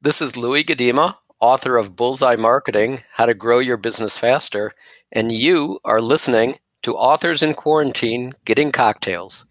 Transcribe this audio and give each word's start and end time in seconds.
This 0.00 0.22
is 0.22 0.36
Louis 0.36 0.62
Gudema, 0.62 1.16
author 1.40 1.76
of 1.76 1.96
Bullseye 1.96 2.36
Marketing 2.36 3.02
How 3.14 3.26
to 3.26 3.34
Grow 3.34 3.58
Your 3.58 3.76
Business 3.76 4.16
Faster, 4.16 4.72
and 5.10 5.32
you 5.32 5.80
are 5.84 6.00
listening 6.00 6.60
to 6.82 6.94
Authors 6.94 7.42
in 7.42 7.52
Quarantine 7.54 8.34
Getting 8.44 8.70
Cocktails. 8.70 9.44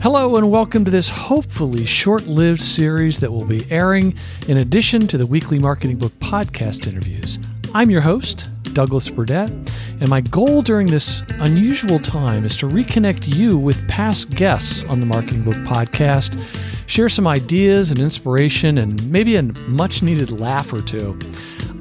Hello, 0.00 0.36
and 0.36 0.48
welcome 0.48 0.84
to 0.84 0.90
this 0.92 1.08
hopefully 1.08 1.84
short 1.84 2.28
lived 2.28 2.62
series 2.62 3.18
that 3.18 3.32
will 3.32 3.44
be 3.44 3.68
airing 3.68 4.14
in 4.46 4.58
addition 4.58 5.08
to 5.08 5.18
the 5.18 5.26
weekly 5.26 5.58
Marketing 5.58 5.98
Book 5.98 6.12
podcast 6.20 6.86
interviews. 6.86 7.40
I'm 7.74 7.90
your 7.90 8.02
host, 8.02 8.48
Douglas 8.74 9.08
Burdett, 9.10 9.50
and 9.98 10.08
my 10.08 10.20
goal 10.20 10.62
during 10.62 10.86
this 10.86 11.22
unusual 11.40 11.98
time 11.98 12.44
is 12.44 12.54
to 12.56 12.68
reconnect 12.68 13.34
you 13.34 13.58
with 13.58 13.88
past 13.88 14.30
guests 14.30 14.84
on 14.84 15.00
the 15.00 15.06
Marketing 15.06 15.42
Book 15.42 15.56
podcast, 15.64 16.40
share 16.86 17.08
some 17.08 17.26
ideas 17.26 17.90
and 17.90 18.00
inspiration, 18.00 18.78
and 18.78 19.10
maybe 19.10 19.36
a 19.36 19.42
much 19.42 20.02
needed 20.02 20.30
laugh 20.30 20.72
or 20.72 20.80
two. 20.80 21.18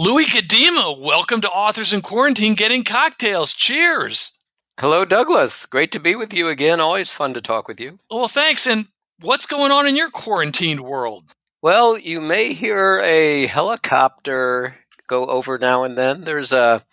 Louis 0.00 0.26
Gudema, 0.26 0.96
welcome 0.96 1.40
to 1.40 1.50
Authors 1.50 1.92
in 1.92 2.02
Quarantine 2.02 2.54
Getting 2.54 2.84
Cocktails. 2.84 3.52
Cheers. 3.52 4.30
Hello, 4.78 5.04
Douglas. 5.04 5.66
Great 5.66 5.90
to 5.90 5.98
be 5.98 6.14
with 6.14 6.32
you 6.32 6.48
again. 6.48 6.78
Always 6.78 7.10
fun 7.10 7.34
to 7.34 7.40
talk 7.40 7.66
with 7.66 7.80
you. 7.80 7.98
Well, 8.08 8.28
thanks. 8.28 8.68
And 8.68 8.86
what's 9.20 9.46
going 9.46 9.72
on 9.72 9.88
in 9.88 9.96
your 9.96 10.08
quarantined 10.08 10.82
world? 10.82 11.34
Well, 11.62 11.98
you 11.98 12.20
may 12.20 12.52
hear 12.52 13.00
a 13.02 13.46
helicopter 13.46 14.76
go 15.08 15.26
over 15.26 15.58
now 15.58 15.82
and 15.82 15.98
then. 15.98 16.20
There's 16.20 16.52
a 16.52 16.84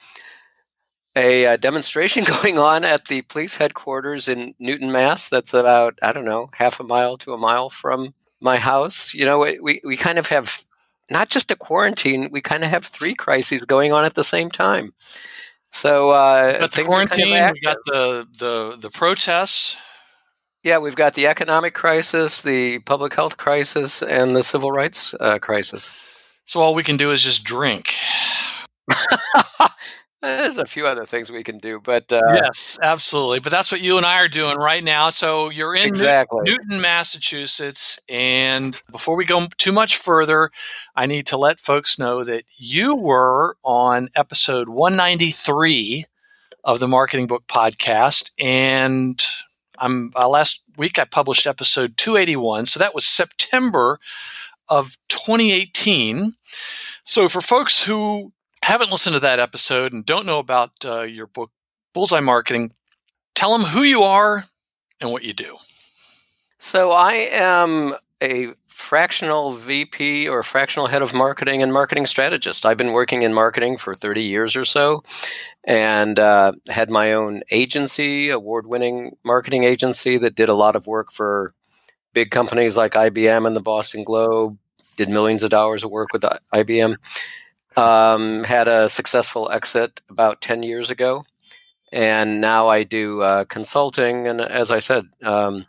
a, 1.15 1.45
a, 1.45 1.57
demonstration 1.59 2.23
going 2.41 2.57
on 2.57 2.83
at 2.83 3.05
the 3.05 3.21
police 3.21 3.57
headquarters 3.57 4.27
in 4.27 4.55
Newton, 4.57 4.91
Mass. 4.91 5.29
That's 5.29 5.53
about 5.53 5.99
I 6.01 6.11
don't 6.11 6.25
know 6.25 6.49
half 6.53 6.79
a 6.79 6.83
mile 6.83 7.17
to 7.17 7.33
a 7.33 7.37
mile 7.37 7.69
from 7.69 8.15
my 8.41 8.57
house. 8.57 9.13
You 9.13 9.25
know, 9.25 9.45
we 9.61 9.79
we 9.83 9.95
kind 9.95 10.17
of 10.17 10.25
have 10.29 10.65
not 11.09 11.29
just 11.29 11.51
a 11.51 11.55
quarantine. 11.55 12.29
We 12.31 12.41
kind 12.41 12.63
of 12.63 12.69
have 12.69 12.85
three 12.85 13.13
crises 13.13 13.63
going 13.63 13.93
on 13.93 14.05
at 14.05 14.15
the 14.15 14.23
same 14.23 14.49
time. 14.49 14.93
So 15.71 16.11
uh, 16.11 16.59
got 16.59 16.71
the 16.71 16.83
quarantine. 16.83 17.33
Kind 17.33 17.45
of 17.45 17.51
we 17.53 17.59
got 17.61 17.77
the 17.85 18.27
the 18.39 18.77
the 18.79 18.89
protests. 18.89 19.75
Yeah, 20.63 20.79
we've 20.79 20.95
got 20.95 21.13
the 21.13 21.27
economic 21.27 21.75
crisis, 21.75 22.41
the 22.41 22.79
public 22.79 23.13
health 23.13 23.37
crisis, 23.37 24.01
and 24.01 24.35
the 24.35 24.41
civil 24.41 24.71
rights 24.71 25.13
uh, 25.19 25.37
crisis. 25.37 25.91
So 26.45 26.59
all 26.59 26.73
we 26.73 26.83
can 26.83 26.97
do 26.97 27.11
is 27.11 27.21
just 27.21 27.43
drink. 27.43 27.93
There's 30.21 30.57
a 30.57 30.65
few 30.65 30.87
other 30.87 31.05
things 31.05 31.31
we 31.31 31.43
can 31.43 31.59
do, 31.59 31.79
but 31.83 32.11
uh, 32.11 32.21
yes, 32.33 32.79
absolutely. 32.81 33.39
But 33.39 33.51
that's 33.51 33.71
what 33.71 33.81
you 33.81 33.97
and 33.97 34.05
I 34.05 34.21
are 34.21 34.27
doing 34.27 34.57
right 34.57 34.83
now. 34.83 35.09
So 35.09 35.49
you're 35.49 35.75
in 35.75 35.87
exactly. 35.87 36.41
Newton, 36.45 36.81
Massachusetts, 36.81 37.99
and 38.09 38.79
before 38.91 39.15
we 39.15 39.25
go 39.25 39.47
too 39.57 39.71
much 39.71 39.97
further, 39.97 40.49
I 40.95 41.05
need 41.05 41.27
to 41.27 41.37
let 41.37 41.59
folks 41.59 41.99
know 41.99 42.23
that 42.23 42.45
you 42.57 42.95
were 42.95 43.57
on 43.63 44.09
episode 44.15 44.69
193 44.69 46.05
of 46.63 46.79
the 46.79 46.87
Marketing 46.87 47.27
Book 47.27 47.45
Podcast, 47.47 48.31
and 48.39 49.23
I'm 49.77 50.11
uh, 50.15 50.27
last 50.27 50.63
week 50.77 50.97
I 50.97 51.05
published 51.05 51.45
episode 51.45 51.97
281, 51.97 52.65
so 52.65 52.79
that 52.79 52.95
was 52.95 53.05
September 53.05 53.99
of 54.69 54.97
2018. 55.09 56.33
So 57.03 57.29
for 57.29 57.41
folks 57.41 57.83
who 57.83 58.31
haven't 58.65 58.89
listened 58.89 59.13
to 59.13 59.19
that 59.19 59.39
episode 59.39 59.93
and 59.93 60.03
don't 60.03 60.25
know 60.25 60.39
about 60.39 60.71
uh, 60.83 61.01
your 61.01 61.27
book 61.27 61.51
Bullseye 61.93 62.19
Marketing, 62.19 62.71
tell 63.35 63.55
them 63.55 63.67
who 63.67 63.83
you 63.83 64.01
are 64.01 64.45
and 64.99 65.11
what 65.11 65.23
you 65.23 65.33
do. 65.33 65.57
So 66.57 66.91
I 66.91 67.29
am 67.31 67.93
a 68.23 68.53
fractional 68.65 69.51
VP 69.51 70.27
or 70.27 70.41
fractional 70.41 70.87
head 70.87 71.03
of 71.03 71.13
marketing 71.13 71.61
and 71.61 71.71
marketing 71.71 72.07
strategist. 72.07 72.65
I've 72.65 72.75
been 72.75 72.91
working 72.91 73.21
in 73.21 73.35
marketing 73.35 73.77
for 73.77 73.93
30 73.93 74.23
years 74.23 74.55
or 74.55 74.65
so 74.65 75.03
and 75.63 76.17
uh, 76.17 76.53
had 76.67 76.89
my 76.89 77.13
own 77.13 77.43
agency, 77.51 78.31
award 78.31 78.65
winning 78.65 79.15
marketing 79.23 79.63
agency 79.63 80.17
that 80.17 80.33
did 80.33 80.49
a 80.49 80.55
lot 80.55 80.75
of 80.75 80.87
work 80.87 81.11
for 81.11 81.53
big 82.15 82.31
companies 82.31 82.75
like 82.75 82.93
IBM 82.93 83.45
and 83.45 83.55
the 83.55 83.61
Boston 83.61 84.03
Globe, 84.03 84.57
did 84.97 85.09
millions 85.09 85.43
of 85.43 85.51
dollars 85.51 85.83
of 85.83 85.91
work 85.91 86.09
with 86.11 86.23
IBM. 86.51 86.95
Um, 87.77 88.43
had 88.45 88.67
a 88.67 88.87
successful 88.89 89.51
exit 89.51 90.01
about 90.09 90.41
10 90.41 90.63
years 90.63 90.89
ago. 90.89 91.25
And 91.91 92.41
now 92.41 92.67
I 92.67 92.83
do 92.83 93.21
uh, 93.21 93.45
consulting. 93.45 94.27
And 94.27 94.41
as 94.41 94.71
I 94.71 94.79
said, 94.79 95.05
um, 95.23 95.65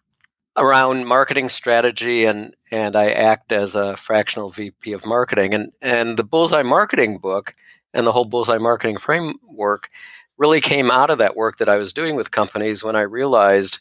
around 0.56 1.06
marketing 1.06 1.48
strategy 1.48 2.24
and 2.24 2.54
and 2.72 2.96
I 2.96 3.10
act 3.10 3.52
as 3.52 3.74
a 3.74 3.96
fractional 3.96 4.50
VP 4.50 4.92
of 4.92 5.06
marketing 5.06 5.54
and 5.54 5.72
and 5.82 6.16
the 6.16 6.24
Bullseye 6.24 6.62
Marketing 6.62 7.18
book 7.18 7.54
and 7.92 8.06
the 8.06 8.12
whole 8.12 8.24
Bullseye 8.24 8.58
Marketing 8.58 8.96
framework 8.96 9.90
really 10.38 10.60
came 10.60 10.90
out 10.90 11.10
of 11.10 11.18
that 11.18 11.36
work 11.36 11.58
that 11.58 11.68
I 11.68 11.76
was 11.76 11.92
doing 11.92 12.16
with 12.16 12.30
companies 12.30 12.82
when 12.82 12.96
I 12.96 13.02
realized 13.02 13.78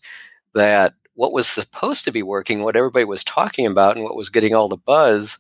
that 0.53 0.93
what 1.15 1.33
was 1.33 1.47
supposed 1.47 2.05
to 2.05 2.11
be 2.11 2.23
working, 2.23 2.63
what 2.63 2.75
everybody 2.75 3.05
was 3.05 3.23
talking 3.23 3.65
about 3.65 3.95
and 3.95 4.03
what 4.03 4.15
was 4.15 4.29
getting 4.29 4.53
all 4.53 4.67
the 4.67 4.77
buzz 4.77 5.37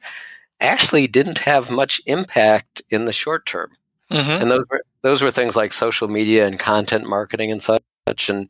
actually 0.61 1.07
didn't 1.07 1.39
have 1.39 1.69
much 1.69 2.01
impact 2.05 2.81
in 2.89 3.05
the 3.05 3.13
short 3.13 3.45
term. 3.45 3.71
Mm-hmm. 4.11 4.41
And 4.41 4.51
those 4.51 4.65
were 4.69 4.81
those 5.01 5.21
were 5.21 5.31
things 5.31 5.55
like 5.55 5.73
social 5.73 6.07
media 6.07 6.47
and 6.47 6.59
content 6.59 7.07
marketing 7.07 7.51
and 7.51 7.61
such 7.61 8.29
and 8.29 8.49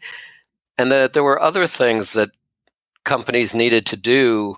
and 0.77 0.91
that 0.91 1.13
there 1.13 1.23
were 1.23 1.41
other 1.41 1.67
things 1.67 2.13
that 2.13 2.31
companies 3.03 3.55
needed 3.55 3.85
to 3.85 3.97
do 3.97 4.55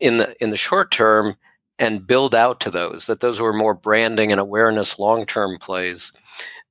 in 0.00 0.18
the 0.18 0.34
in 0.42 0.50
the 0.50 0.56
short 0.56 0.90
term 0.90 1.36
and 1.78 2.06
build 2.06 2.34
out 2.34 2.60
to 2.60 2.70
those 2.70 3.06
that 3.06 3.20
those 3.20 3.40
were 3.40 3.52
more 3.52 3.74
branding 3.74 4.32
and 4.32 4.40
awareness 4.40 4.98
long 4.98 5.24
term 5.24 5.58
plays 5.58 6.12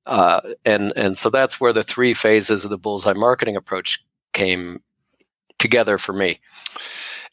uh, 0.06 0.40
and 0.64 0.92
and 0.96 1.16
so 1.16 1.30
that's 1.30 1.60
where 1.60 1.72
the 1.72 1.82
three 1.82 2.12
phases 2.12 2.64
of 2.64 2.70
the 2.70 2.78
bullseye 2.78 3.12
marketing 3.12 3.56
approach 3.56 4.04
came 4.32 4.82
together 5.58 5.96
for 5.96 6.12
me 6.12 6.40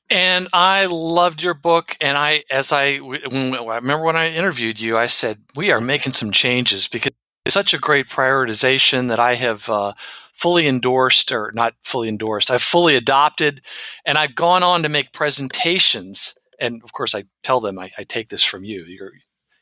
and 0.09 0.47
I 0.53 0.87
loved 0.87 1.43
your 1.43 1.53
book. 1.53 1.95
And 2.01 2.17
I, 2.17 2.43
as 2.49 2.71
I, 2.71 2.97
when, 2.97 3.55
I 3.55 3.75
remember 3.75 4.03
when 4.03 4.15
I 4.15 4.31
interviewed 4.31 4.79
you, 4.79 4.97
I 4.97 5.05
said, 5.05 5.39
we 5.55 5.71
are 5.71 5.81
making 5.81 6.13
some 6.13 6.31
changes 6.31 6.87
because 6.87 7.11
it's 7.45 7.53
such 7.53 7.73
a 7.73 7.79
great 7.79 8.07
prioritization 8.07 9.07
that 9.09 9.19
I 9.19 9.35
have 9.35 9.69
uh, 9.69 9.93
fully 10.33 10.67
endorsed 10.67 11.31
or 11.31 11.51
not 11.53 11.73
fully 11.83 12.07
endorsed 12.07 12.49
i've 12.49 12.61
fully 12.61 12.95
adopted 12.95 13.59
and 14.05 14.17
i've 14.17 14.35
gone 14.35 14.63
on 14.63 14.81
to 14.83 14.89
make 14.89 15.11
presentations. 15.11 16.33
And 16.61 16.81
of 16.83 16.93
course 16.93 17.13
i 17.13 17.25
tell 17.43 17.59
them 17.59 17.77
i, 17.77 17.91
I 17.97 18.03
take 18.03 18.29
this 18.29 18.43
from 18.43 18.63
you. 18.63 18.85
You're 18.85 19.11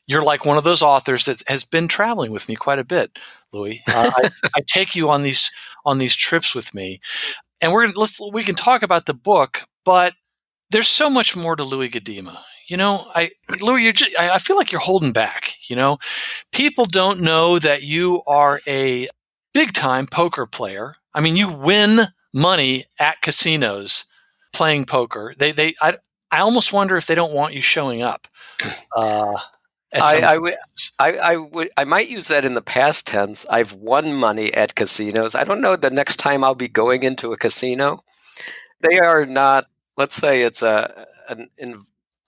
you're 0.06 0.22
like 0.22 0.46
one 0.46 0.56
of 0.56 0.64
those 0.64 0.80
authors 0.80 1.24
that 1.24 1.42
has 1.48 1.64
been 1.64 1.88
traveling 1.88 2.30
with 2.30 2.48
me 2.48 2.54
quite 2.54 2.78
a 2.78 2.84
bit 2.84 3.18
louis. 3.52 3.82
Uh, 3.88 4.10
I, 4.16 4.30
I, 4.56 4.60
take 4.66 4.94
you 4.94 5.10
on 5.10 5.22
these 5.22 5.50
on 5.84 5.98
these 5.98 6.14
trips 6.14 6.54
with 6.54 6.72
me. 6.74 7.00
And 7.60 7.72
we're 7.72 7.88
let's 7.88 8.20
we 8.32 8.44
can 8.44 8.54
talk 8.54 8.82
about 8.82 9.06
the 9.06 9.14
book 9.14 9.64
but 9.84 10.14
there's 10.70 10.88
so 10.88 11.08
much 11.08 11.36
more 11.36 11.56
to 11.56 11.64
louis 11.64 11.88
gudema 11.88 12.38
you 12.68 12.76
know 12.76 13.04
i 13.14 13.30
louis 13.60 13.82
you're 13.82 13.92
just, 13.92 14.10
I, 14.18 14.30
I 14.30 14.38
feel 14.38 14.56
like 14.56 14.70
you're 14.72 14.80
holding 14.80 15.12
back 15.12 15.54
you 15.68 15.76
know 15.76 15.98
people 16.52 16.84
don't 16.84 17.20
know 17.20 17.58
that 17.58 17.82
you 17.82 18.22
are 18.26 18.60
a 18.66 19.08
big 19.58 19.72
time 19.72 20.06
poker 20.06 20.46
player. 20.46 20.94
I 21.14 21.20
mean, 21.20 21.36
you 21.36 21.48
win 21.48 22.06
money 22.32 22.84
at 22.98 23.20
casinos 23.22 24.04
playing 24.52 24.84
poker. 24.84 25.34
They, 25.36 25.52
they, 25.52 25.74
I, 25.80 25.96
I 26.30 26.40
almost 26.40 26.72
wonder 26.72 26.96
if 26.96 27.06
they 27.06 27.16
don't 27.16 27.32
want 27.32 27.54
you 27.54 27.60
showing 27.60 28.02
up. 28.02 28.28
Uh, 28.94 29.36
I, 29.94 30.20
I, 30.20 30.38
would, 30.38 30.54
I, 30.98 31.12
I 31.12 31.36
would, 31.36 31.70
I 31.76 31.84
might 31.84 32.08
use 32.08 32.28
that 32.28 32.44
in 32.44 32.54
the 32.54 32.62
past 32.62 33.06
tense. 33.06 33.46
I've 33.50 33.72
won 33.72 34.14
money 34.14 34.52
at 34.52 34.74
casinos. 34.74 35.34
I 35.34 35.44
don't 35.44 35.60
know 35.60 35.76
the 35.76 35.90
next 35.90 36.16
time 36.16 36.44
I'll 36.44 36.54
be 36.54 36.68
going 36.68 37.02
into 37.02 37.32
a 37.32 37.38
casino. 37.38 38.04
they 38.80 38.98
are 38.98 39.26
not. 39.26 39.66
Let's 39.98 40.14
say 40.14 40.42
it's 40.42 40.62
a 40.62 41.06
an, 41.28 41.50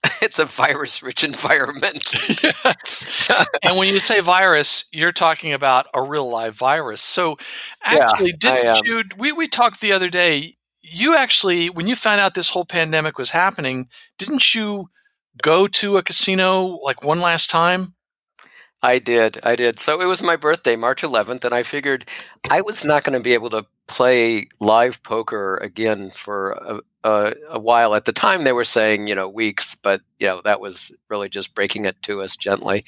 it's 0.21 0.39
a 0.39 0.45
virus 0.45 1.01
rich 1.01 1.23
environment. 1.23 2.13
yes. 2.43 3.29
and 3.63 3.77
when 3.77 3.87
you 3.87 3.99
say 3.99 4.19
virus, 4.19 4.85
you're 4.91 5.13
talking 5.13 5.53
about 5.53 5.87
a 5.93 6.01
real 6.01 6.29
live 6.29 6.55
virus. 6.55 7.01
So 7.01 7.37
actually, 7.83 8.31
yeah, 8.31 8.53
didn't 8.53 8.67
I, 8.67 8.81
you? 8.83 9.03
We, 9.17 9.31
we 9.31 9.47
talked 9.47 9.79
the 9.79 9.93
other 9.93 10.09
day. 10.09 10.57
You 10.81 11.15
actually, 11.15 11.69
when 11.69 11.87
you 11.87 11.95
found 11.95 12.19
out 12.19 12.33
this 12.33 12.49
whole 12.49 12.65
pandemic 12.65 13.17
was 13.17 13.29
happening, 13.29 13.87
didn't 14.17 14.53
you 14.53 14.89
go 15.41 15.65
to 15.67 15.95
a 15.95 16.03
casino 16.03 16.79
like 16.83 17.03
one 17.03 17.21
last 17.21 17.49
time? 17.49 17.95
I 18.83 18.99
did. 18.99 19.39
I 19.43 19.55
did. 19.55 19.79
So 19.79 20.01
it 20.01 20.05
was 20.05 20.23
my 20.23 20.35
birthday, 20.35 20.75
March 20.75 21.03
11th, 21.03 21.45
and 21.45 21.53
I 21.53 21.63
figured 21.63 22.05
I 22.49 22.61
was 22.61 22.83
not 22.83 23.03
going 23.03 23.17
to 23.17 23.23
be 23.23 23.33
able 23.33 23.51
to 23.51 23.65
play 23.91 24.47
live 24.59 25.03
poker 25.03 25.57
again 25.57 26.09
for 26.09 26.51
a, 26.51 26.79
a, 27.03 27.33
a, 27.51 27.59
while. 27.59 27.93
At 27.93 28.05
the 28.05 28.13
time, 28.13 28.43
they 28.43 28.53
were 28.53 28.63
saying, 28.63 29.07
you 29.07 29.15
know, 29.15 29.27
weeks, 29.27 29.75
but, 29.75 30.01
you 30.19 30.27
know, 30.27 30.41
that 30.43 30.61
was 30.61 30.95
really 31.09 31.29
just 31.29 31.53
breaking 31.53 31.85
it 31.85 32.01
to 32.03 32.21
us 32.21 32.35
gently. 32.37 32.85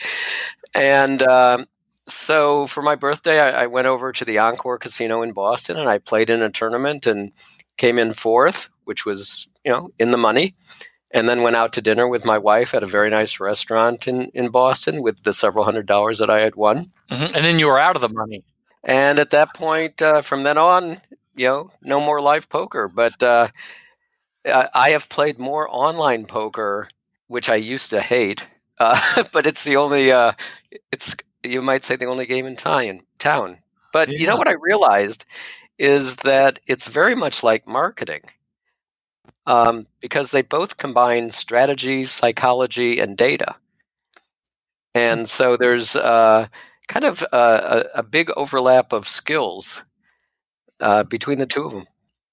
And 0.73 1.21
uh, 1.21 1.65
so 2.07 2.67
for 2.67 2.81
my 2.81 2.95
birthday, 2.95 3.39
I, 3.39 3.63
I 3.63 3.67
went 3.67 3.87
over 3.87 4.11
to 4.11 4.25
the 4.25 4.39
Encore 4.39 4.77
Casino 4.77 5.21
in 5.21 5.33
Boston 5.33 5.77
and 5.77 5.89
I 5.89 5.97
played 5.97 6.29
in 6.29 6.41
a 6.41 6.49
tournament 6.49 7.05
and 7.05 7.31
came 7.77 7.99
in 7.99 8.13
fourth, 8.13 8.69
which 8.85 9.05
was, 9.05 9.47
you 9.63 9.71
know, 9.71 9.91
in 9.99 10.11
the 10.11 10.17
money 10.17 10.55
and 11.11 11.29
then 11.29 11.43
went 11.43 11.55
out 11.55 11.73
to 11.73 11.81
dinner 11.81 12.07
with 12.07 12.25
my 12.25 12.37
wife 12.37 12.73
at 12.73 12.81
a 12.81 12.87
very 12.87 13.09
nice 13.09 13.39
restaurant 13.39 14.07
in, 14.07 14.23
in 14.33 14.49
Boston 14.49 15.03
with 15.03 15.23
the 15.23 15.33
several 15.33 15.63
hundred 15.63 15.85
dollars 15.85 16.17
that 16.17 16.29
I 16.29 16.39
had 16.39 16.55
won. 16.55 16.87
Mm-hmm. 17.09 17.35
And 17.35 17.45
then 17.45 17.59
you 17.59 17.67
were 17.67 17.79
out 17.79 17.95
of 17.95 18.01
the 18.01 18.09
money. 18.09 18.43
And 18.83 19.19
at 19.19 19.29
that 19.31 19.53
point, 19.53 20.01
uh, 20.01 20.21
from 20.21 20.43
then 20.43 20.57
on, 20.57 20.97
you 21.35 21.47
know, 21.47 21.71
no 21.81 21.99
more 21.99 22.21
live 22.21 22.49
poker. 22.49 22.87
But 22.87 23.21
uh, 23.23 23.47
I 24.45 24.89
have 24.89 25.09
played 25.09 25.39
more 25.39 25.67
online 25.69 26.25
poker, 26.25 26.89
which 27.27 27.49
I 27.49 27.55
used 27.55 27.89
to 27.91 28.01
hate. 28.01 28.47
Uh, 28.79 29.23
but 29.31 29.45
it's 29.45 29.63
the 29.63 29.77
only, 29.77 30.11
uh, 30.11 30.33
it's 30.91 31.15
you 31.43 31.61
might 31.61 31.83
say 31.83 31.95
the 31.95 32.05
only 32.05 32.25
game 32.25 32.45
in 32.45 32.55
town. 32.55 33.59
But 33.91 34.09
yeah. 34.09 34.17
you 34.17 34.27
know 34.27 34.35
what 34.35 34.47
I 34.47 34.55
realized 34.59 35.25
is 35.77 36.17
that 36.17 36.59
it's 36.67 36.87
very 36.87 37.15
much 37.15 37.43
like 37.43 37.67
marketing 37.67 38.21
um, 39.45 39.87
because 39.99 40.31
they 40.31 40.41
both 40.41 40.77
combine 40.77 41.31
strategy, 41.31 42.05
psychology, 42.05 42.99
and 42.99 43.17
data. 43.17 43.55
And 44.95 45.27
so 45.27 45.57
there's 45.57 45.95
uh, 45.95 46.47
kind 46.87 47.05
of 47.05 47.23
a, 47.31 47.85
a, 47.95 48.03
big 48.03 48.29
overlap 48.35 48.93
of 48.93 49.07
skills 49.07 49.83
uh, 50.79 51.03
between 51.03 51.39
the 51.39 51.45
two 51.45 51.63
of 51.63 51.71
them. 51.71 51.85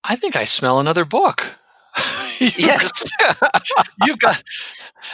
I 0.05 0.17
think 0.17 0.37
I 0.37 0.44
smell 0.44 0.81
another 0.81 1.05
book. 1.05 1.52
yes, 2.41 3.05
you've 4.05 4.19
got 4.19 4.43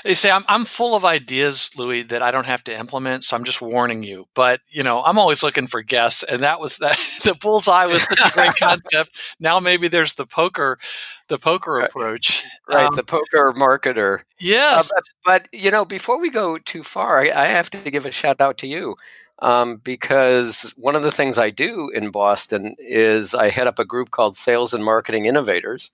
you 0.04 0.14
say 0.14 0.30
I'm 0.30 0.44
I'm 0.48 0.64
full 0.64 0.94
of 0.94 1.04
ideas, 1.04 1.70
Louis, 1.76 2.02
that 2.02 2.22
I 2.22 2.30
don't 2.30 2.46
have 2.46 2.64
to 2.64 2.76
implement. 2.76 3.24
So 3.24 3.36
I'm 3.36 3.44
just 3.44 3.60
warning 3.60 4.02
you. 4.02 4.26
But 4.34 4.60
you 4.68 4.82
know, 4.82 5.02
I'm 5.02 5.18
always 5.18 5.42
looking 5.42 5.66
for 5.66 5.82
guests, 5.82 6.22
and 6.22 6.42
that 6.42 6.60
was 6.60 6.78
that. 6.78 6.98
the 7.24 7.34
bullseye 7.34 7.86
was 7.86 8.04
such 8.04 8.20
a 8.20 8.30
great 8.32 8.56
concept. 8.56 9.16
Now 9.40 9.60
maybe 9.60 9.88
there's 9.88 10.14
the 10.14 10.26
poker, 10.26 10.78
the 11.28 11.38
poker 11.38 11.78
approach, 11.80 12.44
right? 12.68 12.86
Um, 12.86 12.94
the 12.94 13.04
poker 13.04 13.52
marketer. 13.56 14.20
Yes, 14.38 14.90
uh, 14.90 15.00
but, 15.24 15.48
but, 15.50 15.58
you 15.58 15.70
know, 15.70 15.84
before 15.84 16.20
we 16.20 16.30
go 16.30 16.58
too 16.58 16.82
far, 16.82 17.20
I, 17.20 17.30
I 17.30 17.46
have 17.46 17.70
to 17.70 17.90
give 17.90 18.06
a 18.06 18.12
shout 18.12 18.40
out 18.40 18.58
to 18.58 18.66
you. 18.66 18.96
Um, 19.40 19.76
because 19.76 20.72
one 20.76 20.96
of 20.96 21.02
the 21.02 21.12
things 21.12 21.36
I 21.36 21.50
do 21.50 21.90
in 21.94 22.10
Boston 22.10 22.74
is 22.78 23.34
I 23.34 23.50
head 23.50 23.66
up 23.66 23.78
a 23.78 23.84
group 23.84 24.10
called 24.10 24.34
Sales 24.34 24.72
and 24.72 24.84
Marketing 24.84 25.26
Innovators, 25.26 25.90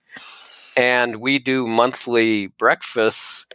and 0.77 1.17
we 1.17 1.39
do 1.39 1.67
monthly 1.67 2.47
breakfasts 2.47 3.45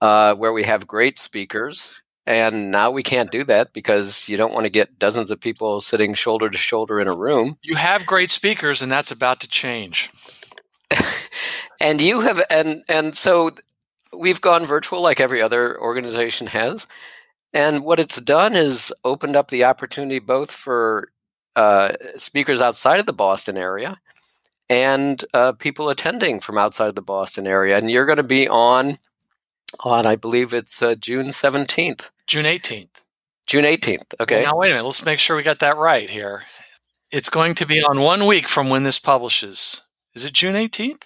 uh, 0.00 0.34
where 0.34 0.52
we 0.52 0.64
have 0.64 0.86
great 0.86 1.18
speakers. 1.18 2.00
And 2.28 2.72
now 2.72 2.90
we 2.90 3.04
can't 3.04 3.30
do 3.30 3.44
that 3.44 3.72
because 3.72 4.28
you 4.28 4.36
don't 4.36 4.52
want 4.52 4.64
to 4.64 4.70
get 4.70 4.98
dozens 4.98 5.30
of 5.30 5.40
people 5.40 5.80
sitting 5.80 6.12
shoulder 6.14 6.50
to 6.50 6.58
shoulder 6.58 7.00
in 7.00 7.06
a 7.06 7.14
room. 7.14 7.56
You 7.62 7.76
have 7.76 8.04
great 8.04 8.30
speakers, 8.30 8.82
and 8.82 8.90
that's 8.90 9.12
about 9.12 9.38
to 9.40 9.48
change. 9.48 10.10
and 11.80 12.00
you 12.00 12.22
have, 12.22 12.42
and 12.50 12.82
and 12.88 13.16
so 13.16 13.52
we've 14.12 14.40
gone 14.40 14.66
virtual 14.66 15.02
like 15.02 15.20
every 15.20 15.40
other 15.40 15.80
organization 15.80 16.48
has. 16.48 16.88
And 17.52 17.84
what 17.84 18.00
it's 18.00 18.20
done 18.20 18.54
is 18.54 18.92
opened 19.04 19.36
up 19.36 19.48
the 19.48 19.64
opportunity 19.64 20.18
both 20.18 20.50
for 20.50 21.10
uh, 21.54 21.92
speakers 22.16 22.60
outside 22.60 23.00
of 23.00 23.06
the 23.06 23.12
Boston 23.12 23.56
area 23.56 23.98
and 24.68 25.24
uh, 25.32 25.52
people 25.52 25.88
attending 25.88 26.40
from 26.40 26.58
outside 26.58 26.88
of 26.88 26.94
the 26.94 27.02
Boston 27.02 27.46
area. 27.46 27.78
And 27.78 27.90
you're 27.90 28.06
going 28.06 28.16
to 28.16 28.22
be 28.22 28.48
on 28.48 28.98
on, 29.84 30.06
I 30.06 30.16
believe 30.16 30.54
it's 30.54 30.80
uh, 30.80 30.94
June 30.94 31.28
17th. 31.28 32.10
June 32.26 32.44
18th. 32.44 32.88
June 33.46 33.64
18th. 33.64 34.14
Okay. 34.20 34.42
Now, 34.44 34.56
wait 34.56 34.70
a 34.70 34.74
minute. 34.74 34.84
Let's 34.84 35.04
make 35.04 35.18
sure 35.18 35.36
we 35.36 35.42
got 35.42 35.60
that 35.60 35.76
right 35.76 36.08
here. 36.10 36.42
It's 37.10 37.30
going 37.30 37.54
to 37.56 37.66
be 37.66 37.82
on 37.82 38.00
one 38.00 38.26
week 38.26 38.48
from 38.48 38.68
when 38.68 38.82
this 38.82 38.98
publishes. 38.98 39.82
Is 40.14 40.24
it 40.24 40.32
June 40.32 40.54
18th? 40.54 41.04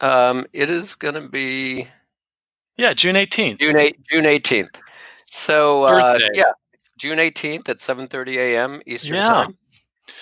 Um, 0.00 0.46
it 0.52 0.68
is 0.68 0.94
going 0.94 1.14
to 1.14 1.28
be. 1.28 1.88
Yeah, 2.76 2.94
June 2.94 3.14
18th. 3.14 3.60
June, 3.60 3.76
8, 3.76 3.96
June 4.10 4.24
18th. 4.24 4.80
So, 5.34 5.84
uh, 5.84 6.18
yeah, 6.34 6.52
June 6.98 7.16
18th 7.16 7.66
at 7.70 7.78
7.30 7.78 8.36
a.m. 8.36 8.82
Eastern 8.84 9.14
yeah. 9.14 9.28
Time. 9.28 9.56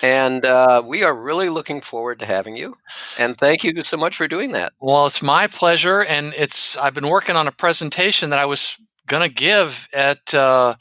And 0.01 0.45
uh, 0.45 0.81
we 0.85 1.03
are 1.03 1.13
really 1.13 1.49
looking 1.49 1.81
forward 1.81 2.19
to 2.19 2.25
having 2.25 2.55
you. 2.55 2.77
And 3.19 3.37
thank 3.37 3.65
you 3.65 3.81
so 3.81 3.97
much 3.97 4.15
for 4.15 4.29
doing 4.29 4.53
that. 4.53 4.71
Well, 4.79 5.05
it's 5.05 5.21
my 5.21 5.47
pleasure. 5.47 6.01
And 6.01 6.33
it's 6.37 6.77
I've 6.77 6.93
been 6.93 7.09
working 7.09 7.35
on 7.35 7.45
a 7.45 7.51
presentation 7.51 8.29
that 8.29 8.39
I 8.39 8.45
was 8.45 8.77
going 9.07 9.27
to 9.27 9.33
give 9.33 9.89
at 9.93 10.33
uh, 10.33 10.75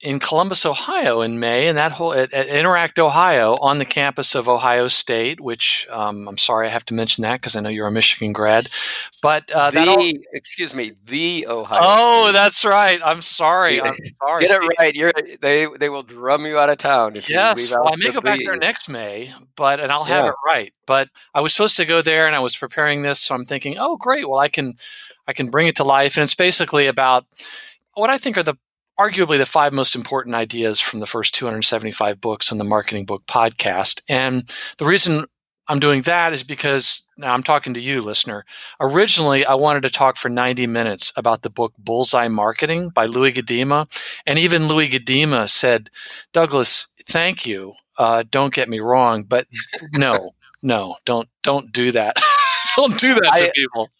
in 0.00 0.18
Columbus, 0.18 0.66
Ohio, 0.66 1.22
in 1.22 1.40
May, 1.40 1.68
and 1.68 1.78
that 1.78 1.92
whole 1.92 2.12
at, 2.12 2.32
at, 2.34 2.48
Interact 2.48 2.98
Ohio 2.98 3.56
on 3.56 3.78
the 3.78 3.86
campus 3.86 4.34
of 4.34 4.46
Ohio 4.46 4.88
State. 4.88 5.40
Which 5.40 5.86
um, 5.90 6.28
I'm 6.28 6.36
sorry 6.36 6.66
I 6.66 6.70
have 6.70 6.84
to 6.86 6.94
mention 6.94 7.22
that 7.22 7.40
because 7.40 7.56
I 7.56 7.60
know 7.60 7.70
you're 7.70 7.86
a 7.86 7.92
Michigan 7.92 8.32
grad. 8.32 8.68
But 9.22 9.50
uh, 9.50 9.70
the, 9.70 9.86
all, 9.86 10.12
excuse 10.32 10.74
me, 10.74 10.92
the 11.06 11.46
Ohio. 11.48 11.80
Oh, 11.82 12.24
State. 12.24 12.32
that's 12.32 12.64
right. 12.64 13.00
I'm 13.02 13.22
sorry. 13.22 13.80
I'm 13.80 13.96
sorry. 14.20 14.46
Get 14.46 14.62
it 14.62 14.72
right. 14.78 14.94
You're 14.94 15.12
they 15.40 15.66
they 15.78 15.88
will 15.88 16.02
drum 16.02 16.44
you 16.44 16.58
out 16.58 16.68
of 16.68 16.76
town 16.76 17.16
if 17.16 17.30
yes. 17.30 17.70
you 17.70 17.76
well, 17.80 17.92
I 17.92 17.96
may 17.96 18.10
go 18.10 18.20
back 18.20 18.38
there 18.38 18.56
next 18.56 18.90
May, 18.90 19.32
but 19.56 19.80
and 19.80 19.90
I'll 19.90 20.04
have 20.04 20.26
yeah. 20.26 20.30
it 20.30 20.36
right. 20.44 20.74
But 20.86 21.08
I 21.34 21.40
was 21.40 21.54
supposed 21.54 21.78
to 21.78 21.86
go 21.86 22.02
there, 22.02 22.26
and 22.26 22.36
I 22.36 22.40
was 22.40 22.54
preparing 22.54 23.00
this, 23.00 23.20
so 23.20 23.34
I'm 23.34 23.44
thinking, 23.44 23.76
oh, 23.78 23.96
great. 23.96 24.28
Well, 24.28 24.38
I 24.38 24.48
can 24.48 24.74
I 25.26 25.32
can 25.32 25.48
bring 25.48 25.68
it 25.68 25.76
to 25.76 25.84
life, 25.84 26.16
and 26.16 26.24
it's 26.24 26.34
basically 26.34 26.86
about 26.86 27.24
what 27.94 28.10
I 28.10 28.18
think 28.18 28.36
are 28.36 28.42
the 28.42 28.56
arguably 28.98 29.38
the 29.38 29.46
five 29.46 29.72
most 29.72 29.94
important 29.94 30.34
ideas 30.34 30.80
from 30.80 31.00
the 31.00 31.06
first 31.06 31.34
275 31.34 32.20
books 32.20 32.50
on 32.50 32.58
the 32.58 32.64
Marketing 32.64 33.04
Book 33.04 33.24
podcast. 33.26 34.02
And 34.08 34.52
the 34.78 34.86
reason 34.86 35.24
I'm 35.68 35.80
doing 35.80 36.02
that 36.02 36.32
is 36.32 36.42
because 36.42 37.02
now 37.18 37.32
I'm 37.32 37.42
talking 37.42 37.74
to 37.74 37.80
you, 37.80 38.02
listener. 38.02 38.44
Originally, 38.80 39.44
I 39.44 39.54
wanted 39.54 39.82
to 39.82 39.90
talk 39.90 40.16
for 40.16 40.28
90 40.28 40.66
minutes 40.66 41.12
about 41.16 41.42
the 41.42 41.50
book 41.50 41.72
Bullseye 41.78 42.28
Marketing 42.28 42.90
by 42.90 43.06
Louis 43.06 43.32
Gudema. 43.32 43.88
And 44.26 44.38
even 44.38 44.68
Louis 44.68 44.88
Gudema 44.88 45.48
said, 45.48 45.90
Douglas, 46.32 46.88
thank 47.04 47.46
you. 47.46 47.74
Uh, 47.98 48.24
don't 48.30 48.54
get 48.54 48.68
me 48.68 48.78
wrong, 48.78 49.22
but 49.22 49.46
no, 49.92 50.32
no, 50.62 50.96
don't 51.06 51.28
don't 51.42 51.72
do 51.72 51.92
that. 51.92 52.16
don't 52.76 52.98
do 53.00 53.14
that 53.14 53.36
to 53.38 53.46
I, 53.46 53.50
people 53.54 53.90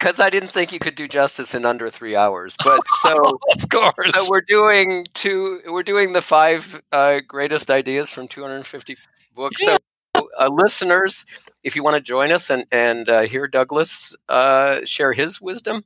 because 0.00 0.18
I 0.18 0.30
didn't 0.30 0.48
think 0.48 0.72
you 0.72 0.78
could 0.78 0.94
do 0.94 1.06
justice 1.06 1.54
in 1.54 1.66
under 1.66 1.90
three 1.90 2.16
hours. 2.16 2.56
But 2.64 2.80
so 3.02 3.38
of 3.52 3.68
course, 3.68 4.14
so 4.14 4.28
we're 4.30 4.40
doing 4.40 5.06
two. 5.14 5.60
We're 5.66 5.82
doing 5.82 6.12
the 6.12 6.22
five 6.22 6.80
uh, 6.90 7.20
greatest 7.26 7.70
ideas 7.70 8.08
from 8.08 8.26
250 8.26 8.96
books. 9.34 9.62
Yeah. 9.64 9.76
So, 10.16 10.28
uh, 10.40 10.48
listeners, 10.48 11.26
if 11.62 11.76
you 11.76 11.84
want 11.84 11.96
to 11.96 12.00
join 12.00 12.32
us 12.32 12.50
and 12.50 12.64
and 12.72 13.08
uh, 13.08 13.22
hear 13.22 13.46
Douglas 13.46 14.16
uh, 14.28 14.80
share 14.84 15.12
his 15.12 15.40
wisdom, 15.40 15.84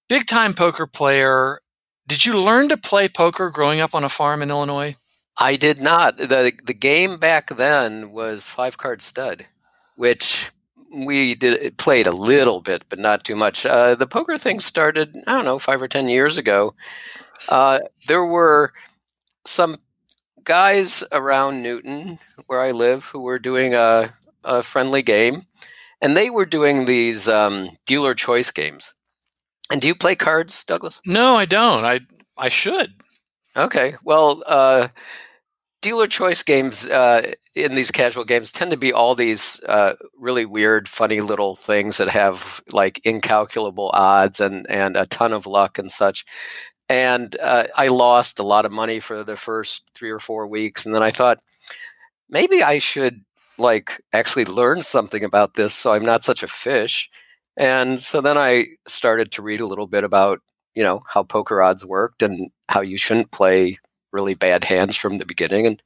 big 0.08 0.26
time 0.26 0.54
poker 0.54 0.88
player. 0.88 1.60
Did 2.08 2.26
you 2.26 2.40
learn 2.40 2.70
to 2.70 2.78
play 2.78 3.10
poker 3.10 3.50
growing 3.50 3.82
up 3.82 3.96
on 3.96 4.04
a 4.04 4.10
farm 4.10 4.42
in 4.42 4.50
Illinois? 4.50 4.96
I 5.38 5.58
did 5.58 5.82
not. 5.82 6.18
The 6.18 6.54
the 6.64 6.74
game 6.74 7.18
back 7.18 7.50
then 7.50 8.12
was 8.12 8.46
five 8.46 8.78
card 8.78 9.02
stud, 9.02 9.48
which 9.96 10.50
we 10.96 11.36
did 11.36 11.78
played 11.78 12.08
a 12.08 12.12
little 12.12 12.62
bit, 12.62 12.86
but 12.90 13.00
not 13.00 13.24
too 13.24 13.36
much. 13.36 13.66
Uh, 13.66 13.96
the 13.96 14.08
poker 14.08 14.38
thing 14.38 14.60
started, 14.60 15.16
I 15.28 15.34
don't 15.34 15.46
know, 15.46 15.60
five 15.60 15.82
or 15.82 15.88
ten 15.88 16.08
years 16.08 16.38
ago. 16.38 16.76
Uh, 17.50 17.80
there 18.08 18.26
were 18.26 18.72
some 19.46 19.76
guys 20.44 21.04
around 21.12 21.62
Newton, 21.62 22.20
where 22.48 22.62
I 22.62 22.72
live, 22.72 23.06
who 23.06 23.22
were 23.22 23.40
doing 23.40 23.74
a, 23.74 24.14
a 24.44 24.64
friendly 24.64 25.02
game, 25.02 25.44
and 26.02 26.16
they 26.16 26.30
were 26.30 26.46
doing 26.46 26.86
these 26.86 27.28
um, 27.28 27.70
dealer 27.86 28.14
choice 28.14 28.52
games. 28.52 28.94
And 29.72 29.82
do 29.82 29.88
you 29.88 29.96
play 29.96 30.16
cards, 30.16 30.64
Douglas? 30.64 31.02
No, 31.06 31.36
I 31.36 31.46
don't. 31.46 31.84
I 31.84 32.02
I 32.38 32.50
should. 32.50 32.94
Okay. 33.58 33.96
Well, 34.04 34.44
uh, 34.46 34.90
dealer 35.86 36.08
choice 36.08 36.42
games 36.42 36.90
uh, 36.90 37.34
in 37.56 37.76
these 37.76 37.92
casual 37.92 38.24
games 38.24 38.52
tend 38.52 38.72
to 38.72 38.78
be 38.78 38.92
all 38.92 39.14
these 39.14 39.62
uh, 39.66 39.94
really 40.18 40.44
weird, 40.44 40.90
funny 40.90 41.22
little 41.22 41.56
things 41.56 41.98
that 41.98 42.10
have 42.10 42.64
like 42.74 43.00
incalculable 43.06 43.92
odds 43.94 44.40
and 44.40 44.66
and 44.68 44.98
a 44.98 45.06
ton 45.06 45.32
of 45.32 45.46
luck 45.46 45.78
and 45.78 45.92
such. 45.92 46.26
And 46.90 47.38
uh, 47.40 47.66
I 47.76 47.90
lost 47.90 48.40
a 48.40 48.44
lot 48.44 48.66
of 48.66 48.72
money 48.72 49.00
for 49.00 49.24
the 49.24 49.38
first 49.38 49.88
three 49.94 50.10
or 50.10 50.18
four 50.18 50.48
weeks, 50.48 50.88
and 50.88 50.96
then 50.96 51.04
I 51.04 51.12
thought 51.12 51.38
maybe 52.32 52.64
I 52.64 52.80
should 52.80 53.24
like 53.60 54.02
actually 54.12 54.46
learn 54.46 54.82
something 54.82 55.24
about 55.24 55.54
this, 55.54 55.76
so 55.76 55.94
I'm 55.94 56.06
not 56.06 56.24
such 56.24 56.42
a 56.42 56.48
fish. 56.48 57.12
And 57.58 58.02
so 58.02 58.22
then 58.22 58.40
I 58.40 58.70
started 58.88 59.32
to 59.34 59.44
read 59.44 59.62
a 59.62 59.68
little 59.68 59.88
bit 59.88 60.04
about 60.04 60.40
you 60.74 60.82
know 60.84 61.04
how 61.08 61.22
poker 61.22 61.62
odds 61.62 61.86
worked 61.86 62.24
and 62.24 62.50
how 62.70 62.82
you 62.82 62.98
shouldn't 62.98 63.30
play 63.30 63.78
really 64.16 64.34
bad 64.34 64.64
hands 64.64 64.96
from 64.96 65.20
the 65.20 65.26
beginning 65.26 65.68
and 65.68 65.84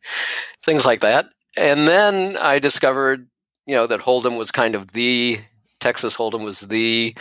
things 0.62 0.86
like 0.86 1.02
that. 1.02 1.30
And 1.58 1.88
then 1.88 2.38
I 2.38 2.60
discovered, 2.60 3.28
you 3.66 3.76
know, 3.76 3.88
that 3.88 4.02
Hold'em 4.02 4.38
was 4.38 4.52
kind 4.52 4.76
of 4.76 4.94
the 4.94 5.40
Texas 5.80 6.16
Hold'em 6.16 6.44
was 6.44 6.62
the 6.62 7.16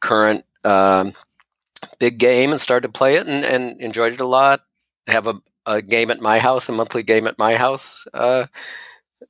current 0.00 0.44
um, 0.64 1.12
big 1.98 2.18
game, 2.18 2.50
and 2.50 2.60
started 2.60 2.88
to 2.88 2.92
play 2.92 3.16
it 3.16 3.26
and, 3.26 3.44
and 3.44 3.80
enjoyed 3.80 4.12
it 4.12 4.20
a 4.20 4.26
lot. 4.26 4.62
have 5.06 5.26
a, 5.26 5.40
a, 5.66 5.82
game 5.82 6.10
at 6.10 6.20
my 6.20 6.38
house, 6.38 6.68
a 6.68 6.72
monthly 6.72 7.02
game 7.02 7.26
at 7.26 7.38
my 7.38 7.54
house 7.54 8.06
uh, 8.14 8.46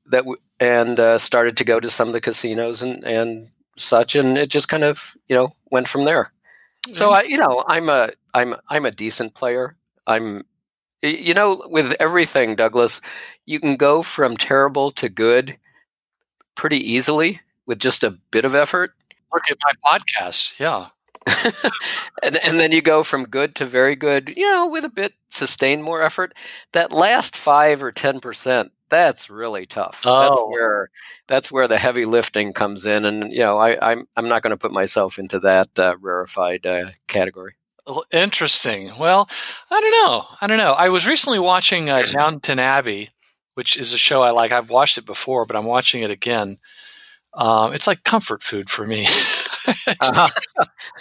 that 0.07 0.21
w- 0.21 0.41
and 0.61 0.99
uh, 0.99 1.19
started 1.19 1.57
to 1.57 1.65
go 1.65 1.81
to 1.81 1.91
some 1.91 2.09
of 2.09 2.15
the 2.15 2.21
casinos 2.21 2.83
and 2.83 3.05
and 3.05 3.49
such, 3.77 4.15
and 4.15 4.39
it 4.39 4.51
just 4.51 4.69
kind 4.69 4.85
of 4.85 5.17
you 5.29 5.37
know 5.37 5.55
went 5.71 5.89
from 5.89 6.05
there. 6.05 6.33
So 6.91 7.13
I, 7.13 7.23
you 7.23 7.39
know, 7.39 7.65
I'm 7.67 7.89
a 7.89 8.11
I'm 8.35 8.55
I'm 8.69 8.85
a 8.85 8.91
decent 8.91 9.35
player. 9.35 9.77
I'm 10.07 10.45
you 11.05 11.35
know, 11.35 11.63
with 11.67 11.95
everything, 12.01 12.57
Douglas, 12.57 13.01
you 13.47 13.61
can 13.61 13.77
go 13.77 14.03
from 14.03 14.37
terrible 14.37 14.91
to 14.93 15.09
good 15.09 15.57
pretty 16.55 16.79
easily 16.79 17.41
with 17.67 17.79
just 17.79 18.03
a 18.03 18.11
bit 18.11 18.45
of 18.45 18.55
effort. 18.55 18.93
Look 19.33 19.45
at 19.51 19.59
my 19.65 19.99
podcast, 19.99 20.59
yeah. 20.59 20.89
and, 22.23 22.37
and 22.45 22.61
then 22.61 22.71
you 22.71 22.83
go 22.83 23.03
from 23.03 23.25
good 23.25 23.55
to 23.57 23.65
very 23.65 23.95
good, 23.95 24.29
you 24.37 24.49
know, 24.49 24.69
with 24.69 24.85
a 24.85 24.91
bit 24.91 25.15
sustained 25.31 25.83
more 25.83 26.03
effort. 26.03 26.35
That 26.73 26.93
last 26.93 27.37
five 27.37 27.83
or 27.83 27.91
ten 27.93 28.21
percent, 28.21 28.73
that's 28.91 29.31
really 29.31 29.67
tough. 29.67 30.03
Oh. 30.05 30.23
That's 30.23 30.41
where 30.49 30.91
that's 31.27 31.53
where 31.53 31.67
the 31.67 31.79
heavy 31.79 32.05
lifting 32.05 32.53
comes 32.53 32.87
in, 32.87 33.05
and 33.05 33.33
you 33.33 33.41
know, 33.41 33.57
I, 33.57 33.71
am 33.73 33.79
I'm, 33.83 34.09
I'm 34.17 34.29
not 34.29 34.43
going 34.43 34.51
to 34.51 34.57
put 34.57 34.73
myself 34.73 35.19
into 35.19 35.41
that 35.41 35.79
uh, 35.79 35.97
rarefied 36.01 36.67
uh, 36.67 36.91
category. 37.09 37.55
Interesting. 38.13 38.91
Well, 38.99 39.29
I 39.71 39.81
don't 39.81 39.91
know. 39.91 40.27
I 40.41 40.47
don't 40.47 40.59
know. 40.59 40.73
I 40.73 40.89
was 40.89 41.07
recently 41.07 41.39
watching 41.39 41.91
uh, 41.91 42.03
Downton 42.03 42.59
Abbey, 42.59 43.11
which 43.55 43.77
is 43.77 43.93
a 43.93 43.99
show 43.99 44.23
I 44.23 44.31
like. 44.31 44.53
I've 44.53 44.71
watched 44.71 44.97
it 44.97 45.05
before, 45.05 45.45
but 45.45 45.57
I'm 45.57 45.67
watching 45.67 46.03
it 46.03 46.11
again. 46.11 46.59
Um, 47.35 47.75
it's 47.75 47.87
like 47.87 48.05
comfort 48.05 48.43
food 48.43 48.71
for 48.71 48.87
me. 48.87 49.07
uh-huh. 49.67 50.29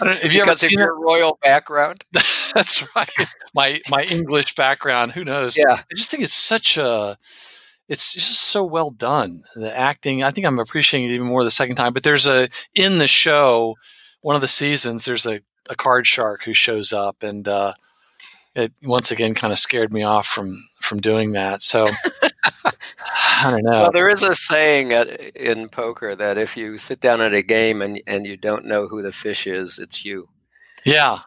because 0.23 0.63
of 0.63 0.71
your 0.71 0.89
it? 0.89 0.99
royal 0.99 1.37
background. 1.41 2.03
That's 2.53 2.85
right. 2.95 3.09
My 3.53 3.79
my 3.89 4.03
English 4.03 4.55
background. 4.55 5.13
Who 5.13 5.23
knows? 5.23 5.55
Yeah. 5.55 5.73
I 5.73 5.95
just 5.95 6.11
think 6.11 6.23
it's 6.23 6.33
such 6.33 6.77
a. 6.77 7.17
It's 7.89 8.13
just 8.13 8.39
so 8.39 8.63
well 8.63 8.89
done. 8.89 9.43
The 9.55 9.75
acting. 9.77 10.23
I 10.23 10.31
think 10.31 10.47
I'm 10.47 10.59
appreciating 10.59 11.09
it 11.09 11.13
even 11.13 11.27
more 11.27 11.43
the 11.43 11.51
second 11.51 11.75
time. 11.75 11.93
But 11.93 12.03
there's 12.03 12.27
a 12.27 12.49
in 12.73 12.97
the 12.97 13.07
show, 13.07 13.75
one 14.21 14.35
of 14.35 14.41
the 14.41 14.47
seasons. 14.47 15.05
There's 15.05 15.25
a 15.25 15.41
a 15.69 15.75
card 15.75 16.07
shark 16.07 16.43
who 16.43 16.53
shows 16.53 16.93
up, 16.93 17.23
and 17.23 17.47
uh, 17.47 17.73
it 18.55 18.73
once 18.83 19.11
again 19.11 19.33
kind 19.33 19.51
of 19.51 19.59
scared 19.59 19.93
me 19.93 20.03
off 20.03 20.27
from 20.27 20.55
from 20.79 20.99
doing 20.99 21.31
that. 21.33 21.61
So 21.61 21.85
I 22.65 23.51
don't 23.51 23.63
know. 23.63 23.83
Well, 23.83 23.91
there 23.91 24.09
is 24.09 24.23
a 24.23 24.33
saying 24.33 24.91
at, 24.91 25.07
in 25.35 25.69
poker 25.69 26.15
that 26.15 26.37
if 26.37 26.55
you 26.55 26.77
sit 26.77 26.99
down 26.99 27.21
at 27.21 27.33
a 27.33 27.41
game 27.41 27.81
and 27.81 28.01
and 28.07 28.25
you 28.25 28.37
don't 28.37 28.65
know 28.65 28.87
who 28.87 29.01
the 29.01 29.11
fish 29.11 29.47
is, 29.47 29.79
it's 29.79 30.05
you. 30.05 30.29
Yeah. 30.85 31.19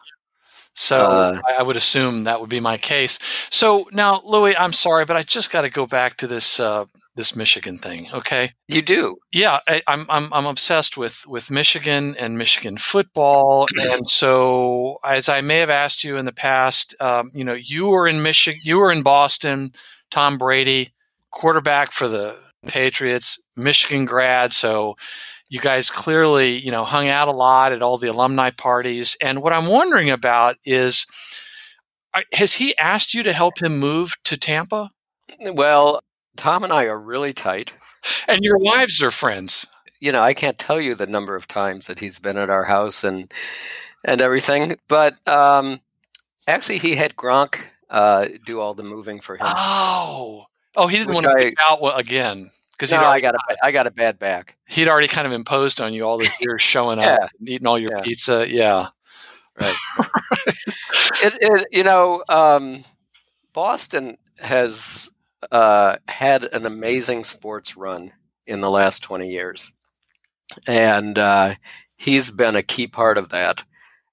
So 0.73 0.97
uh, 0.97 1.41
I, 1.47 1.53
I 1.55 1.63
would 1.63 1.75
assume 1.75 2.25
that 2.25 2.39
would 2.39 2.51
be 2.51 2.59
my 2.59 2.77
case. 2.77 3.17
So 3.49 3.87
now, 3.91 4.21
Louis, 4.23 4.55
I'm 4.55 4.73
sorry, 4.73 5.05
but 5.05 5.17
I 5.17 5.23
just 5.23 5.51
got 5.51 5.61
to 5.61 5.71
go 5.71 5.87
back 5.87 6.17
to 6.17 6.27
this 6.27 6.59
uh, 6.59 6.85
this 7.17 7.35
Michigan 7.35 7.77
thing. 7.77 8.07
Okay, 8.13 8.51
you 8.67 8.81
do. 8.81 9.17
Yeah, 9.33 9.59
I, 9.67 9.81
am 9.87 10.05
I'm 10.07 10.31
I'm 10.31 10.45
obsessed 10.45 10.95
with 10.95 11.25
with 11.27 11.51
Michigan 11.51 12.15
and 12.17 12.37
Michigan 12.37 12.77
football, 12.77 13.67
and 13.77 14.07
so 14.09 14.99
as 15.03 15.27
I 15.27 15.41
may 15.41 15.57
have 15.57 15.71
asked 15.71 16.03
you 16.03 16.15
in 16.15 16.25
the 16.25 16.31
past, 16.31 16.95
um, 17.01 17.31
you 17.33 17.43
know, 17.43 17.55
you 17.55 17.87
were 17.87 18.07
in 18.07 18.23
Michigan, 18.23 18.61
you 18.63 18.77
were 18.77 18.91
in 18.91 19.03
Boston. 19.03 19.71
Tom 20.09 20.37
Brady, 20.37 20.93
quarterback 21.31 21.91
for 21.91 22.07
the 22.07 22.37
Patriots, 22.67 23.41
Michigan 23.57 24.05
grad, 24.05 24.53
so 24.53 24.95
you 25.49 25.59
guys 25.59 25.89
clearly 25.89 26.57
you 26.57 26.71
know 26.71 26.85
hung 26.85 27.09
out 27.09 27.27
a 27.27 27.31
lot 27.31 27.73
at 27.73 27.81
all 27.81 27.97
the 27.97 28.11
alumni 28.11 28.51
parties. 28.51 29.17
And 29.19 29.41
what 29.41 29.53
I'm 29.53 29.65
wondering 29.65 30.11
about 30.11 30.55
is, 30.63 31.05
has 32.33 32.53
he 32.53 32.77
asked 32.77 33.15
you 33.15 33.23
to 33.23 33.33
help 33.33 33.59
him 33.59 33.79
move 33.79 34.15
to 34.25 34.37
Tampa? 34.37 34.91
Well, 35.41 36.01
Tom 36.37 36.63
and 36.63 36.73
I 36.73 36.85
are 36.85 36.99
really 36.99 37.33
tight. 37.33 37.73
And 38.27 38.39
your 38.41 38.57
wives 38.57 39.01
are 39.03 39.11
friends. 39.11 39.65
You 39.99 40.11
know, 40.11 40.21
I 40.21 40.33
can't 40.33 40.57
tell 40.57 40.79
you 40.79 40.95
the 40.95 41.07
number 41.07 41.35
of 41.35 41.47
times 41.47 41.87
that 41.87 41.99
he's 41.99 42.19
been 42.19 42.37
at 42.37 42.49
our 42.49 42.65
house 42.65 43.03
and 43.03 43.31
and 44.05 44.21
everything. 44.21 44.77
But 44.87 45.15
um, 45.27 45.81
actually, 46.47 46.77
he 46.77 46.95
had 46.95 47.15
Gronk 47.15 47.61
uh, 47.89 48.27
do 48.45 48.59
all 48.59 48.73
the 48.73 48.83
moving 48.83 49.19
for 49.19 49.35
him. 49.35 49.47
Oh, 49.47 50.45
oh, 50.75 50.87
he 50.87 50.97
didn't 50.97 51.13
want 51.13 51.25
to 51.25 51.31
I, 51.37 51.53
out 51.61 51.99
again 51.99 52.51
because 52.71 52.91
no, 52.91 52.99
I 52.99 53.19
got 53.19 53.35
a 53.35 53.39
I 53.63 53.71
got 53.71 53.87
a 53.87 53.91
bad 53.91 54.19
back. 54.19 54.55
He'd 54.67 54.87
already 54.87 55.07
kind 55.07 55.25
of 55.25 55.33
imposed 55.33 55.81
on 55.81 55.93
you 55.93 56.03
all 56.03 56.17
the 56.17 56.29
years 56.39 56.61
showing 56.61 56.99
yeah. 56.99 57.17
up, 57.21 57.31
and 57.39 57.49
eating 57.49 57.67
all 57.67 57.79
your 57.79 57.91
yeah. 57.91 58.01
pizza. 58.01 58.45
Yeah, 58.47 58.89
right. 59.59 59.75
it, 61.23 61.37
it, 61.41 61.67
you 61.71 61.83
know, 61.83 62.23
um, 62.29 62.83
Boston 63.53 64.17
has 64.39 65.09
uh, 65.51 65.97
had 66.07 66.43
an 66.53 66.65
amazing 66.65 67.23
sports 67.23 67.77
run 67.77 68.13
in 68.45 68.61
the 68.61 68.71
last 68.71 69.03
20 69.03 69.29
years. 69.29 69.71
And 70.67 71.17
uh, 71.17 71.55
he's 71.97 72.31
been 72.31 72.55
a 72.55 72.63
key 72.63 72.87
part 72.87 73.17
of 73.17 73.29
that. 73.29 73.63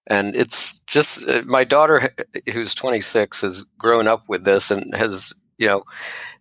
And 0.06 0.36
it's 0.36 0.80
just 0.86 1.26
uh, 1.28 1.42
my 1.46 1.64
daughter, 1.64 2.10
who's 2.52 2.74
26, 2.74 3.40
has 3.40 3.62
grown 3.78 4.06
up 4.06 4.24
with 4.28 4.44
this 4.44 4.70
and 4.70 4.94
has, 4.94 5.32
you 5.56 5.66
know, 5.68 5.84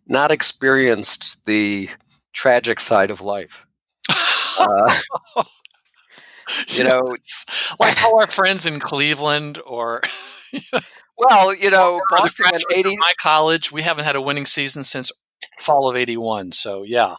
not 0.07 0.31
experienced 0.31 1.45
the 1.45 1.89
tragic 2.33 2.79
side 2.79 3.11
of 3.11 3.21
life. 3.21 3.65
Uh, 4.59 4.93
you 6.67 6.83
know, 6.83 7.11
it's 7.13 7.45
like 7.79 8.03
all 8.03 8.19
our 8.19 8.27
friends 8.27 8.67
in 8.67 8.79
Cleveland 8.79 9.59
or 9.65 10.01
well, 11.17 11.53
you 11.53 11.69
know, 11.69 12.01
Boston 12.09 12.47
went 12.51 12.63
80. 12.71 12.97
My 12.97 13.13
college, 13.21 13.71
we 13.71 13.81
haven't 13.81 14.05
had 14.05 14.15
a 14.15 14.21
winning 14.21 14.45
season 14.45 14.83
since 14.83 15.11
fall 15.59 15.89
of 15.89 15.95
81. 15.95 16.51
So, 16.51 16.83
yeah. 16.83 17.15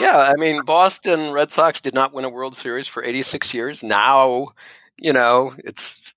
Yeah, 0.00 0.32
I 0.32 0.38
mean, 0.38 0.62
Boston 0.64 1.32
Red 1.32 1.50
Sox 1.50 1.80
did 1.80 1.94
not 1.94 2.12
win 2.12 2.24
a 2.24 2.30
World 2.30 2.56
Series 2.56 2.86
for 2.86 3.02
86 3.04 3.52
years. 3.52 3.82
Now, 3.82 4.48
you 4.96 5.12
know, 5.12 5.54
it's 5.58 6.14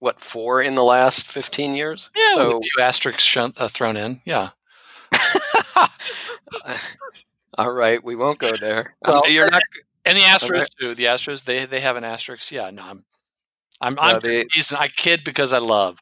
what, 0.00 0.20
four 0.20 0.60
in 0.60 0.74
the 0.74 0.84
last 0.84 1.26
15 1.26 1.74
years? 1.74 2.10
Yeah, 2.14 2.34
so, 2.34 2.58
a 2.58 2.60
few 2.60 2.82
asterisks 2.84 3.22
shunt, 3.22 3.60
uh, 3.60 3.68
thrown 3.68 3.96
in. 3.96 4.20
Yeah. 4.24 4.50
All 7.58 7.72
right, 7.72 8.02
we 8.02 8.16
won't 8.16 8.38
go 8.38 8.52
there. 8.52 8.94
Well, 9.06 9.24
um, 9.24 9.30
you're 9.30 9.50
not. 9.50 9.62
And 10.04 10.16
the 10.16 10.22
Astros 10.22 10.66
too. 10.78 10.94
The 10.94 11.04
Astros, 11.04 11.44
they 11.44 11.66
they 11.66 11.80
have 11.80 11.96
an 11.96 12.04
asterisk. 12.04 12.50
Yeah, 12.52 12.70
no, 12.70 12.82
I'm, 12.82 13.04
I'm, 13.80 13.94
no, 13.94 14.02
I'm. 14.02 14.20
They, 14.20 14.44
I 14.78 14.88
kid 14.88 15.24
because 15.24 15.52
I 15.52 15.58
love. 15.58 15.98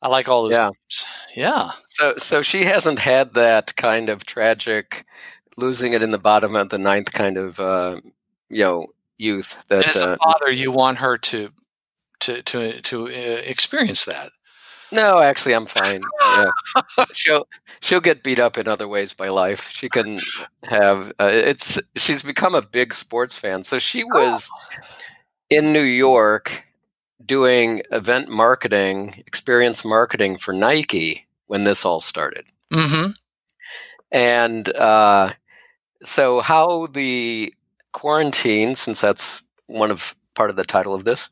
I 0.00 0.08
like 0.08 0.28
all 0.28 0.44
those. 0.44 0.52
Yeah. 0.52 0.70
Games. 0.70 1.06
Yeah. 1.34 1.70
So, 1.88 2.14
so 2.18 2.42
she 2.42 2.64
hasn't 2.64 2.98
had 2.98 3.34
that 3.34 3.74
kind 3.76 4.08
of 4.08 4.24
tragic 4.24 5.04
losing 5.56 5.92
it 5.92 6.02
in 6.02 6.12
the 6.12 6.18
bottom 6.18 6.54
of 6.56 6.68
the 6.68 6.78
ninth 6.78 7.12
kind 7.12 7.36
of, 7.36 7.58
uh, 7.58 8.00
you 8.48 8.62
know, 8.62 8.86
youth. 9.18 9.64
That 9.68 9.88
as 9.88 10.02
a 10.02 10.10
uh, 10.10 10.16
father, 10.22 10.50
you 10.50 10.70
want 10.70 10.98
her 10.98 11.18
to 11.18 11.50
to 12.20 12.42
to 12.42 12.80
to 12.80 13.06
uh, 13.06 13.10
experience 13.10 14.04
that. 14.06 14.30
No, 14.90 15.20
actually, 15.20 15.54
I'm 15.54 15.66
fine. 15.66 16.02
Yeah. 16.20 16.46
she'll 17.12 17.46
she'll 17.80 18.00
get 18.00 18.22
beat 18.22 18.38
up 18.38 18.56
in 18.56 18.68
other 18.68 18.88
ways 18.88 19.12
by 19.12 19.28
life. 19.28 19.68
She 19.68 19.88
can 19.88 20.20
have 20.64 21.12
uh, 21.18 21.30
it's. 21.30 21.78
She's 21.96 22.22
become 22.22 22.54
a 22.54 22.62
big 22.62 22.94
sports 22.94 23.36
fan, 23.36 23.64
so 23.64 23.78
she 23.78 24.02
was 24.04 24.48
in 25.50 25.72
New 25.72 25.82
York 25.82 26.64
doing 27.24 27.82
event 27.90 28.28
marketing, 28.28 29.22
experience 29.26 29.84
marketing 29.84 30.36
for 30.36 30.52
Nike 30.52 31.26
when 31.46 31.64
this 31.64 31.84
all 31.84 32.00
started. 32.00 32.46
Mm-hmm. 32.72 33.10
And 34.10 34.68
uh, 34.74 35.32
so, 36.02 36.40
how 36.40 36.86
the 36.86 37.52
quarantine, 37.92 38.74
since 38.76 39.00
that's 39.00 39.42
one 39.66 39.90
of 39.90 40.14
part 40.34 40.50
of 40.50 40.56
the 40.56 40.64
title 40.64 40.94
of 40.94 41.04
this, 41.04 41.28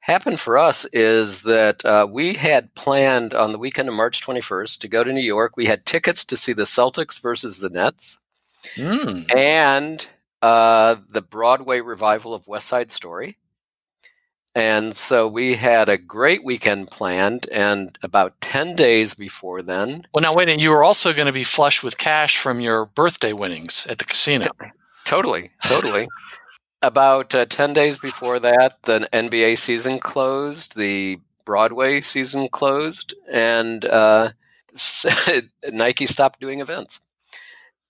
happened 0.00 0.40
for 0.40 0.56
us 0.56 0.84
is 0.86 1.42
that 1.42 1.84
uh, 1.84 2.06
we 2.10 2.34
had 2.34 2.74
planned 2.74 3.34
on 3.34 3.52
the 3.52 3.58
weekend 3.58 3.88
of 3.88 3.94
March 3.94 4.24
21st 4.24 4.78
to 4.80 4.88
go 4.88 5.04
to 5.04 5.12
New 5.12 5.20
York. 5.20 5.56
We 5.56 5.66
had 5.66 5.84
tickets 5.84 6.24
to 6.26 6.36
see 6.36 6.52
the 6.52 6.62
Celtics 6.64 7.20
versus 7.20 7.58
the 7.58 7.70
Nets 7.70 8.18
Mm. 8.76 9.36
and 9.36 10.06
uh, 10.42 10.96
the 11.08 11.22
Broadway 11.22 11.80
revival 11.80 12.34
of 12.34 12.48
West 12.48 12.66
Side 12.66 12.90
Story. 12.90 13.36
And 14.54 14.94
so 14.96 15.28
we 15.28 15.54
had 15.54 15.88
a 15.88 15.98
great 15.98 16.44
weekend 16.44 16.88
planned, 16.88 17.46
and 17.52 17.96
about 18.02 18.40
10 18.40 18.74
days 18.74 19.14
before 19.14 19.62
then, 19.62 20.06
Well, 20.12 20.22
now 20.22 20.34
wait 20.34 20.44
a 20.44 20.46
minute. 20.46 20.62
You 20.62 20.70
were 20.70 20.82
also 20.82 21.12
going 21.12 21.26
to 21.26 21.32
be 21.32 21.44
flush 21.44 21.82
with 21.82 21.98
cash 21.98 22.38
from 22.38 22.60
your 22.60 22.86
birthday 22.86 23.32
winnings 23.32 23.86
at 23.88 23.98
the 23.98 24.04
casino. 24.04 24.48
Totally, 25.04 25.50
totally. 25.66 26.08
About 26.82 27.34
uh, 27.34 27.44
10 27.46 27.72
days 27.72 27.98
before 27.98 28.38
that, 28.40 28.82
the 28.82 29.08
NBA 29.12 29.58
season 29.58 29.98
closed, 29.98 30.76
the 30.76 31.18
Broadway 31.44 32.00
season 32.00 32.48
closed, 32.48 33.14
and 33.30 33.84
uh, 33.84 34.30
Nike 35.72 36.06
stopped 36.06 36.40
doing 36.40 36.60
events. 36.60 37.00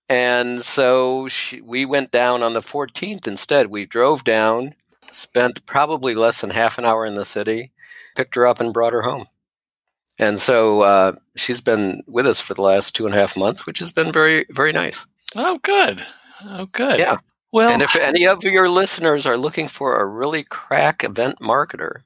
And 0.08 0.62
so 0.62 1.28
she, 1.28 1.60
we 1.60 1.84
went 1.84 2.10
down 2.10 2.42
on 2.42 2.54
the 2.54 2.60
14th 2.60 3.26
instead. 3.26 3.66
We 3.66 3.84
drove 3.84 4.24
down, 4.24 4.74
spent 5.10 5.66
probably 5.66 6.14
less 6.14 6.40
than 6.40 6.50
half 6.50 6.78
an 6.78 6.84
hour 6.84 7.04
in 7.06 7.14
the 7.14 7.24
city, 7.24 7.72
picked 8.16 8.34
her 8.34 8.46
up, 8.46 8.60
and 8.60 8.72
brought 8.72 8.92
her 8.92 9.02
home. 9.02 9.26
And 10.18 10.38
so 10.38 10.82
uh, 10.82 11.12
she's 11.36 11.60
been 11.60 12.02
with 12.06 12.26
us 12.26 12.40
for 12.40 12.54
the 12.54 12.62
last 12.62 12.96
two 12.96 13.06
and 13.06 13.14
a 13.14 13.18
half 13.18 13.36
months, 13.36 13.66
which 13.66 13.78
has 13.78 13.92
been 13.92 14.10
very, 14.10 14.46
very 14.50 14.72
nice. 14.72 15.06
Oh, 15.36 15.58
good. 15.62 16.04
Oh, 16.44 16.66
good. 16.72 16.98
Yeah. 16.98 17.18
Well, 17.52 17.70
And 17.70 17.82
if 17.82 17.96
any 17.96 18.26
of 18.26 18.44
your 18.44 18.68
listeners 18.68 19.26
are 19.26 19.36
looking 19.36 19.68
for 19.68 19.96
a 19.96 20.06
really 20.06 20.42
crack 20.42 21.04
event 21.04 21.38
marketer, 21.40 22.02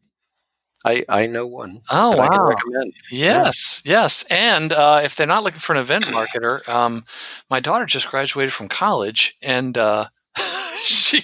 I, 0.85 1.05
I 1.09 1.27
know 1.27 1.47
one 1.47 1.81
oh 1.91 2.13
that 2.13 2.21
I 2.21 2.29
can 2.29 2.41
wow. 2.41 2.49
recommend. 2.49 2.93
Yes, 3.11 3.83
yes. 3.85 4.25
And 4.31 4.73
uh, 4.73 5.01
if 5.05 5.15
they're 5.17 5.27
not 5.27 5.45
looking 5.45 5.61
for 5.61 5.73
an 5.73 5.79
event 5.81 6.07
marketer, 6.07 6.69
um, 6.69 7.05
my 7.51 7.61
daughter 7.61 7.87
just 7.87 8.09
graduated 8.09 8.53
from 8.53 8.69
college, 8.69 9.37
and 9.41 9.79
uh, 9.79 10.09
she, 10.85 11.23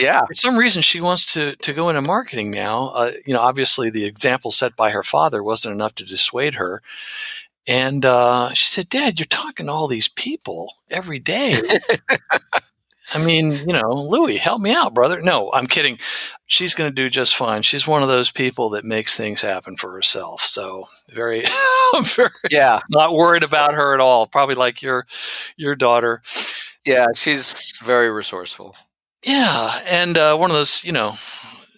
Yeah. 0.00 0.24
for 0.26 0.34
some 0.34 0.56
reason, 0.56 0.82
she 0.82 1.00
wants 1.00 1.32
to 1.34 1.56
to 1.56 1.72
go 1.72 1.88
into 1.88 2.02
marketing 2.02 2.50
now. 2.50 2.88
Uh, 2.94 3.12
you 3.26 3.32
know, 3.34 3.40
obviously, 3.40 3.90
the 3.90 4.04
example 4.04 4.50
set 4.50 4.76
by 4.76 4.90
her 4.90 5.02
father 5.02 5.42
wasn't 5.42 5.74
enough 5.74 5.94
to 5.96 6.04
dissuade 6.04 6.54
her. 6.56 6.82
And 7.66 8.04
uh, 8.04 8.52
she 8.54 8.66
said, 8.66 8.88
"Dad, 8.88 9.18
you're 9.20 9.26
talking 9.26 9.66
to 9.66 9.72
all 9.72 9.86
these 9.88 10.08
people 10.08 10.74
every 10.90 11.18
day." 11.20 11.56
I 13.14 13.22
mean, 13.22 13.52
you 13.52 13.66
know, 13.74 13.92
Louis, 13.92 14.38
help 14.38 14.60
me 14.62 14.72
out, 14.72 14.94
brother. 14.94 15.20
No, 15.20 15.50
I'm 15.52 15.66
kidding. 15.66 15.98
She's 16.46 16.74
going 16.74 16.88
to 16.90 16.94
do 16.94 17.10
just 17.10 17.36
fine. 17.36 17.62
She's 17.62 17.86
one 17.86 18.02
of 18.02 18.08
those 18.08 18.30
people 18.30 18.70
that 18.70 18.84
makes 18.84 19.16
things 19.16 19.42
happen 19.42 19.76
for 19.76 19.92
herself. 19.92 20.40
So 20.42 20.86
very, 21.10 21.44
very 22.02 22.30
Yeah. 22.50 22.80
not 22.88 23.12
worried 23.12 23.42
about 23.42 23.74
her 23.74 23.92
at 23.92 24.00
all. 24.00 24.26
Probably 24.26 24.54
like 24.54 24.80
your 24.80 25.06
your 25.56 25.74
daughter. 25.74 26.22
Yeah. 26.86 27.06
She's 27.14 27.76
very 27.82 28.10
resourceful. 28.10 28.76
Yeah, 29.24 29.80
and 29.86 30.18
uh, 30.18 30.36
one 30.36 30.50
of 30.50 30.56
those, 30.56 30.84
you 30.84 30.92
know. 30.92 31.14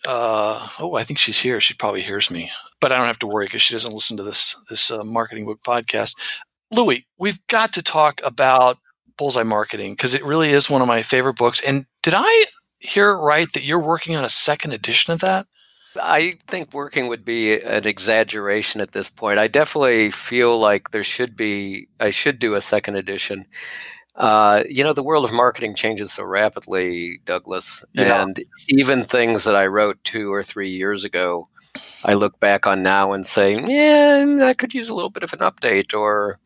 Uh, 0.07 0.69
oh, 0.81 0.95
I 0.95 1.03
think 1.03 1.19
she's 1.19 1.41
here. 1.41 1.61
She 1.61 1.75
probably 1.75 2.03
hears 2.03 2.31
me, 2.31 2.51
but 2.81 2.93
I 2.93 2.97
don't 2.97 3.07
have 3.07 3.19
to 3.21 3.27
worry 3.27 3.47
because 3.47 3.63
she 3.63 3.75
doesn't 3.75 3.93
listen 3.93 4.17
to 4.19 4.23
this 4.23 4.57
this 4.69 4.91
uh, 4.91 5.03
marketing 5.03 5.47
book 5.47 5.63
podcast. 5.63 6.17
Louis, 6.71 7.07
we've 7.19 7.39
got 7.47 7.73
to 7.75 7.83
talk 7.83 8.21
about 8.25 8.79
bullseye 9.17 9.43
marketing 9.45 9.93
because 9.93 10.15
it 10.15 10.25
really 10.25 10.51
is 10.51 10.69
one 10.69 10.83
of 10.83 10.89
my 10.89 11.03
favorite 11.03 11.37
books. 11.37 11.63
And 11.63 11.87
did 12.03 12.15
I 12.17 12.47
hear 12.79 13.17
right 13.17 13.51
that 13.53 13.65
you're 13.65 13.81
working 13.81 14.17
on 14.17 14.25
a 14.25 14.29
second 14.29 14.73
edition 14.73 15.13
of 15.13 15.21
that? 15.21 15.47
I 16.01 16.39
think 16.49 16.75
working 16.75 17.07
would 17.07 17.25
be 17.25 17.61
an 17.61 17.87
exaggeration 17.87 18.81
at 18.81 18.93
this 18.93 19.09
point. 19.09 19.39
I 19.39 19.47
definitely 19.47 20.11
feel 20.11 20.59
like 20.59 20.91
there 20.91 21.05
should 21.05 21.37
be, 21.37 21.87
I 22.01 22.11
should 22.11 22.39
do 22.39 22.55
a 22.55 22.61
second 22.61 22.97
edition. 22.97 23.47
Uh, 24.17 24.63
you 24.69 24.85
know, 24.85 24.93
the 24.93 25.03
world 25.03 25.25
of 25.25 25.33
marketing 25.33 25.75
changes 25.75 26.13
so 26.13 26.25
rapidly, 26.25 27.21
Douglas. 27.25 27.85
Yeah. 27.93 28.23
And 28.23 28.45
even 28.69 29.03
things 29.03 29.45
that 29.45 29.57
I 29.57 29.67
wrote 29.67 30.03
two 30.05 30.33
or 30.33 30.43
three 30.43 30.71
years 30.71 31.05
ago, 31.05 31.49
I 32.05 32.15
look 32.15 32.39
back 32.39 32.67
on 32.67 32.83
now 32.83 33.13
and 33.13 33.27
say, 33.27 33.61
yeah, 33.67 34.47
I 34.47 34.55
could 34.55 34.73
use 34.75 34.89
a 34.89 34.95
little 34.95 35.11
bit 35.11 35.25
of 35.25 35.33
an 35.33 35.41
update 35.41 35.93
or, 35.95 36.39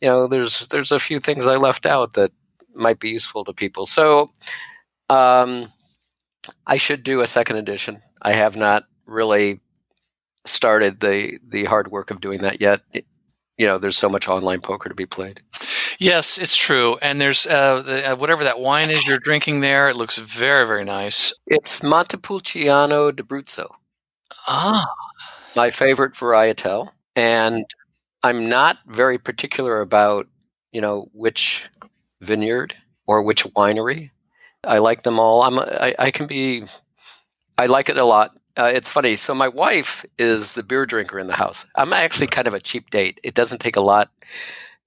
you 0.00 0.08
know, 0.08 0.26
there's 0.26 0.66
there's 0.68 0.90
a 0.90 0.98
few 0.98 1.20
things 1.20 1.46
I 1.46 1.56
left 1.56 1.86
out 1.86 2.14
that 2.14 2.32
might 2.74 2.98
be 2.98 3.10
useful 3.10 3.44
to 3.44 3.52
people. 3.52 3.86
So 3.86 4.32
um, 5.08 5.68
I 6.66 6.76
should 6.76 7.02
do 7.04 7.20
a 7.20 7.26
second 7.26 7.56
edition. 7.56 8.02
I 8.22 8.32
have 8.32 8.56
not 8.56 8.84
really 9.06 9.60
started 10.44 11.00
the 11.00 11.38
the 11.48 11.64
hard 11.66 11.90
work 11.92 12.10
of 12.10 12.20
doing 12.20 12.40
that 12.42 12.60
yet. 12.60 12.80
It- 12.92 13.06
you 13.58 13.66
know, 13.66 13.78
there's 13.78 13.96
so 13.96 14.10
much 14.10 14.28
online 14.28 14.60
poker 14.60 14.90
to 14.90 14.94
be 14.94 15.06
played. 15.06 15.40
Yes, 15.98 16.38
it's 16.38 16.56
true. 16.56 16.98
And 17.00 17.20
there's 17.20 17.46
uh, 17.46 17.82
the, 17.82 18.12
uh, 18.12 18.16
whatever 18.16 18.44
that 18.44 18.60
wine 18.60 18.90
is 18.90 19.06
you're 19.06 19.18
drinking 19.18 19.60
there. 19.60 19.88
It 19.88 19.96
looks 19.96 20.18
very, 20.18 20.66
very 20.66 20.84
nice. 20.84 21.32
It's 21.46 21.82
Montepulciano 21.82 23.12
d'Abruzzo, 23.12 23.68
Ah, 24.48 24.84
my 25.56 25.70
favorite 25.70 26.14
varietal, 26.14 26.90
and 27.16 27.64
I'm 28.22 28.48
not 28.48 28.78
very 28.86 29.18
particular 29.18 29.80
about 29.80 30.28
you 30.72 30.80
know 30.80 31.08
which 31.12 31.68
vineyard 32.22 32.76
or 33.06 33.22
which 33.22 33.44
winery. 33.54 34.10
I 34.64 34.78
like 34.78 35.02
them 35.04 35.20
all. 35.20 35.42
I'm 35.42 35.58
I, 35.60 35.94
I 35.98 36.10
can 36.12 36.26
be. 36.26 36.64
I 37.58 37.66
like 37.66 37.88
it 37.88 37.98
a 37.98 38.04
lot. 38.04 38.32
Uh, 38.56 38.70
it's 38.74 38.88
funny. 38.88 39.16
So 39.16 39.34
my 39.34 39.48
wife 39.48 40.04
is 40.18 40.52
the 40.52 40.62
beer 40.62 40.86
drinker 40.86 41.18
in 41.18 41.26
the 41.28 41.34
house. 41.34 41.66
I'm 41.76 41.92
actually 41.92 42.28
kind 42.28 42.46
of 42.48 42.54
a 42.54 42.60
cheap 42.60 42.90
date. 42.90 43.20
It 43.24 43.34
doesn't 43.34 43.60
take 43.60 43.76
a 43.76 43.80
lot. 43.82 44.10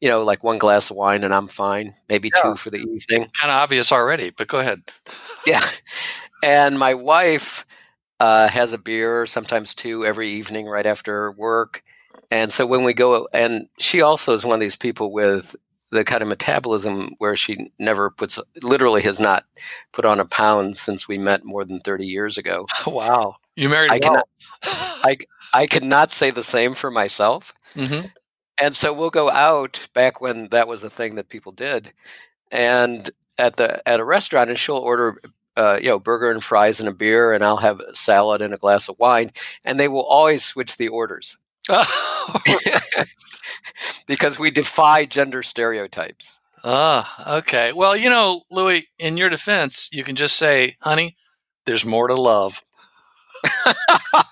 You 0.01 0.09
know, 0.09 0.23
like 0.23 0.43
one 0.43 0.57
glass 0.57 0.89
of 0.91 0.97
wine 0.97 1.23
and 1.23 1.33
I'm 1.33 1.47
fine. 1.47 1.95
Maybe 2.07 2.31
Yeah. 2.35 2.41
two 2.41 2.55
for 2.55 2.69
the 2.69 2.77
evening. 2.77 3.29
kind 3.39 3.51
of 3.51 3.57
obvious 3.61 3.91
already, 3.91 4.29
but 4.31 4.47
go 4.47 4.59
ahead. 4.59 4.81
Yeah. 5.45 5.63
And 6.43 6.79
my 6.79 6.93
wife 6.93 7.65
uh, 8.19 8.47
has 8.47 8.73
a 8.73 8.77
beer, 8.77 9.25
sometimes 9.25 9.73
two, 9.73 10.05
every 10.05 10.29
evening 10.29 10.67
right 10.67 10.85
after 10.85 11.31
work. 11.31 11.83
And 12.31 12.51
so 12.51 12.65
when 12.65 12.83
we 12.83 12.93
go, 12.93 13.27
and 13.33 13.67
she 13.79 14.01
also 14.01 14.33
is 14.33 14.45
one 14.45 14.55
of 14.55 14.59
these 14.59 14.75
people 14.75 15.11
with 15.11 15.55
the 15.91 16.03
kind 16.05 16.21
of 16.21 16.29
metabolism 16.29 17.15
where 17.17 17.35
she 17.35 17.71
never 17.79 18.09
puts, 18.09 18.39
literally 18.61 19.01
has 19.01 19.19
not 19.19 19.43
put 19.91 20.05
on 20.05 20.19
a 20.19 20.25
pound 20.25 20.77
since 20.77 21.07
we 21.07 21.17
met 21.17 21.43
more 21.43 21.65
than 21.65 21.79
30 21.79 22.05
years 22.05 22.37
ago. 22.37 22.67
wow. 22.87 23.35
You 23.55 23.69
married 23.69 23.91
I 23.91 23.99
well. 24.07 24.27
I 25.53 25.65
could 25.67 25.83
not 25.83 26.11
say 26.11 26.31
the 26.31 26.43
same 26.43 26.73
for 26.73 26.91
myself. 26.91 27.53
hmm 27.75 28.01
And 28.61 28.75
so 28.75 28.93
we'll 28.93 29.09
go 29.09 29.29
out 29.31 29.87
back 29.93 30.21
when 30.21 30.49
that 30.49 30.67
was 30.67 30.83
a 30.83 30.89
thing 30.89 31.15
that 31.15 31.29
people 31.29 31.51
did, 31.51 31.93
and 32.51 33.09
at 33.37 33.55
the 33.57 33.87
at 33.87 33.99
a 34.01 34.05
restaurant, 34.05 34.49
and 34.49 34.57
she'll 34.59 34.77
order, 34.77 35.19
uh, 35.57 35.77
you 35.81 35.89
know, 35.89 35.99
burger 35.99 36.31
and 36.31 36.43
fries 36.43 36.79
and 36.79 36.87
a 36.89 36.93
beer, 36.93 37.33
and 37.33 37.43
I'll 37.43 37.57
have 37.57 37.79
a 37.81 37.95
salad 37.95 38.41
and 38.41 38.53
a 38.53 38.57
glass 38.57 38.87
of 38.89 38.97
wine, 38.99 39.31
and 39.65 39.79
they 39.79 39.87
will 39.89 40.05
always 40.05 40.43
switch 40.45 40.77
the 40.77 40.87
orders 40.89 41.37
because 44.07 44.39
we 44.39 44.51
defy 44.51 45.05
gender 45.05 45.43
stereotypes. 45.43 46.39
Ah, 46.63 47.37
okay. 47.37 47.71
Well, 47.73 47.95
you 47.95 48.09
know, 48.09 48.41
Louis, 48.51 48.87
in 48.97 49.17
your 49.17 49.29
defense, 49.29 49.89
you 49.93 50.03
can 50.03 50.15
just 50.15 50.35
say, 50.35 50.75
honey, 50.81 51.15
there's 51.65 51.85
more 51.85 52.07
to 52.07 52.15
love. 52.15 52.63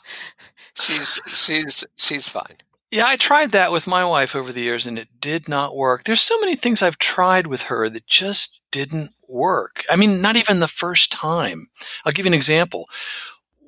she's 0.76 1.20
she's 1.30 1.84
she's 1.98 2.28
fine. 2.28 2.58
Yeah, 2.92 3.06
I 3.06 3.18
tried 3.18 3.52
that 3.52 3.72
with 3.72 3.86
my 3.88 4.06
wife 4.06 4.36
over 4.36 4.54
the 4.54 4.62
years 4.62 4.88
and 4.88 4.98
it 4.98 5.10
did 5.20 5.50
not 5.50 5.76
work. 5.76 6.04
There's 6.04 6.22
so 6.22 6.40
many 6.40 6.56
things 6.56 6.82
I've 6.82 6.98
tried 6.98 7.48
with 7.48 7.64
her 7.64 7.90
that 7.90 8.08
just 8.08 8.62
didn't 8.72 9.12
work. 9.28 9.84
I 9.90 9.98
mean, 9.98 10.22
not 10.22 10.38
even 10.38 10.60
the 10.62 10.68
first 10.70 11.12
time. 11.12 11.68
I'll 12.06 12.14
give 12.14 12.26
you 12.26 12.30
an 12.30 12.34
example. 12.34 12.90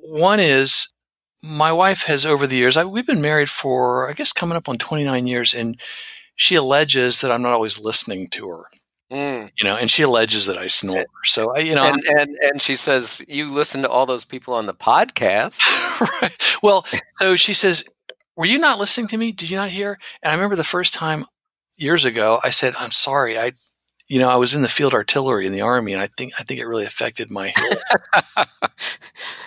One 0.02 0.40
is 0.40 0.90
my 1.42 1.72
wife 1.72 2.02
has 2.04 2.24
over 2.24 2.46
the 2.46 2.56
years, 2.56 2.76
I, 2.76 2.84
we've 2.84 3.06
been 3.06 3.20
married 3.22 3.50
for, 3.50 4.08
I 4.08 4.12
guess, 4.14 4.32
coming 4.32 4.56
up 4.56 4.68
on 4.68 4.78
29 4.78 5.26
years, 5.26 5.54
and 5.54 5.78
she 6.36 6.54
alleges 6.54 7.20
that 7.20 7.32
I'm 7.32 7.42
not 7.42 7.52
always 7.52 7.80
listening 7.80 8.28
to 8.28 8.48
her, 8.48 8.64
Mm. 9.10 9.50
you 9.58 9.64
know, 9.64 9.74
and 9.76 9.90
she 9.90 10.02
alleges 10.04 10.46
that 10.46 10.56
I 10.56 10.68
snore. 10.68 11.04
So, 11.24 11.52
I, 11.54 11.60
you 11.60 11.74
know, 11.74 11.84
And, 11.84 12.00
and 12.16 12.36
and 12.42 12.62
she 12.62 12.76
says 12.76 13.20
you 13.26 13.50
listen 13.50 13.82
to 13.82 13.88
all 13.88 14.06
those 14.06 14.24
people 14.24 14.54
on 14.54 14.66
the 14.66 14.74
podcast. 14.74 15.58
right. 16.22 16.58
Well, 16.62 16.86
so 17.16 17.34
she 17.36 17.52
says, 17.54 17.82
were 18.40 18.46
you 18.46 18.56
not 18.56 18.78
listening 18.78 19.06
to 19.08 19.18
me? 19.18 19.32
Did 19.32 19.50
you 19.50 19.58
not 19.58 19.68
hear? 19.68 19.98
And 20.22 20.30
I 20.30 20.34
remember 20.34 20.56
the 20.56 20.64
first 20.64 20.94
time 20.94 21.26
years 21.76 22.06
ago, 22.06 22.38
I 22.42 22.48
said, 22.48 22.72
I'm 22.78 22.90
sorry. 22.90 23.38
I, 23.38 23.52
you 24.08 24.18
know, 24.18 24.30
I 24.30 24.36
was 24.36 24.54
in 24.54 24.62
the 24.62 24.68
field 24.68 24.94
artillery 24.94 25.46
in 25.46 25.52
the 25.52 25.60
army, 25.60 25.92
and 25.92 26.00
I 26.00 26.06
think 26.06 26.32
I 26.38 26.42
think 26.42 26.58
it 26.58 26.64
really 26.64 26.86
affected 26.86 27.30
my 27.30 27.52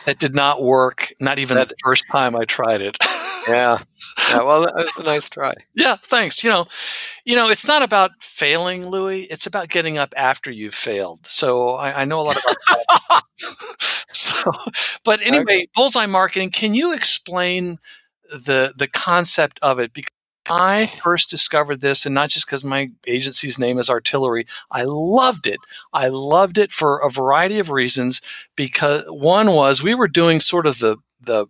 that 0.05 0.19
did 0.19 0.35
not 0.35 0.61
work. 0.61 1.11
Not 1.19 1.39
even 1.39 1.55
that, 1.55 1.69
the 1.69 1.75
first 1.83 2.05
time 2.11 2.35
I 2.35 2.45
tried 2.45 2.81
it. 2.81 2.95
yeah. 3.47 3.79
yeah. 4.29 4.43
Well, 4.43 4.61
that 4.61 4.75
was 4.75 4.95
a 4.97 5.03
nice 5.03 5.27
try. 5.27 5.55
Yeah. 5.73 5.95
Thanks. 5.95 6.43
You 6.43 6.51
know, 6.51 6.67
you 7.25 7.35
know, 7.35 7.49
it's 7.49 7.65
not 7.65 7.81
about 7.81 8.11
failing, 8.19 8.87
Louis. 8.87 9.23
It's 9.23 9.47
about 9.47 9.69
getting 9.69 9.97
up 9.97 10.13
after 10.15 10.51
you've 10.51 10.75
failed. 10.75 11.25
So 11.25 11.69
I, 11.71 12.01
I 12.01 12.05
know 12.05 12.21
a 12.21 12.25
lot 12.25 12.39
about 12.43 12.57
that. 13.09 13.23
so, 14.11 14.51
but 15.03 15.19
anyway, 15.23 15.55
okay. 15.55 15.67
bullseye 15.73 16.05
marketing. 16.05 16.51
Can 16.51 16.75
you 16.75 16.93
explain 16.93 17.79
the 18.33 18.73
the 18.75 18.87
concept 18.87 19.59
of 19.61 19.79
it? 19.79 19.93
Because 19.93 20.11
I 20.49 20.87
first 21.01 21.29
discovered 21.29 21.81
this, 21.81 22.05
and 22.05 22.13
not 22.13 22.29
just 22.29 22.45
because 22.45 22.63
my 22.63 22.89
agency's 23.07 23.57
name 23.57 23.79
is 23.79 23.89
Artillery, 23.89 24.45
I 24.71 24.83
loved 24.85 25.47
it. 25.47 25.59
I 25.93 26.09
loved 26.09 26.57
it 26.57 26.71
for 26.71 26.97
a 26.99 27.09
variety 27.09 27.59
of 27.59 27.71
reasons. 27.71 28.21
Because 28.57 29.03
one 29.07 29.53
was 29.53 29.81
we 29.81 29.95
were 29.95 30.07
doing 30.07 30.39
sort 30.39 30.67
of 30.67 30.79
the 30.79 30.97
the 31.21 31.47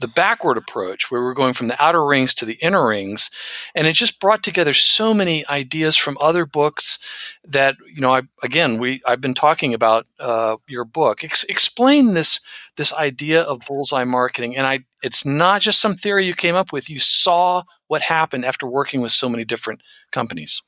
the 0.00 0.08
backward 0.08 0.56
approach 0.56 1.10
where 1.10 1.22
we 1.22 1.28
are 1.28 1.34
going 1.34 1.52
from 1.52 1.68
the 1.68 1.82
outer 1.82 2.04
rings 2.04 2.34
to 2.34 2.44
the 2.46 2.58
inner 2.62 2.88
rings, 2.88 3.30
and 3.74 3.86
it 3.86 3.92
just 3.92 4.18
brought 4.18 4.42
together 4.42 4.72
so 4.72 5.12
many 5.12 5.46
ideas 5.48 5.96
from 5.96 6.16
other 6.20 6.46
books 6.46 6.98
that 7.46 7.76
you 7.94 8.00
know. 8.00 8.14
I 8.14 8.22
again, 8.42 8.78
we 8.78 9.02
I've 9.06 9.20
been 9.20 9.34
talking 9.34 9.74
about 9.74 10.06
uh, 10.18 10.56
your 10.66 10.84
book. 10.84 11.22
Ex- 11.22 11.44
explain 11.44 12.14
this 12.14 12.40
this 12.76 12.92
idea 12.94 13.42
of 13.42 13.60
bullseye 13.66 14.04
marketing, 14.04 14.56
and 14.56 14.66
I 14.66 14.80
it's 15.02 15.24
not 15.24 15.60
just 15.60 15.80
some 15.80 15.94
theory 15.94 16.26
you 16.26 16.34
came 16.34 16.54
up 16.54 16.72
with. 16.72 16.88
You 16.88 16.98
saw 16.98 17.64
what 17.88 18.02
happened 18.02 18.44
after 18.44 18.66
working 18.66 19.02
with 19.02 19.12
so 19.12 19.28
many 19.28 19.44
different 19.44 19.82
companies. 20.10 20.62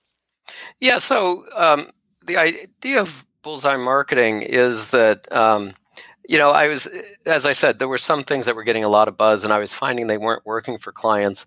Yeah. 0.79 0.99
So 0.99 1.45
um, 1.57 1.91
the 2.25 2.37
idea 2.37 3.01
of 3.01 3.25
bullseye 3.43 3.77
marketing 3.79 4.43
is 4.43 4.89
that. 4.89 5.31
Um, 5.33 5.73
you 6.33 6.39
know, 6.39 6.49
I 6.49 6.69
was, 6.69 6.89
as 7.27 7.45
I 7.45 7.53
said, 7.53 7.79
there 7.79 7.89
were 7.89 7.99
some 7.99 8.25
things 8.25 8.47
that 8.47 8.57
were 8.57 8.65
getting 8.65 8.85
a 8.85 8.89
lot 8.89 9.07
of 9.07 9.19
buzz, 9.19 9.45
and 9.45 9.53
I 9.53 9.59
was 9.59 9.75
finding 9.75 10.07
they 10.07 10.17
weren't 10.17 10.47
working 10.47 10.79
for 10.79 10.91
clients. 10.91 11.45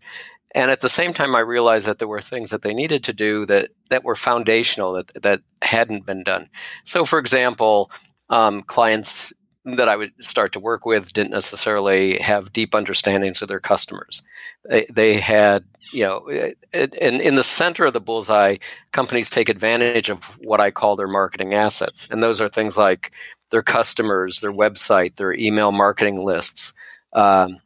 And 0.54 0.69
at 0.69 0.82
the 0.82 0.89
same 0.89 1.12
time, 1.12 1.36
I 1.36 1.39
realized 1.39 1.88
that 1.88 1.98
there 1.98 2.08
were 2.08 2.21
things 2.21 2.52
that 2.52 2.62
they 2.62 2.71
needed 2.71 3.04
to 3.06 3.12
do 3.12 3.48
that 3.48 3.69
that 3.89 4.04
were 4.04 4.13
foundational 4.13 4.93
that 4.93 5.24
that 5.24 5.41
hadn't 5.63 6.06
been 6.06 6.21
done. 6.21 6.50
So, 6.84 7.04
for 7.04 7.17
example, 7.17 7.89
um, 8.30 8.62
clients 8.62 9.34
that 9.65 9.89
I 9.89 9.95
would 9.95 10.13
start 10.24 10.54
to 10.54 10.60
work 10.60 10.86
with 10.86 11.13
didn't 11.13 11.32
necessarily 11.32 12.19
have 12.19 12.54
deep 12.54 12.76
understandings 12.76 13.41
of 13.41 13.48
their 13.48 13.60
customers. 13.60 14.21
They, 14.69 14.86
they 14.93 15.13
had, 15.15 15.65
you 15.91 16.04
know, 16.04 16.30
and 16.71 17.21
in 17.21 17.34
the 17.34 17.43
center 17.43 17.86
of 17.86 17.93
the 17.93 18.00
bullseye, 18.00 18.58
companies 18.91 19.32
take 19.32 19.50
advantage 19.50 20.10
of 20.10 20.24
what 20.45 20.62
I 20.62 20.69
call 20.69 20.95
their 20.95 21.08
marketing 21.08 21.56
assets. 21.56 22.08
And 22.12 22.21
those 22.21 22.39
are 22.39 22.48
things 22.48 22.78
like 22.78 23.12
their 23.56 23.63
customers, 23.63 24.41
their 24.41 24.52
website, 24.52 25.15
their 25.15 25.34
email 25.34 25.72
marketing 25.72 26.22
lists, 26.22 26.74
um, 27.13 27.62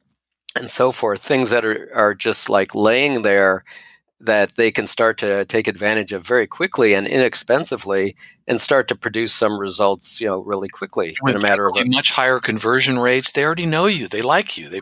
and 0.55 0.69
so 0.69 0.91
forth. 0.91 1.19
Things 1.19 1.49
that 1.49 1.65
are, 1.65 1.89
are 1.95 2.13
just 2.13 2.47
like 2.47 2.75
laying 2.75 3.23
there 3.23 3.63
that 4.21 4.51
they 4.51 4.69
can 4.69 4.85
start 4.85 5.17
to 5.17 5.45
take 5.45 5.67
advantage 5.67 6.13
of 6.13 6.27
very 6.27 6.45
quickly 6.45 6.93
and 6.93 7.07
inexpensively 7.07 8.15
and 8.47 8.61
start 8.61 8.87
to 8.89 8.95
produce 8.95 9.33
some 9.33 9.57
results 9.57 10.21
you 10.21 10.27
know 10.27 10.41
really 10.41 10.69
quickly 10.69 11.15
With 11.23 11.33
in 11.33 11.41
a 11.41 11.41
matter 11.41 11.67
of 11.67 11.75
a, 11.75 11.85
much 11.85 12.11
higher 12.11 12.39
conversion 12.39 12.99
rates. 12.99 13.31
They 13.31 13.43
already 13.43 13.65
know 13.65 13.87
you. 13.87 14.07
They 14.07 14.21
like 14.21 14.59
you. 14.59 14.69
They 14.69 14.81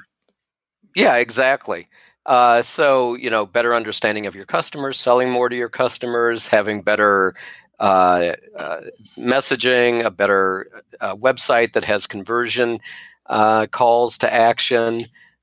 yeah 0.93 1.15
exactly. 1.15 1.87
Uh, 2.25 2.61
so 2.61 3.15
you 3.15 3.29
know 3.29 3.45
better 3.45 3.73
understanding 3.73 4.25
of 4.25 4.35
your 4.35 4.45
customers 4.45 4.99
selling 4.99 5.29
more 5.29 5.47
to 5.47 5.55
your 5.55 5.69
customers 5.69 6.47
having 6.47 6.81
better 6.81 7.33
uh, 7.79 8.33
uh, 8.57 8.81
messaging 9.17 10.03
a 10.03 10.11
better 10.11 10.69
uh, 10.99 11.15
website 11.15 11.73
that 11.73 11.85
has 11.85 12.07
conversion 12.07 12.79
uh, 13.27 13.67
calls 13.67 14.17
to 14.17 14.33
action 14.33 15.01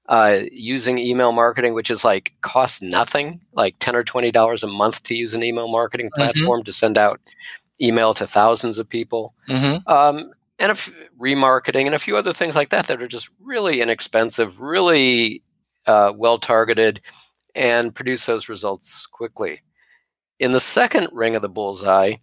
uh, 0.09 0.41
using 0.53 0.99
email 0.99 1.33
marketing, 1.33 1.75
which 1.75 1.91
is 1.91 2.05
like 2.05 2.35
costs 2.43 2.83
nothing, 2.83 3.41
like 3.53 3.77
ten 3.79 3.97
or 3.97 4.05
twenty 4.05 4.31
dollars 4.31 4.63
a 4.63 4.67
month 4.67 5.03
to 5.05 5.15
use 5.15 5.35
an 5.35 5.43
email 5.43 5.69
marketing 5.69 6.07
mm-hmm. 6.07 6.21
platform 6.21 6.61
mm-hmm. 6.61 6.65
to 6.65 6.73
send 6.73 6.99
out 6.99 7.21
email 7.81 8.15
to 8.15 8.27
thousands 8.27 8.79
of 8.79 8.89
people, 8.89 9.35
mm-hmm. 9.49 9.89
um, 9.91 10.31
and 10.59 10.71
if 10.71 10.93
remarketing 11.19 11.87
and 11.87 11.95
a 11.95 11.99
few 11.99 12.17
other 12.17 12.33
things 12.33 12.55
like 12.55 12.69
that 12.69 12.87
that 12.87 13.01
are 13.01 13.09
just 13.09 13.31
really 13.41 13.81
inexpensive, 13.81 14.61
really 14.61 15.43
uh, 15.87 16.13
well 16.15 16.39
targeted, 16.39 17.01
and 17.55 17.95
produce 17.95 18.27
those 18.27 18.49
results 18.49 19.07
quickly. 19.07 19.61
In 20.39 20.53
the 20.53 20.61
second 20.61 21.09
ring 21.13 21.37
of 21.37 21.43
the 21.43 21.49
bullseye, 21.49 22.15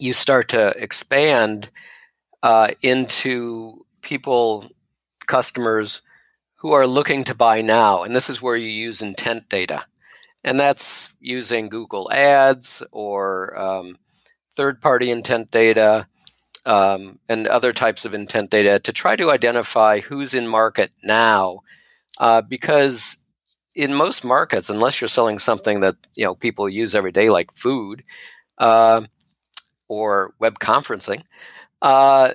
you 0.00 0.12
start 0.12 0.48
to 0.50 0.68
expand 0.82 1.70
uh, 2.42 2.68
into 2.82 3.84
people, 4.00 4.70
customers 5.26 6.02
who 6.56 6.72
are 6.72 6.86
looking 6.86 7.24
to 7.24 7.34
buy 7.34 7.60
now. 7.60 8.02
And 8.02 8.16
this 8.16 8.30
is 8.30 8.40
where 8.40 8.56
you 8.56 8.68
use 8.68 9.02
intent 9.02 9.48
data. 9.48 9.84
And 10.42 10.58
that's 10.58 11.14
using 11.20 11.68
Google 11.68 12.10
Ads 12.10 12.82
or 12.92 13.58
um, 13.58 13.98
third 14.52 14.80
party 14.80 15.10
intent 15.10 15.50
data 15.50 16.06
um, 16.64 17.18
and 17.28 17.46
other 17.46 17.72
types 17.72 18.04
of 18.04 18.14
intent 18.14 18.50
data 18.50 18.78
to 18.80 18.92
try 18.92 19.16
to 19.16 19.30
identify 19.30 20.00
who's 20.00 20.34
in 20.34 20.48
market 20.48 20.92
now. 21.02 21.60
Uh, 22.18 22.40
because 22.40 23.24
in 23.78 23.94
most 23.94 24.24
markets, 24.24 24.68
unless 24.68 25.00
you're 25.00 25.06
selling 25.06 25.38
something 25.38 25.80
that 25.80 25.94
you 26.16 26.24
know 26.24 26.34
people 26.34 26.68
use 26.68 26.96
every 26.96 27.12
day, 27.12 27.30
like 27.30 27.52
food 27.52 28.02
uh, 28.58 29.02
or 29.86 30.34
web 30.40 30.58
conferencing, 30.58 31.22
uh, 31.80 32.32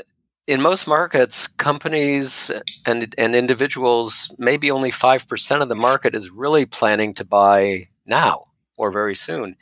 in 0.47 0.61
most 0.61 0.87
markets, 0.87 1.47
companies 1.47 2.49
and 2.85 3.13
and 3.17 3.35
individuals, 3.35 4.33
maybe 4.37 4.71
only 4.71 4.89
five 4.89 5.27
percent 5.27 5.61
of 5.61 5.67
the 5.67 5.75
market 5.75 6.15
is 6.15 6.31
really 6.31 6.65
planning 6.65 7.13
to 7.13 7.25
buy 7.25 7.89
now 8.05 8.45
or 8.77 8.89
very 8.89 9.15
soon, 9.15 9.57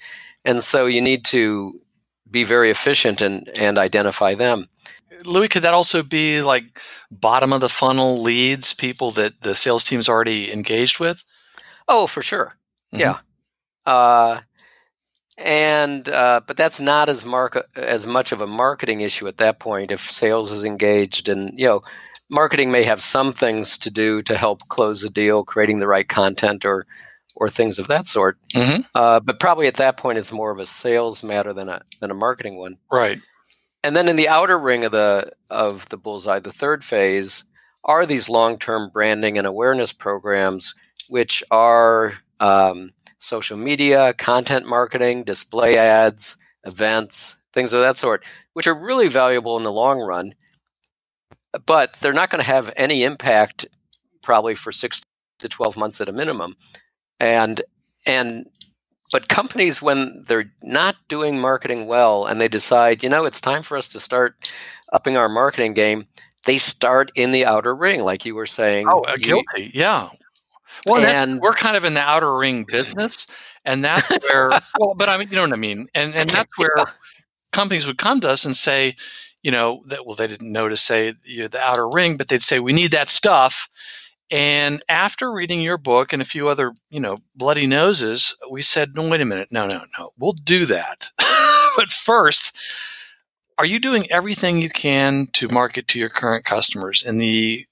and 0.46 0.64
so 0.64 0.86
you 0.86 1.02
need 1.02 1.26
to 1.26 1.82
be 2.30 2.44
very 2.44 2.70
efficient 2.70 3.22
and 3.22 3.50
and 3.60 3.80
identify 3.80 4.36
them. 4.36 4.70
Louis, 5.26 5.48
could 5.48 5.64
that 5.64 5.74
also 5.74 6.04
be 6.04 6.44
like 6.44 6.80
bottom 7.10 7.54
of 7.54 7.62
the 7.62 7.70
funnel 7.70 8.22
leads, 8.22 8.74
people 8.74 9.10
that 9.12 9.42
the 9.42 9.56
sales 9.56 9.84
team's 9.84 10.08
already 10.08 10.52
engaged 10.54 11.00
with? 11.00 11.26
Oh, 11.92 12.08
for 12.08 12.24
sure. 12.24 12.56
Mm-hmm. 12.94 13.02
Yeah. 13.02 13.20
Uh, 13.86 14.42
and 15.38 16.08
uh, 16.08 16.42
but 16.46 16.58
that's 16.58 16.80
not 16.80 17.10
as 17.10 17.26
mark 17.26 17.68
as 17.76 18.08
much 18.08 18.32
of 18.32 18.42
a 18.42 18.48
marketing 18.48 19.02
issue 19.02 19.28
at 19.28 19.38
that 19.38 19.60
point 19.60 19.92
if 19.92 20.00
sales 20.00 20.52
is 20.52 20.64
engaged 20.64 21.28
and 21.28 21.58
you 21.58 21.66
know 21.66 21.82
marketing 22.32 22.72
may 22.72 22.84
have 22.84 23.02
some 23.02 23.34
things 23.34 23.78
to 23.78 23.90
do 23.90 24.22
to 24.22 24.38
help 24.38 24.68
close 24.68 25.04
a 25.04 25.10
deal 25.10 25.44
creating 25.44 25.80
the 25.80 25.88
right 25.88 26.08
content 26.08 26.64
or 26.64 26.86
or 27.36 27.50
things 27.50 27.80
of 27.80 27.88
that 27.88 28.06
sort 28.06 28.38
mm-hmm. 28.54 28.82
uh, 28.94 29.20
but 29.20 29.40
probably 29.40 29.68
at 29.68 29.76
that 29.76 29.98
point 29.98 30.18
it's 30.18 30.32
more 30.32 30.52
of 30.52 30.60
a 30.60 30.66
sales 30.66 31.24
matter 31.24 31.54
than 31.54 31.70
a 31.70 31.82
than 32.02 32.12
a 32.12 32.16
marketing 32.16 32.58
one 32.58 32.78
right 32.92 33.20
and 33.84 33.96
then 33.96 34.08
in 34.08 34.18
the 34.18 34.30
outer 34.30 34.60
ring 34.60 34.86
of 34.86 34.92
the 34.92 35.32
of 35.50 35.90
the 35.90 35.98
bullseye 35.98 36.40
the 36.40 36.52
third 36.52 36.84
phase 36.84 37.46
are 37.84 38.06
these 38.06 38.30
long-term 38.30 38.92
branding 38.94 39.40
and 39.40 39.48
awareness 39.48 39.92
programs 39.92 40.76
which 41.12 41.44
are 41.52 42.14
um, 42.40 42.92
social 43.20 43.58
media, 43.58 44.14
content 44.14 44.66
marketing, 44.66 45.26
display 45.26 45.78
ads, 45.78 46.38
events, 46.64 47.36
things 47.52 47.74
of 47.74 47.82
that 47.82 47.98
sort, 47.98 48.24
which 48.54 48.66
are 48.66 48.74
really 48.74 49.10
valuable 49.10 49.58
in 49.58 49.66
the 49.66 49.74
long 49.74 50.00
run. 50.00 50.34
But 51.66 51.96
they're 51.96 52.14
not 52.14 52.30
going 52.30 52.42
to 52.42 52.48
have 52.48 52.72
any 52.78 53.04
impact 53.04 53.68
probably 54.24 54.56
for 54.56 54.72
six 54.72 55.02
to 55.40 55.50
12 55.50 55.76
months 55.76 56.00
at 56.00 56.08
a 56.08 56.14
minimum. 56.14 56.56
And, 57.20 57.62
and, 58.06 58.46
but 59.12 59.28
companies, 59.28 59.82
when 59.82 60.24
they're 60.28 60.54
not 60.64 60.96
doing 61.10 61.42
marketing 61.42 61.88
well 61.88 62.26
and 62.26 62.40
they 62.40 62.48
decide, 62.48 63.04
you 63.04 63.10
know, 63.10 63.26
it's 63.26 63.42
time 63.42 63.64
for 63.64 63.76
us 63.76 63.90
to 63.90 64.00
start 64.00 64.54
upping 64.94 65.18
our 65.18 65.28
marketing 65.28 65.74
game, 65.74 66.08
they 66.46 66.58
start 66.58 67.12
in 67.16 67.32
the 67.32 67.46
outer 67.46 67.76
ring, 67.76 68.02
like 68.02 68.24
you 68.24 68.34
were 68.34 68.46
saying. 68.46 68.88
Oh, 68.90 69.02
uh, 69.02 69.18
guilty. 69.18 69.72
Yeah. 69.74 70.08
Well, 70.86 71.04
and 71.04 71.40
we're 71.40 71.54
kind 71.54 71.78
of 71.78 71.86
in 71.86 71.94
the 71.94 72.02
outer 72.02 72.36
ring 72.36 72.64
business, 72.64 73.28
and 73.66 73.84
that's 73.84 74.10
where. 74.32 74.50
well, 74.80 74.94
but 74.96 75.10
I 75.10 75.18
mean, 75.18 75.30
you 75.30 75.36
know 75.36 75.44
what 75.44 75.54
I 75.54 75.58
mean, 75.58 75.88
and 75.94 76.14
and 76.16 76.30
that's 76.30 76.58
where 76.58 76.74
yeah. 76.78 76.86
companies 77.52 77.88
would 77.88 77.98
come 77.98 78.20
to 78.22 78.30
us 78.30 78.46
and 78.46 78.56
say, 78.56 78.96
you 79.44 79.52
know, 79.52 79.84
that 79.88 80.06
well, 80.06 80.16
they 80.16 80.28
didn't 80.28 80.52
know 80.52 80.70
to 80.70 80.78
say 80.78 81.14
you 81.24 81.42
know, 81.42 81.48
the 81.48 81.62
outer 81.62 81.88
ring, 81.90 82.18
but 82.18 82.28
they'd 82.28 82.42
say 82.42 82.60
we 82.60 82.74
need 82.74 82.92
that 82.92 83.10
stuff. 83.10 83.70
And 84.30 84.82
after 84.88 85.30
reading 85.30 85.60
your 85.60 85.78
book 85.78 86.14
and 86.14 86.22
a 86.22 86.26
few 86.26 86.48
other, 86.48 86.74
you 86.90 87.02
know, 87.02 87.18
bloody 87.36 87.68
noses, 87.68 88.34
we 88.50 88.62
said, 88.62 88.96
no, 88.96 89.10
wait 89.10 89.20
a 89.20 89.26
minute, 89.26 89.50
no, 89.52 89.68
no, 89.68 89.82
no, 90.00 90.12
we'll 90.18 90.32
do 90.32 90.66
that. 90.68 91.12
but 91.76 91.92
first, 91.92 92.58
are 93.58 93.66
you 93.66 93.78
doing 93.78 94.06
everything 94.10 94.62
you 94.62 94.70
can 94.70 95.28
to 95.34 95.50
market 95.50 95.90
to 95.90 96.00
your 96.00 96.08
current 96.08 96.46
customers? 96.46 97.04
in 97.04 97.18
the 97.18 97.66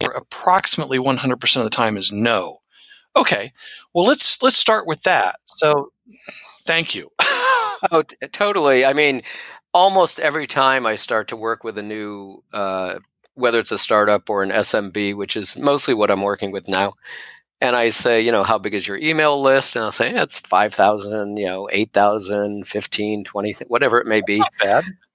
approximately 0.00 0.98
100% 0.98 1.56
of 1.56 1.64
the 1.64 1.70
time 1.70 1.96
is 1.96 2.12
no. 2.12 2.60
Okay. 3.16 3.52
Well, 3.94 4.04
let's 4.04 4.42
let's 4.42 4.56
start 4.56 4.86
with 4.86 5.02
that. 5.04 5.36
So, 5.46 5.92
thank 6.62 6.94
you. 6.94 7.10
oh, 7.20 8.02
t- 8.06 8.16
totally. 8.32 8.84
I 8.84 8.92
mean, 8.92 9.22
almost 9.72 10.18
every 10.18 10.46
time 10.46 10.86
I 10.86 10.96
start 10.96 11.28
to 11.28 11.36
work 11.36 11.64
with 11.64 11.78
a 11.78 11.82
new, 11.82 12.42
uh, 12.52 12.98
whether 13.34 13.58
it's 13.58 13.72
a 13.72 13.78
startup 13.78 14.28
or 14.28 14.42
an 14.42 14.50
SMB, 14.50 15.14
which 15.16 15.36
is 15.36 15.56
mostly 15.56 15.94
what 15.94 16.10
I'm 16.10 16.22
working 16.22 16.50
with 16.50 16.68
now, 16.68 16.94
and 17.60 17.76
I 17.76 17.90
say, 17.90 18.20
you 18.20 18.32
know, 18.32 18.42
how 18.42 18.58
big 18.58 18.74
is 18.74 18.86
your 18.86 18.98
email 18.98 19.40
list? 19.40 19.76
And 19.76 19.84
I'll 19.84 19.92
say, 19.92 20.12
yeah, 20.12 20.22
it's 20.22 20.38
5,000, 20.38 21.36
you 21.36 21.46
know, 21.46 21.68
8,000, 21.72 22.66
15, 22.66 23.24
20, 23.24 23.52
whatever 23.68 23.98
it 24.00 24.06
may 24.06 24.20
be. 24.20 24.42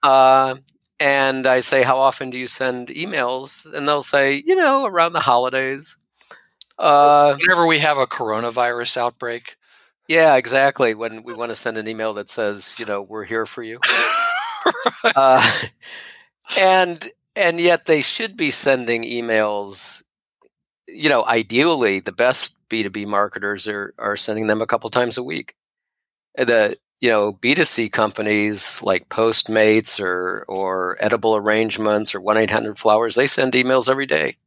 Uh, 0.03 0.55
and 0.99 1.47
I 1.47 1.61
say, 1.61 1.83
how 1.83 1.97
often 1.97 2.29
do 2.29 2.37
you 2.37 2.47
send 2.47 2.89
emails? 2.89 3.71
And 3.71 3.87
they'll 3.87 4.03
say, 4.03 4.43
you 4.45 4.55
know, 4.55 4.85
around 4.85 5.13
the 5.13 5.21
holidays. 5.21 5.97
Uh, 6.77 7.35
Whenever 7.39 7.65
we 7.67 7.79
have 7.79 7.97
a 7.97 8.07
coronavirus 8.07 8.97
outbreak. 8.97 9.57
Yeah, 10.07 10.35
exactly. 10.35 10.93
When 10.93 11.23
we 11.23 11.33
want 11.33 11.51
to 11.51 11.55
send 11.55 11.77
an 11.77 11.87
email 11.87 12.13
that 12.15 12.29
says, 12.29 12.75
you 12.79 12.85
know, 12.85 13.01
we're 13.01 13.25
here 13.25 13.45
for 13.45 13.61
you. 13.61 13.79
uh, 15.15 15.59
and 16.57 17.09
and 17.35 17.59
yet 17.59 17.85
they 17.85 18.01
should 18.01 18.35
be 18.35 18.51
sending 18.51 19.03
emails. 19.03 20.03
You 20.87 21.09
know, 21.09 21.23
ideally, 21.25 21.99
the 21.99 22.11
best 22.11 22.55
B 22.69 22.83
two 22.83 22.89
B 22.89 23.05
marketers 23.05 23.67
are 23.67 23.93
are 23.99 24.17
sending 24.17 24.47
them 24.47 24.61
a 24.61 24.67
couple 24.67 24.89
times 24.89 25.17
a 25.17 25.23
week. 25.23 25.53
The 26.35 26.77
you 27.01 27.09
know 27.09 27.33
B 27.33 27.55
two 27.55 27.65
C 27.65 27.89
companies 27.89 28.81
like 28.83 29.09
Postmates 29.09 29.99
or 29.99 30.45
or 30.47 30.97
Edible 30.99 31.35
Arrangements 31.35 32.13
or 32.13 32.21
one 32.21 32.37
eight 32.37 32.49
hundred 32.49 32.77
Flowers 32.77 33.15
they 33.15 33.27
send 33.27 33.53
emails 33.53 33.89
every 33.89 34.05
day. 34.05 34.37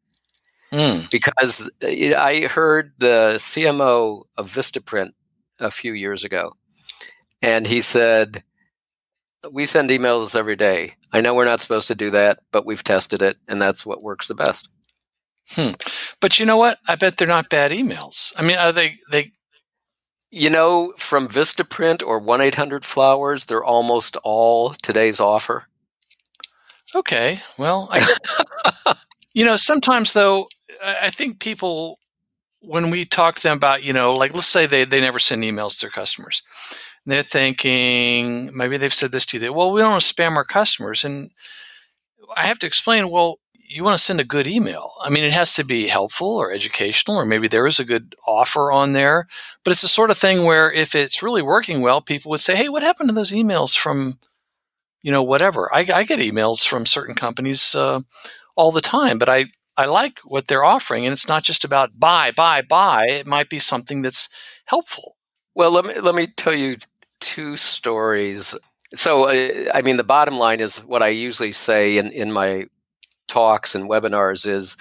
Mm. 0.72 1.10
Because 1.10 1.70
uh, 1.82 2.16
I 2.18 2.46
heard 2.46 2.92
the 2.98 3.34
CMO 3.36 4.24
of 4.38 4.50
Vistaprint 4.50 5.12
a 5.60 5.70
few 5.70 5.92
years 5.92 6.24
ago, 6.24 6.56
and 7.42 7.66
he 7.66 7.82
said, 7.82 8.42
"We 9.50 9.66
send 9.66 9.90
emails 9.90 10.34
every 10.34 10.56
day. 10.56 10.94
I 11.12 11.20
know 11.20 11.34
we're 11.34 11.44
not 11.44 11.60
supposed 11.60 11.88
to 11.88 11.94
do 11.94 12.10
that, 12.10 12.38
but 12.52 12.64
we've 12.64 12.82
tested 12.82 13.20
it, 13.20 13.36
and 13.48 13.60
that's 13.60 13.84
what 13.84 14.02
works 14.02 14.28
the 14.28 14.34
best." 14.34 14.68
Hmm. 15.50 15.72
But 16.20 16.38
you 16.40 16.46
know 16.46 16.56
what? 16.56 16.78
I 16.88 16.96
bet 16.96 17.18
they're 17.18 17.28
not 17.28 17.50
bad 17.50 17.72
emails. 17.72 18.32
I 18.38 18.42
mean, 18.42 18.56
are 18.56 18.72
they? 18.72 18.98
They. 19.10 19.32
You 20.34 20.48
know, 20.48 20.94
from 20.96 21.28
Vistaprint 21.28 22.02
or 22.02 22.18
one 22.18 22.40
eight 22.40 22.54
hundred 22.54 22.86
Flowers, 22.86 23.44
they're 23.44 23.62
almost 23.62 24.16
all 24.24 24.70
today's 24.70 25.20
offer. 25.20 25.66
Okay. 26.94 27.40
Well, 27.58 27.88
I, 27.92 28.94
you 29.34 29.44
know, 29.44 29.56
sometimes 29.56 30.14
though, 30.14 30.48
I 30.82 31.10
think 31.10 31.38
people, 31.38 31.98
when 32.60 32.90
we 32.90 33.04
talk 33.04 33.36
to 33.36 33.42
them 33.42 33.58
about, 33.58 33.84
you 33.84 33.92
know, 33.92 34.10
like 34.10 34.32
let's 34.32 34.46
say 34.46 34.64
they, 34.64 34.84
they 34.84 35.02
never 35.02 35.18
send 35.18 35.42
emails 35.42 35.74
to 35.74 35.80
their 35.82 35.90
customers, 35.90 36.42
they're 37.04 37.22
thinking, 37.22 38.56
maybe 38.56 38.78
they've 38.78 38.92
said 38.92 39.12
this 39.12 39.26
to 39.26 39.36
you, 39.36 39.40
that, 39.42 39.54
well, 39.54 39.70
we 39.70 39.82
don't 39.82 39.90
want 39.90 40.02
to 40.02 40.14
spam 40.14 40.36
our 40.36 40.44
customers. 40.44 41.04
And 41.04 41.30
I 42.36 42.46
have 42.46 42.58
to 42.60 42.66
explain, 42.66 43.10
well, 43.10 43.38
you 43.72 43.84
want 43.84 43.98
to 43.98 44.04
send 44.04 44.20
a 44.20 44.24
good 44.24 44.46
email. 44.46 44.92
I 45.02 45.08
mean, 45.08 45.24
it 45.24 45.32
has 45.32 45.54
to 45.54 45.64
be 45.64 45.88
helpful 45.88 46.28
or 46.28 46.52
educational, 46.52 47.16
or 47.16 47.24
maybe 47.24 47.48
there 47.48 47.66
is 47.66 47.80
a 47.80 47.84
good 47.84 48.14
offer 48.26 48.70
on 48.70 48.92
there. 48.92 49.26
But 49.64 49.72
it's 49.72 49.82
the 49.82 49.88
sort 49.88 50.10
of 50.10 50.18
thing 50.18 50.44
where 50.44 50.70
if 50.70 50.94
it's 50.94 51.22
really 51.22 51.42
working 51.42 51.80
well, 51.80 52.00
people 52.00 52.30
would 52.30 52.40
say, 52.40 52.54
hey, 52.54 52.68
what 52.68 52.82
happened 52.82 53.08
to 53.08 53.14
those 53.14 53.32
emails 53.32 53.76
from, 53.76 54.18
you 55.02 55.10
know, 55.10 55.22
whatever? 55.22 55.74
I, 55.74 55.80
I 55.80 56.04
get 56.04 56.18
emails 56.18 56.66
from 56.66 56.86
certain 56.86 57.14
companies 57.14 57.74
uh, 57.74 58.00
all 58.56 58.72
the 58.72 58.80
time, 58.82 59.18
but 59.18 59.28
I, 59.28 59.46
I 59.76 59.86
like 59.86 60.20
what 60.20 60.48
they're 60.48 60.64
offering, 60.64 61.06
and 61.06 61.12
it's 61.12 61.28
not 61.28 61.42
just 61.42 61.64
about 61.64 61.98
buy, 61.98 62.30
buy, 62.30 62.60
buy. 62.62 63.06
It 63.06 63.26
might 63.26 63.48
be 63.48 63.58
something 63.58 64.02
that's 64.02 64.28
helpful. 64.66 65.16
Well, 65.54 65.70
let 65.70 65.86
me 65.86 65.98
let 65.98 66.14
me 66.14 66.26
tell 66.26 66.54
you 66.54 66.76
two 67.20 67.56
stories. 67.56 68.54
So, 68.94 69.24
uh, 69.24 69.70
I 69.74 69.80
mean, 69.82 69.96
the 69.96 70.04
bottom 70.04 70.36
line 70.36 70.60
is 70.60 70.78
what 70.78 71.02
I 71.02 71.08
usually 71.08 71.52
say 71.52 71.96
in 71.96 72.10
in 72.10 72.32
my 72.32 72.66
talks 73.32 73.74
and 73.74 73.88
webinars 73.88 74.46
is 74.46 74.76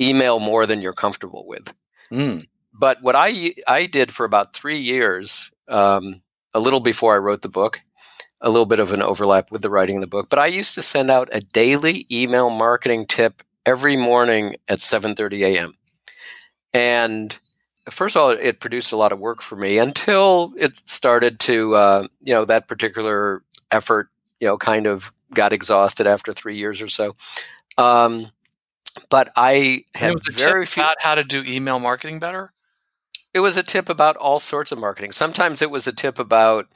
email 0.00 0.40
more 0.40 0.64
than 0.64 0.80
you're 0.80 0.94
comfortable 0.94 1.44
with. 1.46 1.74
Mm. 2.10 2.46
But 2.72 3.02
what 3.02 3.14
I 3.14 3.54
I 3.68 3.84
did 3.84 4.12
for 4.12 4.24
about 4.24 4.54
three 4.54 4.78
years, 4.78 5.50
um, 5.68 6.22
a 6.54 6.60
little 6.60 6.80
before 6.80 7.14
I 7.14 7.18
wrote 7.18 7.42
the 7.42 7.50
book, 7.50 7.82
a 8.40 8.48
little 8.48 8.64
bit 8.64 8.80
of 8.80 8.92
an 8.92 9.02
overlap 9.02 9.52
with 9.52 9.60
the 9.60 9.68
writing 9.68 9.96
of 9.96 10.00
the 10.00 10.06
book. 10.06 10.30
But 10.30 10.38
I 10.38 10.46
used 10.46 10.74
to 10.76 10.82
send 10.82 11.10
out 11.10 11.28
a 11.32 11.40
daily 11.40 12.06
email 12.10 12.48
marketing 12.48 13.06
tip 13.06 13.42
every 13.66 13.96
morning 13.96 14.56
at 14.66 14.78
7:30 14.78 15.42
a.m. 15.42 15.74
And 16.72 17.36
first 17.90 18.16
of 18.16 18.22
all, 18.22 18.30
it 18.30 18.60
produced 18.60 18.92
a 18.92 18.96
lot 18.96 19.12
of 19.12 19.20
work 19.20 19.42
for 19.42 19.56
me 19.56 19.76
until 19.76 20.54
it 20.56 20.88
started 20.88 21.38
to, 21.40 21.74
uh, 21.74 22.06
you 22.22 22.32
know, 22.32 22.46
that 22.46 22.68
particular 22.68 23.42
effort, 23.70 24.08
you 24.40 24.48
know, 24.48 24.56
kind 24.56 24.86
of 24.86 25.12
got 25.34 25.52
exhausted 25.52 26.06
after 26.06 26.32
three 26.32 26.56
years 26.56 26.82
or 26.82 26.88
so. 26.88 27.16
Um, 27.78 28.30
but 29.08 29.30
I 29.36 29.84
had 29.94 30.14
very 30.32 30.66
few 30.66 30.82
about 30.82 30.96
how 31.00 31.14
to 31.14 31.24
do 31.24 31.42
email 31.44 31.78
marketing 31.78 32.18
better. 32.18 32.52
It 33.32 33.40
was 33.40 33.56
a 33.56 33.62
tip 33.62 33.88
about 33.88 34.16
all 34.16 34.40
sorts 34.40 34.72
of 34.72 34.78
marketing. 34.78 35.12
Sometimes 35.12 35.62
it 35.62 35.70
was 35.70 35.86
a 35.86 35.92
tip 35.92 36.18
about 36.18 36.66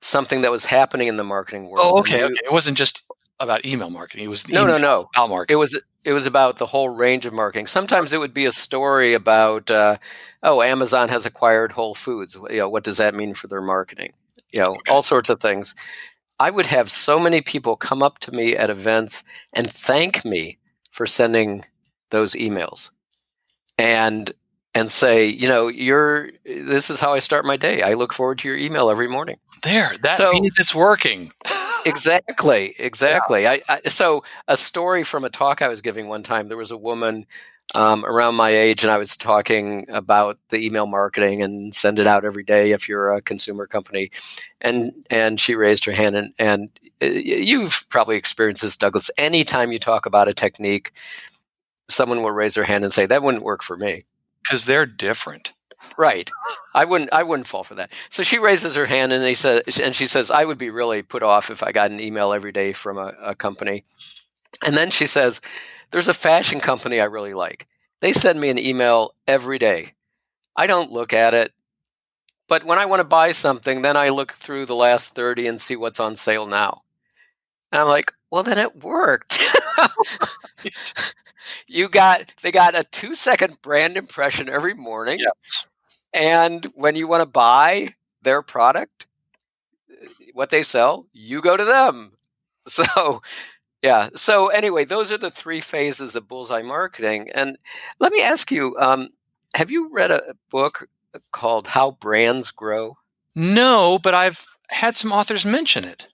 something 0.00 0.40
that 0.40 0.50
was 0.50 0.66
happening 0.66 1.08
in 1.08 1.16
the 1.16 1.24
marketing 1.24 1.68
world. 1.68 1.80
Oh, 1.82 1.98
okay, 2.00 2.24
okay. 2.24 2.34
It 2.44 2.52
wasn't 2.52 2.78
just 2.78 3.02
about 3.38 3.66
email 3.66 3.90
marketing. 3.90 4.24
It 4.24 4.28
was 4.28 4.48
no, 4.48 4.66
no, 4.66 4.78
no. 4.78 5.10
About 5.14 5.28
marketing. 5.28 5.54
It 5.54 5.58
was 5.58 5.82
it 6.04 6.12
was 6.12 6.26
about 6.26 6.56
the 6.56 6.66
whole 6.66 6.90
range 6.90 7.26
of 7.26 7.32
marketing. 7.32 7.66
Sometimes 7.66 8.12
it 8.12 8.18
would 8.18 8.34
be 8.34 8.44
a 8.44 8.52
story 8.52 9.14
about, 9.14 9.70
uh, 9.70 9.96
oh, 10.42 10.60
Amazon 10.60 11.08
has 11.08 11.24
acquired 11.24 11.72
Whole 11.72 11.94
Foods. 11.94 12.36
You 12.50 12.58
know, 12.58 12.68
what 12.68 12.84
does 12.84 12.98
that 12.98 13.14
mean 13.14 13.32
for 13.32 13.46
their 13.46 13.62
marketing? 13.62 14.12
You 14.52 14.60
know, 14.60 14.74
okay. 14.76 14.92
all 14.92 15.02
sorts 15.02 15.30
of 15.30 15.40
things. 15.40 15.74
I 16.40 16.50
would 16.50 16.66
have 16.66 16.90
so 16.90 17.20
many 17.20 17.40
people 17.40 17.76
come 17.76 18.02
up 18.02 18.18
to 18.20 18.32
me 18.32 18.56
at 18.56 18.70
events 18.70 19.22
and 19.52 19.68
thank 19.68 20.24
me 20.24 20.58
for 20.90 21.06
sending 21.06 21.64
those 22.10 22.34
emails, 22.34 22.90
and 23.78 24.32
and 24.74 24.90
say, 24.90 25.26
you 25.26 25.48
know, 25.48 25.68
you're 25.68 26.30
this 26.44 26.90
is 26.90 27.00
how 27.00 27.14
I 27.14 27.20
start 27.20 27.44
my 27.44 27.56
day. 27.56 27.82
I 27.82 27.94
look 27.94 28.12
forward 28.12 28.38
to 28.40 28.48
your 28.48 28.56
email 28.56 28.90
every 28.90 29.08
morning. 29.08 29.38
There, 29.62 29.92
that 30.02 30.16
so, 30.16 30.32
means 30.32 30.58
it's 30.58 30.74
working. 30.74 31.32
exactly, 31.84 32.74
exactly. 32.78 33.42
Yeah. 33.42 33.56
I, 33.68 33.80
I, 33.84 33.88
so 33.88 34.24
a 34.48 34.56
story 34.56 35.04
from 35.04 35.24
a 35.24 35.30
talk 35.30 35.62
I 35.62 35.68
was 35.68 35.80
giving 35.80 36.08
one 36.08 36.22
time. 36.22 36.48
There 36.48 36.56
was 36.56 36.70
a 36.70 36.76
woman 36.76 37.26
um, 37.74 38.04
around 38.04 38.34
my 38.36 38.50
age, 38.50 38.82
and 38.82 38.90
I 38.90 38.98
was 38.98 39.16
talking 39.16 39.86
about 39.88 40.38
the 40.50 40.64
email 40.64 40.86
marketing 40.86 41.42
and 41.42 41.74
send 41.74 41.98
it 41.98 42.06
out 42.06 42.24
every 42.24 42.44
day 42.44 42.72
if 42.72 42.88
you're 42.88 43.12
a 43.12 43.22
consumer 43.22 43.66
company, 43.66 44.10
and 44.60 44.92
and 45.10 45.40
she 45.40 45.54
raised 45.54 45.84
her 45.84 45.92
hand, 45.92 46.16
and 46.16 46.34
and 46.38 46.70
uh, 47.02 47.06
you've 47.06 47.84
probably 47.88 48.16
experienced 48.16 48.62
this, 48.62 48.76
Douglas. 48.76 49.10
Anytime 49.18 49.72
you 49.72 49.78
talk 49.78 50.06
about 50.06 50.28
a 50.28 50.34
technique, 50.34 50.92
someone 51.88 52.22
will 52.22 52.32
raise 52.32 52.54
their 52.54 52.64
hand 52.64 52.84
and 52.84 52.92
say 52.92 53.06
that 53.06 53.22
wouldn't 53.22 53.44
work 53.44 53.62
for 53.62 53.76
me 53.76 54.04
because 54.42 54.64
they're 54.66 54.86
different. 54.86 55.52
Right. 55.96 56.30
I 56.74 56.84
wouldn't 56.84 57.12
I 57.12 57.22
wouldn't 57.22 57.46
fall 57.46 57.64
for 57.64 57.74
that. 57.76 57.92
So 58.10 58.22
she 58.22 58.38
raises 58.38 58.74
her 58.74 58.86
hand 58.86 59.12
and 59.12 59.22
they 59.22 59.34
said 59.34 59.62
and 59.82 59.94
she 59.94 60.06
says, 60.06 60.30
I 60.30 60.44
would 60.44 60.58
be 60.58 60.70
really 60.70 61.02
put 61.02 61.22
off 61.22 61.50
if 61.50 61.62
I 61.62 61.72
got 61.72 61.90
an 61.90 62.00
email 62.00 62.32
every 62.32 62.52
day 62.52 62.72
from 62.72 62.98
a, 62.98 63.12
a 63.22 63.34
company. 63.34 63.84
And 64.64 64.76
then 64.76 64.90
she 64.90 65.06
says, 65.06 65.40
There's 65.90 66.08
a 66.08 66.14
fashion 66.14 66.60
company 66.60 67.00
I 67.00 67.04
really 67.04 67.34
like. 67.34 67.68
They 68.00 68.12
send 68.12 68.40
me 68.40 68.50
an 68.50 68.58
email 68.58 69.14
every 69.26 69.58
day. 69.58 69.94
I 70.56 70.66
don't 70.66 70.92
look 70.92 71.12
at 71.12 71.34
it. 71.34 71.52
But 72.48 72.64
when 72.64 72.78
I 72.78 72.86
want 72.86 73.00
to 73.00 73.04
buy 73.08 73.32
something, 73.32 73.82
then 73.82 73.96
I 73.96 74.10
look 74.10 74.32
through 74.32 74.66
the 74.66 74.74
last 74.74 75.14
30 75.14 75.46
and 75.46 75.60
see 75.60 75.76
what's 75.76 76.00
on 76.00 76.16
sale 76.16 76.46
now. 76.46 76.82
And 77.72 77.82
I'm 77.82 77.88
like, 77.88 78.12
well, 78.30 78.42
then 78.42 78.58
it 78.58 78.82
worked. 78.82 79.40
you 81.66 81.88
got 81.88 82.32
they 82.42 82.52
got 82.52 82.78
a 82.78 82.84
two 82.84 83.14
second 83.14 83.60
brand 83.62 83.96
impression 83.96 84.48
every 84.48 84.74
morning. 84.74 85.18
Yes. 85.20 85.66
And 86.14 86.64
when 86.74 86.96
you 86.96 87.06
want 87.08 87.22
to 87.22 87.28
buy 87.28 87.94
their 88.22 88.40
product, 88.40 89.06
what 90.32 90.50
they 90.50 90.62
sell, 90.62 91.06
you 91.12 91.42
go 91.42 91.56
to 91.56 91.64
them. 91.64 92.12
So, 92.66 93.20
yeah. 93.82 94.08
So, 94.14 94.46
anyway, 94.46 94.86
those 94.86 95.12
are 95.12 95.18
the 95.18 95.30
three 95.30 95.60
phases 95.60 96.16
of 96.16 96.26
bullseye 96.26 96.62
marketing. 96.62 97.28
And 97.34 97.58
let 98.00 98.10
me 98.10 98.22
ask 98.22 98.50
you 98.50 98.74
um, 98.78 99.10
have 99.54 99.70
you 99.70 99.90
read 99.92 100.10
a 100.10 100.34
book 100.50 100.88
called 101.30 101.66
How 101.66 101.90
Brands 101.90 102.50
Grow? 102.50 102.96
No, 103.34 103.98
but 103.98 104.14
I've 104.14 104.46
had 104.68 104.94
some 104.96 105.12
authors 105.12 105.44
mention 105.44 105.84
it. 105.84 106.08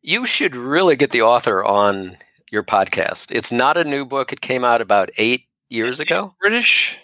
You 0.00 0.24
should 0.24 0.56
really 0.56 0.96
get 0.96 1.10
the 1.10 1.20
author 1.20 1.62
on 1.62 2.16
your 2.50 2.62
podcast. 2.62 3.30
It's 3.30 3.52
not 3.52 3.76
a 3.76 3.84
new 3.84 4.06
book, 4.06 4.32
it 4.32 4.40
came 4.40 4.64
out 4.64 4.80
about 4.80 5.10
eight 5.18 5.44
years 5.68 6.00
ago. 6.00 6.34
British? 6.40 6.98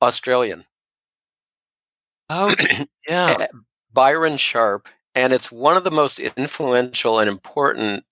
Australian. 0.00 0.64
Oh, 2.30 2.54
yeah. 3.08 3.46
Byron 3.92 4.36
Sharp. 4.36 4.88
And 5.14 5.32
it's 5.32 5.52
one 5.52 5.76
of 5.76 5.84
the 5.84 5.90
most 5.90 6.18
influential 6.18 7.20
and 7.20 7.28
important 7.28 8.04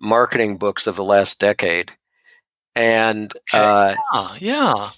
marketing 0.00 0.58
books 0.58 0.86
of 0.86 0.96
the 0.96 1.04
last 1.04 1.40
decade. 1.40 1.92
And 2.76 3.32
uh, 3.52 3.94
yeah, 4.12 4.36
yeah. 4.38 4.90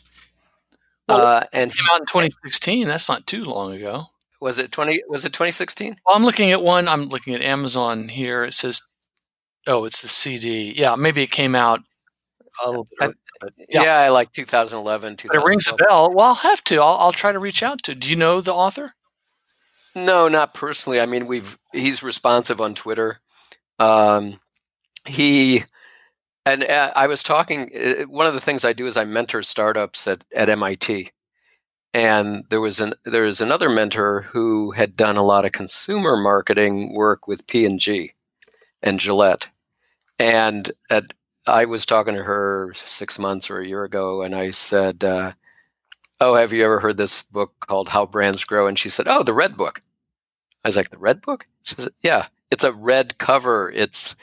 Well, 1.08 1.26
uh, 1.26 1.44
and 1.52 1.72
came 1.72 1.86
out 1.92 2.00
in 2.00 2.06
2016. 2.06 2.88
That's 2.88 3.08
not 3.08 3.26
too 3.26 3.44
long 3.44 3.72
ago. 3.74 4.04
was 4.40 4.58
it 4.58 4.72
twenty? 4.72 5.00
Was 5.08 5.24
it 5.24 5.32
twenty 5.32 5.52
sixteen? 5.52 5.96
Well, 6.06 6.16
I'm 6.16 6.24
looking 6.24 6.50
at 6.50 6.62
one. 6.62 6.88
I'm 6.88 7.04
looking 7.06 7.34
at 7.34 7.42
Amazon 7.42 8.08
here. 8.08 8.44
It 8.44 8.54
says, 8.54 8.80
"Oh, 9.66 9.84
it's 9.84 10.02
the 10.02 10.08
CD." 10.08 10.72
Yeah, 10.76 10.94
maybe 10.96 11.22
it 11.22 11.30
came 11.30 11.54
out 11.54 11.80
a 12.62 12.68
little 12.68 12.84
bit. 12.84 12.98
I- 13.00 13.04
early, 13.44 13.52
Yeah, 13.68 13.82
yeah, 13.82 13.98
I 13.98 14.08
like 14.10 14.32
2011. 14.32 15.16
it 15.24 15.44
rings 15.44 15.68
a 15.68 15.74
bell. 15.74 16.12
Well, 16.12 16.26
I'll 16.28 16.34
have 16.34 16.62
to. 16.64 16.76
I'll, 16.76 16.96
I'll 16.98 17.12
try 17.12 17.32
to 17.32 17.38
reach 17.38 17.62
out 17.62 17.82
to. 17.84 17.94
Do 17.94 18.10
you 18.10 18.16
know 18.16 18.40
the 18.40 18.54
author? 18.54 18.94
No, 19.96 20.28
not 20.28 20.54
personally. 20.54 21.00
I 21.00 21.06
mean, 21.06 21.26
we've 21.26 21.58
he's 21.72 22.02
responsive 22.02 22.60
on 22.60 22.74
Twitter. 22.74 23.20
Um, 23.78 24.40
he 25.06 25.64
and 26.46 26.64
uh, 26.64 26.92
I 26.96 27.06
was 27.06 27.22
talking. 27.22 27.70
Uh, 27.74 28.04
one 28.04 28.26
of 28.26 28.34
the 28.34 28.40
things 28.40 28.64
I 28.64 28.72
do 28.72 28.86
is 28.86 28.96
I 28.96 29.04
mentor 29.04 29.42
startups 29.42 30.06
at, 30.08 30.24
at 30.36 30.48
MIT, 30.48 31.10
and 31.92 32.44
there 32.50 32.60
was 32.60 32.80
an 32.80 32.94
there 33.04 33.22
was 33.22 33.40
another 33.40 33.68
mentor 33.70 34.22
who 34.32 34.72
had 34.72 34.96
done 34.96 35.16
a 35.16 35.22
lot 35.22 35.44
of 35.44 35.52
consumer 35.52 36.16
marketing 36.16 36.92
work 36.92 37.28
with 37.28 37.46
P 37.46 37.64
and 37.64 37.78
G 37.78 38.14
and 38.82 38.98
Gillette, 38.98 39.48
and 40.18 40.72
at, 40.90 41.12
I 41.46 41.64
was 41.66 41.84
talking 41.86 42.14
to 42.14 42.22
her 42.24 42.72
six 42.74 43.18
months 43.18 43.50
or 43.50 43.58
a 43.58 43.66
year 43.66 43.84
ago, 43.84 44.22
and 44.22 44.34
I 44.34 44.50
said. 44.50 45.04
Uh, 45.04 45.32
Oh, 46.20 46.36
have 46.36 46.52
you 46.52 46.64
ever 46.64 46.78
heard 46.78 46.96
this 46.96 47.24
book 47.24 47.52
called 47.66 47.88
How 47.88 48.06
Brands 48.06 48.44
Grow? 48.44 48.68
And 48.68 48.78
she 48.78 48.88
said, 48.88 49.08
Oh, 49.08 49.24
the 49.24 49.34
Red 49.34 49.56
Book. 49.56 49.82
I 50.64 50.68
was 50.68 50.76
like, 50.76 50.90
The 50.90 50.96
Red 50.96 51.20
Book? 51.20 51.48
She 51.64 51.74
said, 51.74 51.92
Yeah, 52.02 52.26
it's 52.52 52.62
a 52.62 52.72
red 52.72 53.18
cover. 53.18 53.70
It's, 53.74 54.14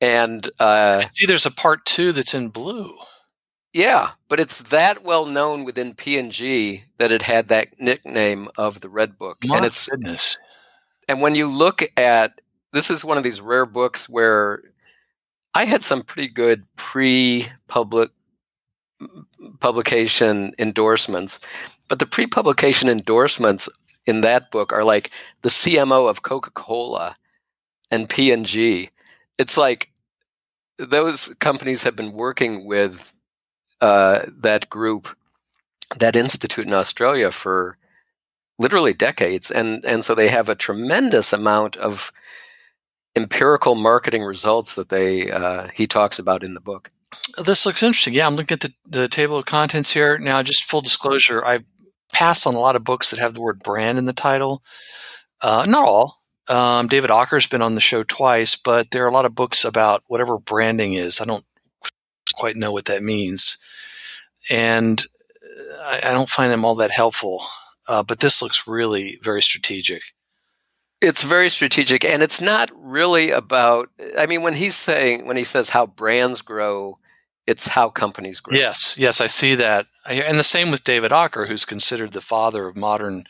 and 0.00 0.46
uh, 0.60 1.00
I 1.04 1.08
see, 1.10 1.24
there's 1.24 1.46
a 1.46 1.50
part 1.50 1.86
two 1.86 2.12
that's 2.12 2.34
in 2.34 2.50
blue. 2.50 2.94
yeah, 3.72 4.10
but 4.28 4.38
it's 4.38 4.60
that 4.60 5.04
well 5.04 5.24
known 5.24 5.64
within 5.64 5.94
P&G 5.94 6.84
that 6.98 7.10
it 7.10 7.22
had 7.22 7.48
that 7.48 7.68
nickname 7.80 8.48
of 8.58 8.82
the 8.82 8.90
Red 8.90 9.18
Book. 9.18 9.38
My 9.46 9.56
and 9.56 9.64
it's, 9.66 9.86
goodness. 9.88 10.36
and 11.08 11.22
when 11.22 11.34
you 11.34 11.48
look 11.48 11.82
at, 11.96 12.42
this 12.72 12.90
is 12.90 13.06
one 13.06 13.16
of 13.16 13.24
these 13.24 13.40
rare 13.40 13.66
books 13.66 14.06
where 14.06 14.60
I 15.56 15.64
had 15.64 15.82
some 15.82 16.02
pretty 16.02 16.28
good 16.28 16.66
pre-public 16.76 18.10
publication 19.58 20.52
endorsements, 20.58 21.40
but 21.88 21.98
the 21.98 22.04
pre-publication 22.04 22.90
endorsements 22.90 23.66
in 24.06 24.20
that 24.20 24.50
book 24.50 24.70
are 24.70 24.84
like 24.84 25.10
the 25.40 25.48
CMO 25.48 26.10
of 26.10 26.20
Coca-Cola 26.20 27.16
and 27.90 28.06
P&G. 28.06 28.90
It's 29.38 29.56
like 29.56 29.88
those 30.76 31.28
companies 31.40 31.84
have 31.84 31.96
been 31.96 32.12
working 32.12 32.66
with 32.66 33.14
uh, 33.80 34.26
that 34.28 34.68
group, 34.68 35.08
that 35.98 36.16
institute 36.16 36.66
in 36.66 36.74
Australia 36.74 37.30
for 37.30 37.78
literally 38.58 38.92
decades, 38.92 39.50
and 39.50 39.82
and 39.86 40.04
so 40.04 40.14
they 40.14 40.28
have 40.28 40.50
a 40.50 40.54
tremendous 40.54 41.32
amount 41.32 41.78
of 41.78 42.12
empirical 43.16 43.74
marketing 43.74 44.22
results 44.22 44.74
that 44.74 44.90
they 44.90 45.30
uh, 45.30 45.68
he 45.74 45.86
talks 45.86 46.18
about 46.18 46.44
in 46.44 46.54
the 46.54 46.60
book. 46.60 46.90
This 47.42 47.64
looks 47.64 47.82
interesting. 47.82 48.14
Yeah, 48.14 48.26
I'm 48.26 48.36
looking 48.36 48.56
at 48.56 48.60
the, 48.60 48.74
the 48.86 49.08
table 49.08 49.38
of 49.38 49.46
contents 49.46 49.92
here. 49.92 50.18
Now, 50.18 50.42
just 50.42 50.64
full 50.64 50.82
disclosure, 50.82 51.44
I 51.44 51.60
pass 52.12 52.46
on 52.46 52.54
a 52.54 52.60
lot 52.60 52.76
of 52.76 52.84
books 52.84 53.10
that 53.10 53.18
have 53.18 53.34
the 53.34 53.40
word 53.40 53.62
brand 53.62 53.98
in 53.98 54.04
the 54.04 54.12
title. 54.12 54.62
Uh, 55.40 55.66
not 55.68 55.86
all. 55.86 56.20
Um, 56.48 56.86
David 56.86 57.10
Aaker's 57.10 57.46
been 57.46 57.62
on 57.62 57.74
the 57.74 57.80
show 57.80 58.02
twice, 58.04 58.56
but 58.56 58.90
there 58.90 59.04
are 59.04 59.08
a 59.08 59.12
lot 59.12 59.24
of 59.24 59.34
books 59.34 59.64
about 59.64 60.04
whatever 60.06 60.38
branding 60.38 60.92
is. 60.92 61.20
I 61.20 61.24
don't 61.24 61.44
quite 62.34 62.56
know 62.56 62.72
what 62.72 62.84
that 62.84 63.02
means. 63.02 63.58
And 64.50 65.04
I, 65.80 66.00
I 66.06 66.12
don't 66.12 66.28
find 66.28 66.52
them 66.52 66.64
all 66.64 66.76
that 66.76 66.90
helpful. 66.90 67.44
Uh, 67.88 68.02
but 68.02 68.20
this 68.20 68.42
looks 68.42 68.66
really 68.66 69.18
very 69.22 69.42
strategic. 69.42 70.02
It's 71.00 71.22
very 71.22 71.50
strategic, 71.50 72.04
and 72.04 72.22
it's 72.22 72.40
not 72.40 72.70
really 72.74 73.30
about. 73.30 73.90
I 74.18 74.26
mean, 74.26 74.42
when 74.42 74.54
he's 74.54 74.76
saying 74.76 75.26
when 75.26 75.36
he 75.36 75.44
says 75.44 75.70
how 75.70 75.86
brands 75.86 76.40
grow, 76.40 76.98
it's 77.46 77.68
how 77.68 77.90
companies 77.90 78.40
grow. 78.40 78.56
Yes, 78.56 78.96
yes, 78.98 79.20
I 79.20 79.26
see 79.26 79.54
that. 79.56 79.86
And 80.08 80.38
the 80.38 80.44
same 80.44 80.70
with 80.70 80.84
David 80.84 81.10
Aaker, 81.10 81.48
who's 81.48 81.64
considered 81.64 82.12
the 82.12 82.20
father 82.20 82.66
of 82.66 82.76
modern 82.76 83.24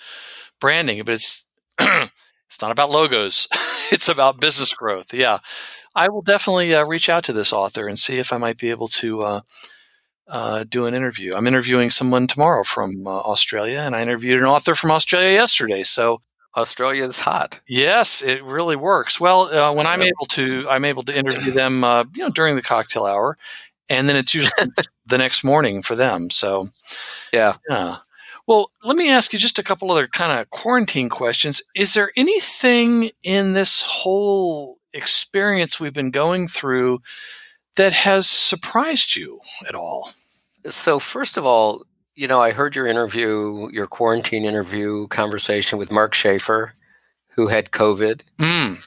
branding. 0.60 1.02
But 1.04 1.14
it's 1.14 1.44
it's 1.80 2.62
not 2.62 2.70
about 2.70 2.90
logos; 2.90 3.48
it's 3.90 4.08
about 4.08 4.40
business 4.40 4.72
growth. 4.72 5.12
Yeah, 5.12 5.38
I 5.94 6.08
will 6.08 6.22
definitely 6.22 6.74
uh, 6.74 6.84
reach 6.84 7.08
out 7.08 7.24
to 7.24 7.32
this 7.32 7.52
author 7.52 7.86
and 7.86 7.98
see 7.98 8.18
if 8.18 8.32
I 8.32 8.36
might 8.38 8.58
be 8.58 8.70
able 8.70 8.88
to 8.88 9.22
uh, 9.22 9.40
uh, 10.28 10.64
do 10.68 10.86
an 10.86 10.94
interview. 10.94 11.34
I'm 11.34 11.46
interviewing 11.46 11.90
someone 11.90 12.26
tomorrow 12.26 12.64
from 12.64 13.06
uh, 13.06 13.10
Australia, 13.10 13.80
and 13.80 13.96
I 13.96 14.02
interviewed 14.02 14.38
an 14.38 14.46
author 14.46 14.74
from 14.74 14.90
Australia 14.90 15.32
yesterday. 15.32 15.82
So 15.82 16.20
Australia 16.56 17.04
is 17.04 17.18
hot. 17.20 17.60
Yes, 17.68 18.22
it 18.22 18.42
really 18.44 18.76
works. 18.76 19.20
Well, 19.20 19.42
uh, 19.54 19.72
when 19.74 19.86
I'm 19.86 20.02
able 20.02 20.24
to, 20.30 20.66
I'm 20.68 20.84
able 20.84 21.02
to 21.04 21.16
interview 21.16 21.52
them, 21.52 21.84
uh, 21.84 22.04
you 22.14 22.22
know, 22.22 22.30
during 22.30 22.56
the 22.56 22.62
cocktail 22.62 23.04
hour, 23.04 23.36
and 23.88 24.08
then 24.08 24.16
it's 24.16 24.34
usually 24.34 24.70
the 25.06 25.18
next 25.18 25.44
morning 25.44 25.82
for 25.82 25.94
them. 25.94 26.30
So, 26.30 26.68
Yeah. 27.32 27.56
yeah. 27.68 27.96
Well, 28.46 28.70
let 28.84 28.96
me 28.96 29.10
ask 29.10 29.32
you 29.32 29.38
just 29.40 29.58
a 29.58 29.62
couple 29.64 29.90
other 29.90 30.06
kind 30.06 30.40
of 30.40 30.50
quarantine 30.50 31.08
questions. 31.08 31.60
Is 31.74 31.94
there 31.94 32.12
anything 32.16 33.10
in 33.24 33.54
this 33.54 33.84
whole 33.84 34.78
experience 34.92 35.80
we've 35.80 35.92
been 35.92 36.12
going 36.12 36.46
through 36.46 37.00
that 37.74 37.92
has 37.92 38.28
surprised 38.28 39.16
you 39.16 39.40
at 39.68 39.74
all? 39.74 40.12
So 40.70 40.98
first 41.00 41.36
of 41.36 41.44
all, 41.44 41.82
you 42.16 42.26
know, 42.26 42.40
I 42.40 42.50
heard 42.50 42.74
your 42.74 42.86
interview, 42.86 43.68
your 43.72 43.86
quarantine 43.86 44.44
interview 44.44 45.06
conversation 45.08 45.78
with 45.78 45.92
Mark 45.92 46.14
Schaefer, 46.14 46.72
who 47.36 47.48
had 47.48 47.70
COVID, 47.70 48.22
Mm, 48.38 48.78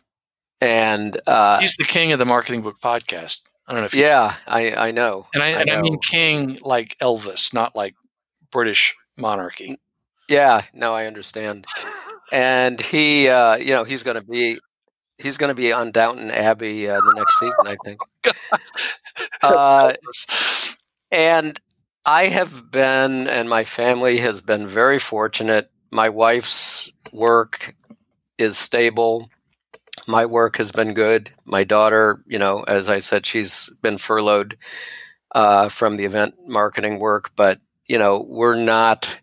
and 0.59 1.21
uh, 1.27 1.59
he's 1.59 1.75
the 1.77 1.83
king 1.85 2.11
of 2.11 2.19
the 2.19 2.25
marketing 2.25 2.61
book 2.61 2.79
podcast. 2.79 3.41
I 3.67 3.73
don't 3.73 3.81
know 3.81 3.85
if 3.85 3.93
you 3.93 4.01
yeah, 4.01 4.35
I, 4.47 4.73
I 4.73 4.91
know. 4.91 5.27
And 5.33 5.43
I, 5.43 5.49
I 5.49 5.61
and 5.61 5.69
I 5.69 5.81
mean 5.81 5.99
king 5.99 6.57
like 6.63 6.97
Elvis, 6.99 7.53
not 7.53 7.75
like 7.75 7.95
British 8.51 8.95
monarchy. 9.19 9.79
Yeah, 10.27 10.63
no, 10.73 10.93
I 10.95 11.05
understand. 11.05 11.65
And 12.31 12.81
he, 12.81 13.29
uh, 13.29 13.57
you 13.57 13.73
know, 13.73 13.83
he's 13.83 14.03
going 14.03 14.15
to 14.15 14.21
be 14.21 14.59
he's 15.19 15.37
going 15.37 15.49
to 15.49 15.55
be 15.55 15.71
on 15.71 15.91
Downton 15.91 16.31
Abbey 16.31 16.89
uh, 16.89 16.99
the 16.99 17.13
next 17.15 17.39
season, 17.39 17.67
I 17.67 17.77
think. 17.85 17.99
Uh, 19.41 19.93
and 21.11 21.59
I 22.05 22.25
have 22.25 22.71
been, 22.71 23.27
and 23.27 23.49
my 23.49 23.63
family 23.63 24.17
has 24.17 24.41
been 24.41 24.67
very 24.67 24.99
fortunate. 24.99 25.69
My 25.91 26.09
wife's 26.09 26.91
work 27.11 27.75
is 28.37 28.57
stable. 28.57 29.29
My 30.07 30.25
work 30.25 30.57
has 30.57 30.71
been 30.71 30.93
good. 30.93 31.31
My 31.45 31.63
daughter, 31.63 32.23
you 32.25 32.39
know, 32.39 32.63
as 32.63 32.89
I 32.89 32.99
said, 32.99 33.25
she's 33.25 33.69
been 33.81 33.97
furloughed 33.97 34.57
uh, 35.35 35.69
from 35.69 35.97
the 35.97 36.05
event 36.05 36.35
marketing 36.47 36.99
work, 36.99 37.31
but, 37.35 37.59
you 37.85 37.97
know, 37.97 38.25
we're 38.27 38.55
not, 38.55 39.19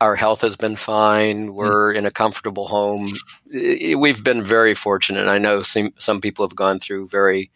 our 0.00 0.16
health 0.16 0.40
has 0.40 0.56
been 0.56 0.76
fine. 0.76 1.54
We're 1.54 1.92
in 1.92 2.06
a 2.06 2.10
comfortable 2.10 2.68
home. 2.68 3.08
We've 3.52 4.24
been 4.24 4.42
very 4.42 4.74
fortunate. 4.74 5.26
I 5.26 5.38
know 5.38 5.62
some, 5.62 5.92
some 5.98 6.20
people 6.20 6.46
have 6.46 6.56
gone 6.56 6.78
through 6.78 7.08
very 7.08 7.50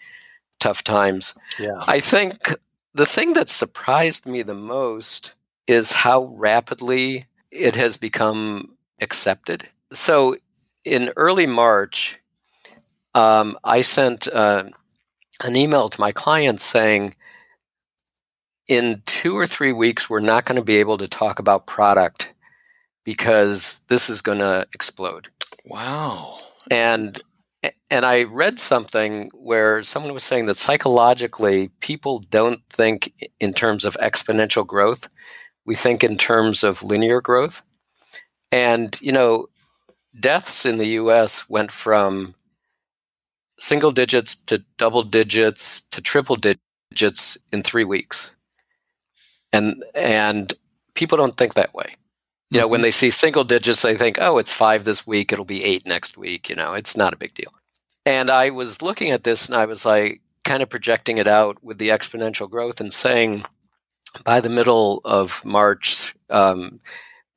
tough 0.60 0.84
times. 0.84 1.34
yeah. 1.58 1.80
I 1.86 2.00
think 2.00 2.54
the 2.96 3.06
thing 3.06 3.34
that 3.34 3.50
surprised 3.50 4.24
me 4.26 4.42
the 4.42 4.54
most 4.54 5.34
is 5.66 5.92
how 5.92 6.24
rapidly 6.34 7.26
it 7.50 7.76
has 7.76 7.98
become 7.98 8.74
accepted. 9.02 9.68
So, 9.92 10.36
in 10.84 11.10
early 11.16 11.46
March, 11.46 12.18
um, 13.14 13.58
I 13.64 13.82
sent 13.82 14.28
uh, 14.28 14.64
an 15.44 15.56
email 15.56 15.90
to 15.90 16.00
my 16.00 16.10
clients 16.12 16.64
saying, 16.64 17.14
in 18.66 19.02
two 19.04 19.36
or 19.36 19.46
three 19.46 19.72
weeks, 19.72 20.08
we're 20.08 20.20
not 20.20 20.46
going 20.46 20.56
to 20.56 20.64
be 20.64 20.76
able 20.76 20.96
to 20.98 21.06
talk 21.06 21.38
about 21.38 21.66
product 21.66 22.32
because 23.04 23.80
this 23.88 24.08
is 24.08 24.22
going 24.22 24.38
to 24.38 24.66
explode 24.72 25.28
Wow. 25.66 26.38
and 26.70 27.20
and 27.90 28.04
I 28.04 28.24
read 28.24 28.58
something 28.58 29.30
where 29.32 29.82
someone 29.82 30.12
was 30.12 30.24
saying 30.24 30.46
that 30.46 30.56
psychologically 30.56 31.68
people 31.80 32.18
don't 32.18 32.60
think 32.68 33.12
in 33.40 33.52
terms 33.52 33.84
of 33.84 33.96
exponential 33.98 34.66
growth. 34.66 35.08
We 35.64 35.74
think 35.74 36.02
in 36.02 36.16
terms 36.16 36.64
of 36.64 36.82
linear 36.82 37.20
growth. 37.20 37.62
And 38.50 38.96
you 39.00 39.12
know, 39.12 39.46
deaths 40.18 40.64
in 40.66 40.78
the 40.78 40.88
US 41.00 41.48
went 41.48 41.70
from 41.70 42.34
single 43.58 43.92
digits 43.92 44.34
to 44.34 44.64
double 44.78 45.02
digits 45.02 45.82
to 45.90 46.00
triple 46.00 46.36
digits 46.36 47.38
in 47.52 47.62
3 47.62 47.84
weeks. 47.84 48.32
And 49.52 49.84
and 49.94 50.52
people 50.94 51.18
don't 51.18 51.36
think 51.36 51.54
that 51.54 51.74
way 51.74 51.94
you 52.50 52.60
know, 52.60 52.68
when 52.68 52.78
mm-hmm. 52.78 52.84
they 52.84 52.90
see 52.92 53.10
single 53.10 53.44
digits, 53.44 53.82
they 53.82 53.96
think, 53.96 54.18
oh, 54.20 54.38
it's 54.38 54.52
five 54.52 54.84
this 54.84 55.06
week, 55.06 55.32
it'll 55.32 55.44
be 55.44 55.64
eight 55.64 55.84
next 55.86 56.16
week. 56.16 56.48
You 56.48 56.54
know, 56.54 56.74
it's 56.74 56.96
not 56.96 57.12
a 57.12 57.16
big 57.16 57.34
deal. 57.34 57.52
And 58.06 58.30
I 58.30 58.50
was 58.50 58.80
looking 58.80 59.10
at 59.10 59.24
this 59.24 59.46
and 59.46 59.56
I 59.56 59.66
was 59.66 59.84
like, 59.84 60.22
kind 60.44 60.62
of 60.62 60.70
projecting 60.70 61.18
it 61.18 61.26
out 61.26 61.62
with 61.62 61.76
the 61.78 61.88
exponential 61.88 62.48
growth 62.48 62.80
and 62.80 62.92
saying, 62.92 63.44
by 64.24 64.40
the 64.40 64.48
middle 64.48 65.00
of 65.04 65.44
March, 65.44 66.14
um, 66.30 66.80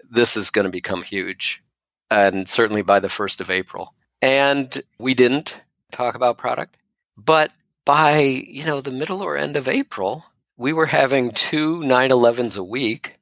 this 0.10 0.38
is 0.38 0.52
going 0.52 0.66
to 0.66 0.72
become 0.72 1.02
huge, 1.02 1.64
and 2.10 2.48
certainly 2.48 2.82
by 2.82 3.00
the 3.00 3.10
first 3.10 3.42
of 3.42 3.50
April. 3.50 3.94
And 4.22 4.82
we 4.98 5.14
didn't 5.14 5.62
talk 5.92 6.16
about 6.16 6.38
product, 6.38 6.78
but 7.18 7.52
by 7.86 8.20
you 8.20 8.66
know 8.66 8.82
the 8.82 8.92
middle 8.92 9.22
or 9.22 9.38
end 9.38 9.56
of 9.56 9.68
April, 9.68 10.26
we 10.58 10.74
were 10.74 10.86
having 10.86 11.32
two 11.32 11.80
911s 11.80 12.58
a 12.58 12.64
week, 12.64 13.18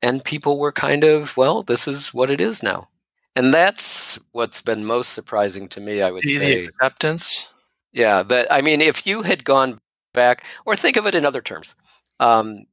and 0.00 0.24
people 0.24 0.58
were 0.58 0.72
kind 0.72 1.04
of 1.04 1.36
well, 1.36 1.62
this 1.62 1.88
is 1.88 2.12
what 2.12 2.30
it 2.30 2.40
is 2.40 2.62
now. 2.62 2.88
And 3.34 3.52
that's 3.52 4.18
what's 4.32 4.60
been 4.60 4.84
most 4.84 5.12
surprising 5.12 5.68
to 5.68 5.80
me, 5.80 6.02
I 6.02 6.10
would 6.10 6.22
The, 6.22 6.36
say. 6.36 6.60
acceptance. 6.62 7.48
Yeah, 7.92 8.22
that 8.24 8.52
I 8.52 8.60
mean, 8.62 8.80
if 8.80 9.06
you 9.06 9.22
had 9.22 9.44
gone 9.44 9.80
back, 10.14 10.44
or 10.66 10.76
think 10.76 10.96
of 10.96 11.06
it 11.06 11.14
in 11.14 11.24
other 11.24 11.40
terms, 11.42 11.74
um, 12.20 12.64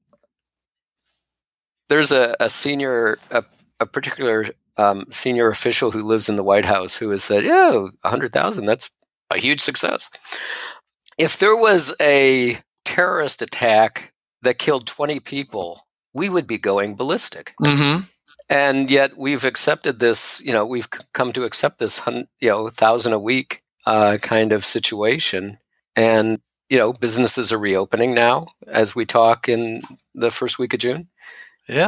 there's 1.89 2.11
a, 2.11 2.35
a 2.39 2.49
senior, 2.49 3.17
a, 3.31 3.43
a 3.79 3.85
particular 3.85 4.47
um, 4.77 5.05
senior 5.09 5.47
official 5.49 5.91
who 5.91 6.03
lives 6.03 6.29
in 6.29 6.35
the 6.35 6.43
White 6.43 6.65
House 6.65 6.95
who 6.95 7.09
has 7.09 7.23
said, 7.23 7.43
"Yeah, 7.43 7.87
a 8.03 8.09
hundred 8.09 8.31
thousand, 8.33 8.65
that's 8.65 8.89
a 9.31 9.37
huge 9.37 9.61
success." 9.61 10.09
If 11.17 11.37
there 11.39 11.55
was 11.57 11.93
a 12.01 12.57
terrorist 12.85 13.41
attack 13.41 14.13
that 14.41 14.57
killed 14.57 14.87
20 14.87 15.19
people, 15.19 15.85
we 16.13 16.29
would 16.29 16.47
be 16.47 16.57
going 16.57 16.95
ballistic 16.95 17.53
Mm-hmm. 17.61 18.03
And 18.49 18.89
yet 18.89 19.17
we've 19.17 19.43
accepted 19.43 19.99
this 19.99 20.41
you 20.45 20.51
know 20.51 20.65
we've 20.65 20.89
come 21.13 21.31
to 21.33 21.43
accept 21.43 21.79
this 21.79 22.01
you 22.39 22.49
know 22.49 22.69
thousand 22.69 23.13
a 23.13 23.19
week 23.19 23.63
uh, 23.85 24.17
kind 24.21 24.51
of 24.51 24.63
situation 24.65 25.57
and 25.95 26.39
you 26.69 26.77
know 26.77 26.93
businesses 26.93 27.51
are 27.51 27.57
reopening 27.59 28.13
now 28.13 28.47
as 28.67 28.95
we 28.95 29.05
talk 29.05 29.49
in 29.49 29.81
the 30.13 30.31
first 30.31 30.59
week 30.59 30.73
of 30.73 30.79
june 30.79 31.07
Yeah. 31.67 31.87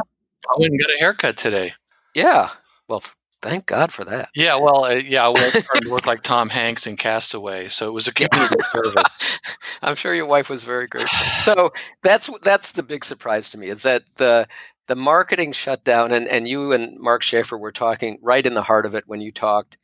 I 0.50 0.54
went 0.58 0.72
and 0.72 0.80
got 0.80 0.90
a 0.94 0.98
haircut 0.98 1.36
today. 1.36 1.72
yeah 2.14 2.48
well 2.88 3.02
thank 3.42 3.66
god 3.66 3.92
for 3.92 4.04
that 4.04 4.28
Yeah, 4.36 4.54
well, 4.56 4.84
uh, 4.84 4.94
yeah, 4.94 5.24
I 5.26 5.28
was 5.28 5.50
trying 5.52 5.82
to 5.82 6.00
like 6.06 6.22
Tom 6.22 6.48
Hanks 6.48 6.86
in 6.86 6.96
Castaway, 6.96 7.66
so 7.68 7.88
it 7.88 7.92
was 7.92 8.06
a 8.08 8.12
community 8.20 8.54
service. 8.72 9.38
i'm 9.82 9.94
sure 9.96 10.14
your 10.14 10.26
wife 10.26 10.48
was 10.48 10.62
very 10.64 10.86
grateful 10.86 11.26
so 11.42 11.72
that's 12.02 12.30
that's 12.42 12.72
the 12.72 12.82
big 12.84 13.04
surprise 13.04 13.50
to 13.50 13.58
me 13.58 13.68
is 13.68 13.82
that 13.82 14.02
the 14.16 14.46
the 14.86 14.96
marketing 14.96 15.52
shutdown 15.52 16.12
and, 16.12 16.26
and 16.28 16.48
you 16.48 16.72
and 16.72 16.98
mark 16.98 17.22
schaefer 17.22 17.56
were 17.56 17.72
talking 17.72 18.18
right 18.22 18.44
in 18.44 18.54
the 18.54 18.62
heart 18.62 18.86
of 18.86 18.94
it 18.94 19.04
when 19.06 19.20
you 19.20 19.32
talked. 19.32 19.78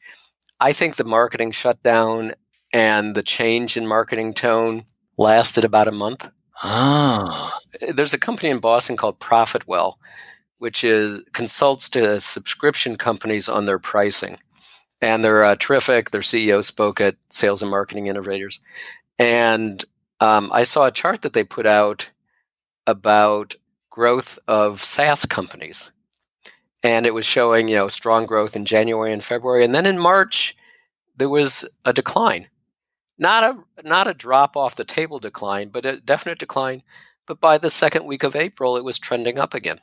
I 0.60 0.72
think 0.72 0.96
the 0.96 1.04
marketing 1.04 1.52
shutdown 1.52 2.32
and 2.72 3.14
the 3.14 3.22
change 3.22 3.76
in 3.76 3.86
marketing 3.86 4.34
tone 4.34 4.84
lasted 5.16 5.64
about 5.64 5.88
a 5.88 5.92
month. 5.92 6.28
Oh, 6.62 7.58
there's 7.88 8.14
a 8.14 8.18
company 8.18 8.50
in 8.50 8.58
boston 8.58 8.96
called 8.96 9.20
profitwell 9.20 9.94
which 10.58 10.84
is 10.84 11.22
consults 11.32 11.88
to 11.90 12.20
subscription 12.20 12.96
companies 12.96 13.48
on 13.48 13.66
their 13.66 13.78
pricing. 13.78 14.38
And 15.00 15.24
they're 15.24 15.44
uh, 15.44 15.54
terrific. 15.58 16.10
Their 16.10 16.20
ceo 16.20 16.62
spoke 16.62 17.00
at 17.00 17.16
sales 17.30 17.62
and 17.62 17.70
marketing 17.70 18.08
innovators. 18.08 18.60
And 19.18 19.84
um, 20.20 20.50
I 20.52 20.64
saw 20.64 20.86
a 20.86 20.92
chart 20.92 21.22
that 21.22 21.32
they 21.32 21.44
put 21.44 21.66
out 21.66 22.10
about 22.86 23.54
growth 23.98 24.38
of 24.46 24.80
SaaS 24.80 25.26
companies, 25.26 25.90
and 26.84 27.04
it 27.04 27.14
was 27.14 27.26
showing 27.26 27.66
you 27.66 27.74
know 27.74 27.88
strong 27.88 28.26
growth 28.26 28.54
in 28.54 28.64
January 28.64 29.12
and 29.12 29.24
February, 29.24 29.64
and 29.64 29.74
then 29.74 29.86
in 29.86 29.98
March 29.98 30.56
there 31.16 31.28
was 31.28 31.68
a 31.84 31.92
decline, 31.92 32.48
not 33.18 33.42
a 33.42 33.82
not 33.82 34.06
a 34.06 34.14
drop 34.14 34.56
off 34.56 34.76
the 34.76 34.84
table 34.84 35.18
decline, 35.18 35.68
but 35.68 35.84
a 35.84 36.00
definite 36.00 36.38
decline. 36.38 36.84
But 37.26 37.40
by 37.40 37.58
the 37.58 37.70
second 37.70 38.06
week 38.06 38.22
of 38.22 38.36
April, 38.36 38.76
it 38.76 38.84
was 38.84 39.00
trending 39.00 39.36
up 39.36 39.52
again. 39.52 39.80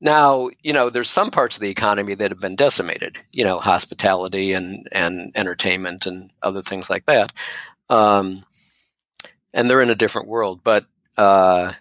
Now, 0.00 0.48
you 0.62 0.72
know, 0.72 0.88
there's 0.88 1.10
some 1.10 1.30
parts 1.30 1.56
of 1.56 1.60
the 1.60 1.68
economy 1.68 2.14
that 2.14 2.30
have 2.30 2.40
been 2.40 2.56
decimated, 2.56 3.18
you 3.30 3.44
know, 3.44 3.58
hospitality 3.58 4.54
and, 4.54 4.88
and 4.90 5.30
entertainment 5.34 6.06
and 6.06 6.30
other 6.42 6.62
things 6.62 6.88
like 6.88 7.04
that. 7.04 7.32
Um, 7.90 8.44
and 9.52 9.68
they're 9.68 9.82
in 9.82 9.90
a 9.90 9.94
different 9.94 10.28
world. 10.28 10.64
But 10.64 10.86
uh, 11.18 11.74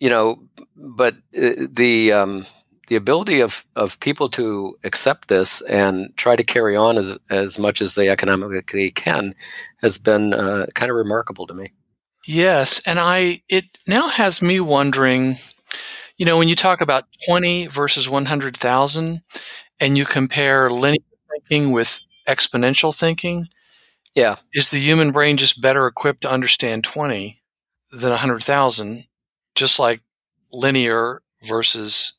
you 0.00 0.08
know, 0.10 0.42
but 0.76 1.14
uh, 1.36 1.66
the 1.70 2.12
um, 2.12 2.46
the 2.88 2.96
ability 2.96 3.40
of 3.40 3.64
of 3.76 3.98
people 4.00 4.28
to 4.30 4.76
accept 4.84 5.28
this 5.28 5.60
and 5.62 6.16
try 6.16 6.36
to 6.36 6.44
carry 6.44 6.76
on 6.76 6.98
as 6.98 7.18
as 7.30 7.58
much 7.58 7.80
as 7.82 7.94
they 7.94 8.08
economically 8.08 8.90
can 8.90 9.34
has 9.82 9.98
been 9.98 10.32
uh, 10.34 10.66
kind 10.74 10.90
of 10.90 10.96
remarkable 10.96 11.46
to 11.46 11.54
me. 11.54 11.72
yes, 12.26 12.80
and 12.86 12.98
I 12.98 13.42
it 13.48 13.64
now 13.86 14.08
has 14.08 14.42
me 14.42 14.60
wondering. 14.60 15.36
You 16.18 16.26
know, 16.26 16.38
when 16.38 16.48
you 16.48 16.56
talk 16.56 16.80
about 16.80 17.06
twenty 17.26 17.66
versus 17.66 18.08
one 18.08 18.26
hundred 18.26 18.56
thousand, 18.56 19.22
and 19.80 19.98
you 19.98 20.06
compare 20.06 20.70
linear 20.70 20.98
thinking 21.48 21.72
with 21.72 22.00
exponential 22.28 22.96
thinking, 22.96 23.48
Yeah. 24.14 24.36
is 24.54 24.70
the 24.70 24.78
human 24.80 25.12
brain 25.12 25.36
just 25.38 25.60
better 25.62 25.86
equipped 25.86 26.22
to 26.22 26.30
understand 26.30 26.84
twenty 26.84 27.42
than 27.92 28.12
hundred 28.12 28.42
thousand? 28.44 29.04
Just 29.56 29.78
like 29.78 30.00
linear 30.52 31.22
versus 31.44 32.12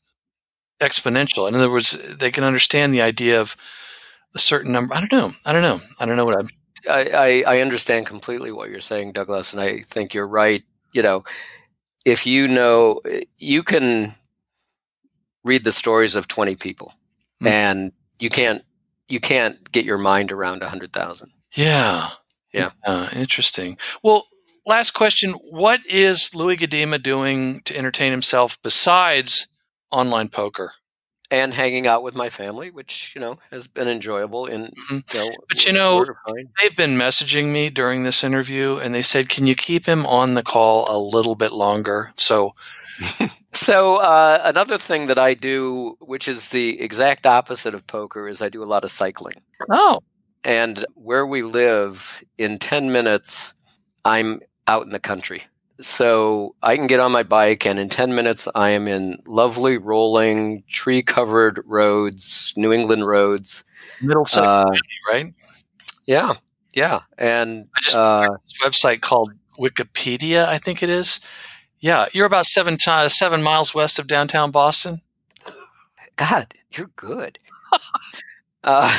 exponential. 0.82 1.48
In 1.48 1.56
other 1.56 1.70
words, 1.72 1.92
they 2.18 2.32
can 2.32 2.44
understand 2.44 2.94
the 2.94 3.02
idea 3.02 3.40
of 3.40 3.56
a 4.36 4.40
certain 4.40 4.72
number. 4.72 4.94
I 4.94 5.00
don't 5.00 5.12
know. 5.12 5.32
I 5.46 5.54
don't 5.54 5.62
know. 5.62 5.80
I 6.00 6.06
don't 6.06 6.18
know 6.18 6.26
what 6.26 6.38
I'm. 6.40 6.50
I, 6.90 7.44
I, 7.48 7.56
I 7.56 7.62
understand 7.62 8.06
completely 8.06 8.52
what 8.52 8.70
you're 8.70 8.82
saying, 8.82 9.14
Douglas, 9.14 9.54
and 9.54 9.62
I 9.62 9.80
think 9.80 10.14
you're 10.14 10.28
right. 10.28 10.64
You 10.94 11.02
know, 11.02 11.24
if 12.06 12.26
you 12.28 12.48
know, 12.48 13.02
you 13.38 13.64
can 13.64 14.14
read 15.44 15.64
the 15.64 15.72
stories 15.72 16.16
of 16.16 16.28
20 16.28 16.56
people, 16.56 16.94
Hmm. 17.40 17.48
and 17.48 17.92
you 18.20 18.30
can't 18.30 18.64
you 19.10 19.20
can't 19.20 19.72
get 19.72 19.86
your 19.86 19.98
mind 19.98 20.32
around 20.34 20.62
100,000. 20.62 21.32
Yeah. 21.56 22.10
Yeah. 22.52 22.72
interesting. 23.16 23.78
Well, 24.04 24.28
last 24.68 24.92
question. 24.92 25.32
What 25.34 25.80
is 25.90 26.36
Louis 26.36 26.58
Gudema 26.58 27.02
doing 27.02 27.62
to 27.62 27.76
entertain 27.78 28.12
himself 28.12 28.58
besides 28.62 29.48
online 29.92 30.30
poker? 30.30 30.74
And 31.30 31.54
hanging 31.54 31.88
out 31.88 32.04
with 32.04 32.16
my 32.16 32.30
family, 32.30 32.72
which 32.72 33.12
you 33.14 33.20
know 33.20 33.38
has 33.52 33.68
been 33.68 33.90
enjoyable. 33.90 34.46
In 34.46 34.72
Mhm. 34.90 35.14
you 35.14 35.20
know, 35.20 35.36
But 35.50 35.66
you 35.66 35.74
know- 35.74 35.96
word 35.98 36.10
of 36.10 36.16
mine. 36.34 36.50
They've 36.62 36.76
been 36.76 36.98
messaging 36.98 37.48
me 37.48 37.70
during 37.70 38.04
this 38.04 38.24
interview 38.24 38.78
and 38.78 38.94
they 38.96 39.02
said, 39.02 39.28
can 39.28 39.46
you 39.46 39.54
keep 39.56 39.86
him 39.86 40.06
on 40.06 40.36
the 40.36 40.44
call 40.44 40.86
a 40.90 40.98
little 40.98 41.36
bit 41.36 41.52
longer? 41.52 42.14
So, 42.16 42.56
So 43.54 43.98
uh, 43.98 44.42
another 44.46 44.78
thing 44.78 45.08
that 45.08 45.20
I 45.20 45.34
do, 45.34 45.98
which 46.00 46.28
is 46.30 46.50
the 46.50 46.80
exact 46.82 47.26
opposite 47.26 47.74
of 47.74 47.86
poker, 47.88 48.28
is 48.30 48.42
I 48.42 48.50
do 48.50 48.64
a 48.64 48.66
lot 48.74 48.84
of 48.86 48.92
cycling. 48.92 49.36
oh, 49.70 50.00
And 50.46 50.86
where 50.94 51.26
we 51.26 51.42
live, 51.44 52.24
in 52.38 52.58
10 52.60 52.92
minutes, 52.92 53.54
I'm 54.06 54.40
out 54.68 54.84
in 54.86 54.92
the 54.92 55.00
country. 55.00 55.44
So 55.80 56.56
I 56.64 56.76
can 56.76 56.88
get 56.88 57.00
on 57.00 57.12
my 57.12 57.22
bike, 57.24 57.66
and 57.66 57.78
in 57.78 57.88
10 57.90 58.16
minutes, 58.16 58.48
I 58.56 58.70
am 58.70 58.88
in 58.88 59.20
lovely, 59.28 59.78
rolling, 59.78 60.64
tree 60.68 61.04
covered 61.04 61.62
roads, 61.66 62.52
New 62.58 62.74
England 62.74 63.06
roads. 63.06 63.64
Middlesex, 64.02 64.38
Uh, 64.46 64.66
right? 65.08 65.34
yeah, 66.08 66.34
yeah. 66.76 67.02
And 67.18 67.68
I 67.76 67.82
just 67.82 67.96
uh, 67.96 68.28
this 68.44 68.60
website 68.64 69.02
called 69.02 69.32
Wikipedia, 69.60 70.48
I 70.48 70.58
think 70.58 70.82
it 70.82 70.90
is. 70.90 71.20
Yeah, 71.80 72.08
you're 72.12 72.26
about 72.26 72.48
seven 72.48 72.78
ti 72.78 73.08
seven 73.10 73.44
miles 73.44 73.76
west 73.76 74.00
of 74.00 74.08
downtown 74.08 74.50
Boston. 74.50 75.02
God, 76.16 76.54
you're 76.72 76.90
good. 76.96 77.38
uh, 78.64 78.98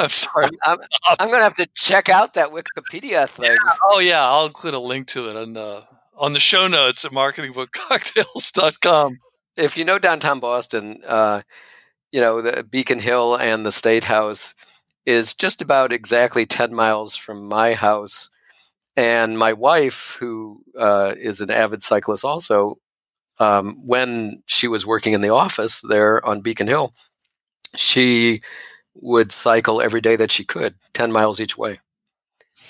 I'm 0.00 0.08
sorry. 0.08 0.48
I'm, 0.64 0.78
I'm 1.18 1.28
going 1.28 1.40
to 1.40 1.44
have 1.44 1.56
to 1.56 1.68
check 1.74 2.08
out 2.08 2.34
that 2.34 2.50
Wikipedia 2.50 3.28
thing. 3.28 3.56
Oh 3.84 4.00
yeah, 4.00 4.26
I'll 4.26 4.46
include 4.46 4.74
a 4.74 4.80
link 4.80 5.06
to 5.08 5.28
it 5.28 5.36
on 5.36 5.56
uh, 5.56 5.82
on 6.16 6.32
the 6.32 6.38
show 6.38 6.66
notes 6.66 7.04
at 7.04 7.12
marketingbookcocktails.com. 7.12 9.18
if 9.56 9.76
you 9.76 9.84
know 9.84 9.98
downtown 9.98 10.40
Boston, 10.40 11.02
uh, 11.06 11.42
you 12.12 12.20
know 12.20 12.40
the 12.40 12.64
Beacon 12.64 12.98
Hill 12.98 13.36
and 13.36 13.66
the 13.66 13.72
State 13.72 14.04
House 14.04 14.54
is 15.06 15.34
just 15.34 15.62
about 15.62 15.92
exactly 15.92 16.46
ten 16.46 16.74
miles 16.74 17.16
from 17.16 17.46
my 17.46 17.74
house. 17.74 18.30
And 18.96 19.38
my 19.38 19.52
wife, 19.52 20.16
who 20.18 20.62
uh, 20.78 21.14
is 21.16 21.40
an 21.40 21.50
avid 21.50 21.80
cyclist, 21.80 22.24
also, 22.24 22.78
um, 23.38 23.76
when 23.86 24.42
she 24.46 24.68
was 24.68 24.84
working 24.84 25.12
in 25.12 25.20
the 25.20 25.30
office 25.30 25.80
there 25.80 26.24
on 26.26 26.40
Beacon 26.40 26.66
Hill, 26.66 26.92
she 27.76 28.42
would 28.94 29.32
cycle 29.32 29.80
every 29.80 30.00
day 30.00 30.16
that 30.16 30.30
she 30.32 30.44
could, 30.44 30.74
ten 30.92 31.12
miles 31.12 31.40
each 31.40 31.56
way, 31.58 31.78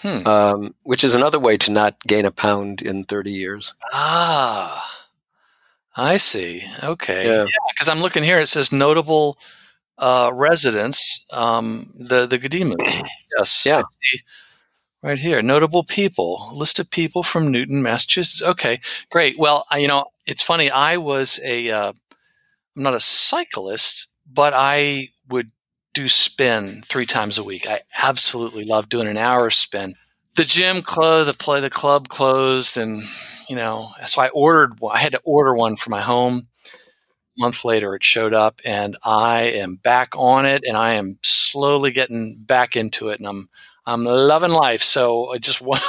Hmm. 0.03 0.27
um, 0.27 0.75
which 0.85 1.03
is 1.05 1.15
another 1.15 1.39
way 1.39 1.57
to 1.59 1.71
not 1.71 1.97
gain 2.07 2.25
a 2.25 2.31
pound 2.31 2.81
in 2.83 3.05
thirty 3.05 3.33
years. 3.33 3.75
Ah, 3.93 5.07
I 5.97 6.17
see. 6.19 6.65
Okay. 6.83 7.27
Yeah. 7.27 7.47
because 7.75 7.89
I'm 7.89 8.01
looking 8.01 8.23
here. 8.25 8.41
It 8.41 8.49
says 8.49 8.73
notable 8.73 9.39
uh, 9.99 10.31
residents. 10.35 11.25
Um, 11.33 11.87
the 11.99 12.27
the 12.27 12.39
Gudemas. 12.39 13.03
Yes. 13.39 13.65
Yeah. 13.65 13.83
Right 15.03 15.19
here, 15.19 15.41
notable 15.41 15.83
people, 15.85 16.51
list 16.53 16.79
of 16.79 16.91
people 16.91 17.23
from 17.23 17.51
Newton, 17.51 17.81
Massachusetts. 17.83 18.43
Okay, 18.43 18.81
great. 19.11 19.39
Well, 19.39 19.65
you 19.75 19.89
know, 19.89 20.05
it's 20.27 20.43
funny. 20.43 20.71
I 20.71 20.99
was 20.99 21.41
a, 21.43 21.71
uh, 21.71 21.93
I'm 22.77 22.83
not 22.83 22.93
a 22.95 23.01
cyclist, 23.01 24.09
but 24.31 24.53
I 24.55 25.09
would 25.31 25.53
do 25.95 26.09
spin 26.09 26.83
three 26.83 27.07
times 27.07 27.39
a 27.39 27.45
week. 27.45 27.69
I 27.69 27.81
absolutely 28.03 28.65
love 28.65 28.89
doing 28.89 29.09
an 29.09 29.17
hour 29.17 29.51
spin. 29.51 29.95
The 30.37 30.45
gym 30.45 30.83
closed, 30.83 31.29
the 31.29 31.35
play, 31.35 31.61
the 31.61 31.71
club 31.71 32.09
closed, 32.09 32.77
and 32.77 33.03
you 33.49 33.57
know, 33.57 33.91
so 34.07 34.23
I 34.23 34.29
ordered. 34.29 34.79
I 34.89 34.99
had 34.99 35.13
to 35.13 35.21
order 35.25 35.55
one 35.55 35.77
for 35.77 35.91
my 35.91 36.01
home. 36.01 36.47
A 36.67 37.41
month 37.41 37.65
later, 37.65 37.95
it 37.95 38.05
showed 38.05 38.33
up, 38.33 38.61
and 38.65 38.97
I 39.05 39.43
am 39.43 39.75
back 39.75 40.11
on 40.17 40.47
it, 40.47 40.63
and 40.65 40.77
I 40.77 40.95
am 40.95 41.19
slowly 41.23 41.91
getting 41.91 42.37
back 42.39 42.77
into 42.77 43.09
it, 43.09 43.19
and 43.19 43.29
I'm 43.29 43.49
I'm 43.87 44.05
loving 44.05 44.53
life. 44.53 44.83
So 44.83 45.33
I 45.33 45.39
just 45.39 45.61
one, 45.61 45.81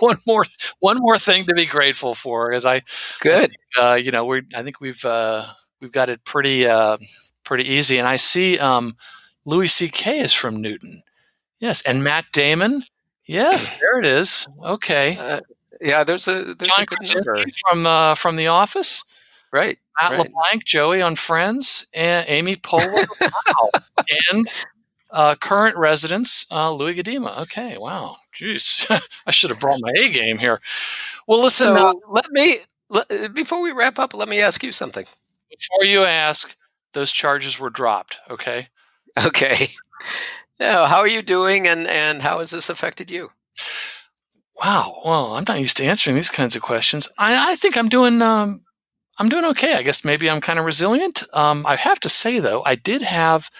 one 0.00 0.16
more, 0.26 0.46
one 0.80 0.98
more 0.98 1.18
thing 1.18 1.44
to 1.46 1.54
be 1.54 1.66
grateful 1.66 2.14
for, 2.14 2.52
as 2.52 2.64
I 2.64 2.82
good. 3.20 3.52
Uh, 3.80 3.94
you 3.94 4.10
know, 4.10 4.24
we 4.24 4.42
I 4.54 4.62
think 4.62 4.80
we've 4.80 5.04
uh, 5.04 5.46
we've 5.80 5.92
got 5.92 6.08
it 6.08 6.24
pretty 6.24 6.66
uh, 6.66 6.96
pretty 7.44 7.68
easy. 7.68 7.98
And 7.98 8.08
I 8.08 8.16
see 8.16 8.58
um, 8.58 8.96
Louis 9.44 9.68
C.K. 9.68 10.20
is 10.20 10.32
from 10.32 10.60
Newton. 10.60 11.02
Yes, 11.58 11.82
and 11.82 12.04
Matt 12.04 12.26
Damon. 12.32 12.84
Yes, 13.24 13.68
there 13.80 13.98
it 13.98 14.06
is. 14.06 14.46
Okay. 14.62 15.16
Uh, 15.16 15.40
yeah, 15.80 16.04
there's 16.04 16.28
a 16.28 16.54
there's 16.54 16.68
John 16.68 16.82
a 16.82 16.86
Krasinski 16.86 17.52
from 17.68 17.86
uh, 17.86 18.14
from 18.14 18.36
The 18.36 18.48
Office. 18.48 19.04
Right. 19.52 19.78
Matt 20.00 20.12
right. 20.12 20.20
LeBlanc, 20.20 20.64
Joey 20.64 21.02
on 21.02 21.16
Friends, 21.16 21.86
and 21.92 22.24
Amy 22.28 22.56
Poehler. 22.56 23.06
wow. 23.20 23.70
and 24.32 24.48
uh, 25.10 25.34
current 25.34 25.76
residents, 25.76 26.46
uh, 26.50 26.72
Louis 26.72 26.94
Gudema. 26.94 27.38
Okay, 27.40 27.76
wow, 27.78 28.16
jeez, 28.34 28.88
I 29.26 29.30
should 29.30 29.50
have 29.50 29.60
brought 29.60 29.80
my 29.80 29.92
A 29.98 30.10
game 30.10 30.38
here. 30.38 30.60
Well, 31.26 31.40
listen. 31.40 31.76
So 31.76 31.88
uh, 31.88 31.92
let 32.08 32.30
me 32.30 32.58
let, 32.88 33.34
before 33.34 33.62
we 33.62 33.72
wrap 33.72 33.98
up. 33.98 34.14
Let 34.14 34.28
me 34.28 34.40
ask 34.40 34.62
you 34.62 34.72
something. 34.72 35.06
Before 35.50 35.84
you 35.84 36.04
ask, 36.04 36.56
those 36.92 37.10
charges 37.10 37.58
were 37.58 37.70
dropped. 37.70 38.18
Okay. 38.30 38.68
Okay. 39.26 39.70
Now, 40.58 40.86
how 40.86 40.98
are 40.98 41.08
you 41.08 41.22
doing, 41.22 41.66
and 41.66 41.86
and 41.86 42.22
how 42.22 42.38
has 42.38 42.50
this 42.50 42.68
affected 42.68 43.10
you? 43.10 43.30
Wow. 44.62 45.00
Well, 45.04 45.32
I'm 45.34 45.44
not 45.48 45.60
used 45.60 45.78
to 45.78 45.84
answering 45.84 46.16
these 46.16 46.30
kinds 46.30 46.54
of 46.54 46.62
questions. 46.62 47.08
I, 47.18 47.52
I 47.52 47.56
think 47.56 47.76
I'm 47.76 47.88
doing. 47.88 48.22
Um, 48.22 48.60
I'm 49.18 49.28
doing 49.28 49.44
okay. 49.46 49.74
I 49.74 49.82
guess 49.82 50.04
maybe 50.04 50.30
I'm 50.30 50.40
kind 50.40 50.58
of 50.58 50.64
resilient. 50.64 51.24
Um, 51.32 51.64
I 51.66 51.76
have 51.76 52.00
to 52.00 52.08
say 52.08 52.40
though, 52.40 52.62
I 52.64 52.74
did 52.74 53.02
have 53.02 53.50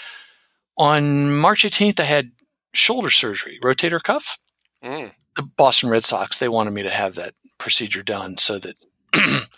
on 0.81 1.37
March 1.37 1.65
18th, 1.65 2.01
I 2.01 2.05
had 2.05 2.33
shoulder 2.73 3.11
surgery, 3.11 3.59
rotator 3.63 4.03
cuff. 4.03 4.39
Mm. 4.83 5.13
The 5.37 5.43
Boston 5.43 5.91
Red 5.91 6.03
Sox, 6.03 6.39
they 6.39 6.49
wanted 6.49 6.73
me 6.73 6.83
to 6.83 6.91
have 6.91 7.15
that 7.17 7.35
procedure 7.59 8.03
done 8.03 8.39
so 8.39 8.59
that, 8.59 8.77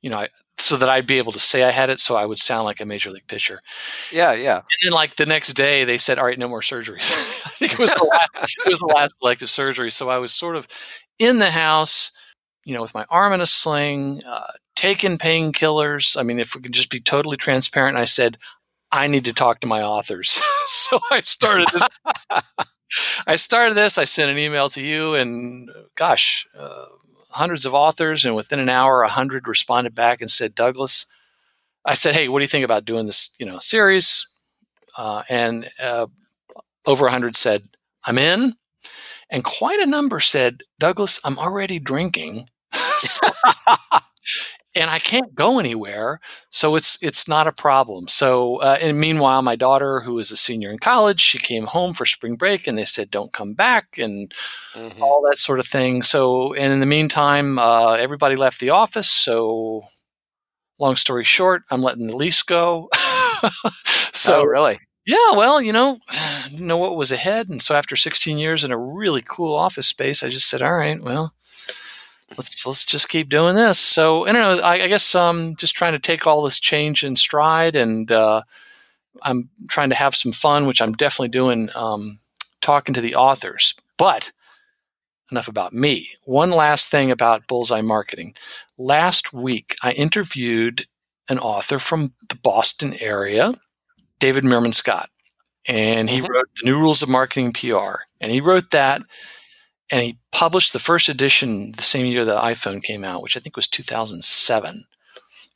you 0.00 0.08
know, 0.08 0.18
I, 0.18 0.28
so 0.60 0.76
that 0.76 0.88
I'd 0.88 1.06
be 1.06 1.18
able 1.18 1.32
to 1.32 1.38
say 1.38 1.64
I 1.64 1.70
had 1.70 1.90
it, 1.90 2.00
so 2.00 2.16
I 2.16 2.26
would 2.26 2.38
sound 2.38 2.64
like 2.64 2.80
a 2.80 2.84
major 2.84 3.10
league 3.10 3.26
pitcher. 3.26 3.60
Yeah, 4.12 4.32
yeah. 4.32 4.56
And 4.56 4.64
then, 4.84 4.92
like 4.92 5.16
the 5.16 5.26
next 5.26 5.54
day, 5.54 5.84
they 5.84 5.98
said, 5.98 6.18
"All 6.18 6.24
right, 6.24 6.38
no 6.38 6.48
more 6.48 6.60
surgeries." 6.60 7.12
I 7.46 7.50
think 7.50 7.72
it 7.72 7.78
was 7.78 7.90
the 7.90 8.04
last, 8.04 8.56
it 8.64 8.70
was 8.70 8.80
the 8.80 8.92
last 8.94 9.12
elective 9.22 9.50
surgery. 9.50 9.90
So 9.90 10.10
I 10.10 10.18
was 10.18 10.32
sort 10.32 10.56
of 10.56 10.68
in 11.18 11.38
the 11.38 11.50
house, 11.50 12.12
you 12.64 12.74
know, 12.74 12.82
with 12.82 12.94
my 12.94 13.06
arm 13.10 13.32
in 13.32 13.40
a 13.40 13.46
sling, 13.46 14.22
uh, 14.26 14.52
taking 14.76 15.18
painkillers. 15.18 16.18
I 16.18 16.22
mean, 16.22 16.38
if 16.38 16.54
we 16.54 16.62
can 16.62 16.72
just 16.72 16.90
be 16.90 17.00
totally 17.00 17.36
transparent, 17.36 17.96
I 17.96 18.04
said, 18.06 18.38
I 18.92 19.06
need 19.06 19.24
to 19.26 19.32
talk 19.32 19.60
to 19.60 19.66
my 19.66 19.82
authors. 19.82 20.40
so 20.66 21.00
I 21.10 21.20
started 21.20 21.68
this. 21.72 21.82
I 23.26 23.36
started 23.36 23.76
this. 23.76 23.98
I 23.98 24.04
sent 24.04 24.30
an 24.30 24.38
email 24.38 24.68
to 24.70 24.82
you, 24.82 25.14
and 25.14 25.70
gosh, 25.94 26.46
uh, 26.58 26.86
hundreds 27.30 27.66
of 27.66 27.74
authors, 27.74 28.24
and 28.24 28.34
within 28.34 28.60
an 28.60 28.68
hour, 28.68 29.02
a 29.02 29.08
hundred 29.08 29.48
responded 29.48 29.94
back 29.94 30.20
and 30.20 30.30
said, 30.30 30.54
"Douglas." 30.54 31.06
I 31.84 31.94
said, 31.94 32.14
"Hey, 32.14 32.28
what 32.28 32.40
do 32.40 32.44
you 32.44 32.48
think 32.48 32.64
about 32.64 32.84
doing 32.84 33.06
this? 33.06 33.30
You 33.38 33.46
know, 33.46 33.58
series?" 33.58 34.26
Uh, 34.96 35.22
and 35.30 35.70
uh, 35.80 36.06
over 36.86 37.06
a 37.06 37.10
hundred 37.10 37.36
said, 37.36 37.64
"I'm 38.04 38.18
in," 38.18 38.54
and 39.30 39.44
quite 39.44 39.80
a 39.80 39.86
number 39.86 40.20
said, 40.20 40.62
"Douglas, 40.78 41.20
I'm 41.24 41.38
already 41.38 41.78
drinking." 41.78 42.48
and 44.74 44.88
I 44.88 45.00
can't 45.00 45.34
go 45.34 45.58
anywhere, 45.58 46.20
so 46.50 46.76
it's 46.76 47.02
it's 47.02 47.26
not 47.26 47.48
a 47.48 47.52
problem. 47.52 48.06
So, 48.06 48.56
uh, 48.58 48.78
and 48.80 49.00
meanwhile, 49.00 49.42
my 49.42 49.56
daughter, 49.56 50.00
who 50.00 50.18
is 50.18 50.30
a 50.30 50.36
senior 50.36 50.70
in 50.70 50.78
college, 50.78 51.20
she 51.20 51.38
came 51.38 51.64
home 51.64 51.92
for 51.92 52.06
spring 52.06 52.36
break, 52.36 52.66
and 52.66 52.78
they 52.78 52.84
said, 52.84 53.10
"Don't 53.10 53.32
come 53.32 53.52
back," 53.54 53.98
and 53.98 54.32
mm-hmm. 54.74 55.02
all 55.02 55.26
that 55.28 55.38
sort 55.38 55.58
of 55.58 55.66
thing. 55.66 56.02
So, 56.02 56.54
and 56.54 56.72
in 56.72 56.80
the 56.80 56.86
meantime, 56.86 57.58
uh, 57.58 57.94
everybody 57.94 58.36
left 58.36 58.60
the 58.60 58.70
office. 58.70 59.08
So, 59.08 59.82
long 60.78 60.96
story 60.96 61.24
short, 61.24 61.62
I'm 61.70 61.82
letting 61.82 62.06
the 62.06 62.16
lease 62.16 62.42
go. 62.42 62.88
so, 64.12 64.42
oh, 64.42 64.44
really, 64.44 64.78
yeah. 65.04 65.32
Well, 65.32 65.60
you 65.60 65.72
know, 65.72 65.98
know 66.56 66.76
what 66.76 66.96
was 66.96 67.10
ahead, 67.10 67.48
and 67.48 67.60
so 67.60 67.74
after 67.74 67.96
16 67.96 68.38
years 68.38 68.62
in 68.62 68.70
a 68.70 68.78
really 68.78 69.22
cool 69.26 69.56
office 69.56 69.88
space, 69.88 70.22
I 70.22 70.28
just 70.28 70.48
said, 70.48 70.62
"All 70.62 70.76
right, 70.76 71.02
well." 71.02 71.34
Let's 72.36 72.66
let's 72.66 72.84
just 72.84 73.08
keep 73.08 73.28
doing 73.28 73.54
this. 73.54 73.78
So 73.78 74.26
I 74.26 74.32
don't 74.32 74.58
know. 74.58 74.62
I, 74.62 74.84
I 74.84 74.88
guess 74.88 75.14
um, 75.14 75.54
just 75.56 75.74
trying 75.74 75.92
to 75.92 75.98
take 75.98 76.26
all 76.26 76.42
this 76.42 76.58
change 76.58 77.04
in 77.04 77.16
stride, 77.16 77.76
and 77.76 78.10
uh, 78.10 78.42
I'm 79.22 79.50
trying 79.68 79.90
to 79.90 79.96
have 79.96 80.14
some 80.14 80.32
fun, 80.32 80.66
which 80.66 80.80
I'm 80.82 80.92
definitely 80.92 81.28
doing. 81.28 81.70
Um, 81.74 82.20
talking 82.60 82.94
to 82.94 83.00
the 83.00 83.14
authors, 83.14 83.74
but 83.96 84.32
enough 85.30 85.48
about 85.48 85.72
me. 85.72 86.10
One 86.24 86.50
last 86.50 86.88
thing 86.88 87.10
about 87.10 87.46
Bullseye 87.46 87.80
Marketing. 87.80 88.34
Last 88.78 89.32
week, 89.32 89.74
I 89.82 89.92
interviewed 89.92 90.86
an 91.28 91.38
author 91.38 91.78
from 91.78 92.12
the 92.28 92.36
Boston 92.36 92.94
area, 93.00 93.54
David 94.18 94.44
Meerman 94.44 94.74
Scott, 94.74 95.10
and 95.68 96.10
he 96.10 96.20
mm-hmm. 96.20 96.32
wrote 96.32 96.48
The 96.56 96.70
New 96.70 96.78
Rules 96.78 97.02
of 97.02 97.08
Marketing 97.08 97.52
PR. 97.52 98.02
And 98.20 98.32
he 98.32 98.40
wrote 98.40 98.70
that 98.72 99.02
and 99.90 100.02
he 100.02 100.18
published 100.30 100.72
the 100.72 100.78
first 100.78 101.08
edition 101.08 101.72
the 101.72 101.82
same 101.82 102.06
year 102.06 102.24
the 102.24 102.38
iPhone 102.38 102.82
came 102.82 103.04
out, 103.04 103.22
which 103.22 103.36
I 103.36 103.40
think 103.40 103.56
was 103.56 103.66
2007. 103.66 104.84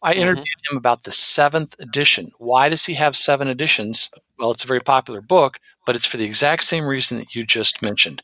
I 0.02 0.12
mm-hmm. 0.12 0.20
interviewed 0.20 0.46
him 0.70 0.76
about 0.76 1.04
the 1.04 1.12
seventh 1.12 1.76
edition. 1.78 2.32
Why 2.38 2.68
does 2.68 2.86
he 2.86 2.94
have 2.94 3.16
seven 3.16 3.48
editions? 3.48 4.10
Well, 4.38 4.50
it's 4.50 4.64
a 4.64 4.68
very 4.68 4.80
popular 4.80 5.20
book, 5.20 5.60
but 5.86 5.96
it's 5.96 6.06
for 6.06 6.16
the 6.16 6.24
exact 6.24 6.64
same 6.64 6.84
reason 6.84 7.18
that 7.18 7.34
you 7.34 7.44
just 7.44 7.82
mentioned. 7.82 8.22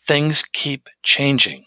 Things 0.00 0.42
keep 0.52 0.88
changing, 1.02 1.66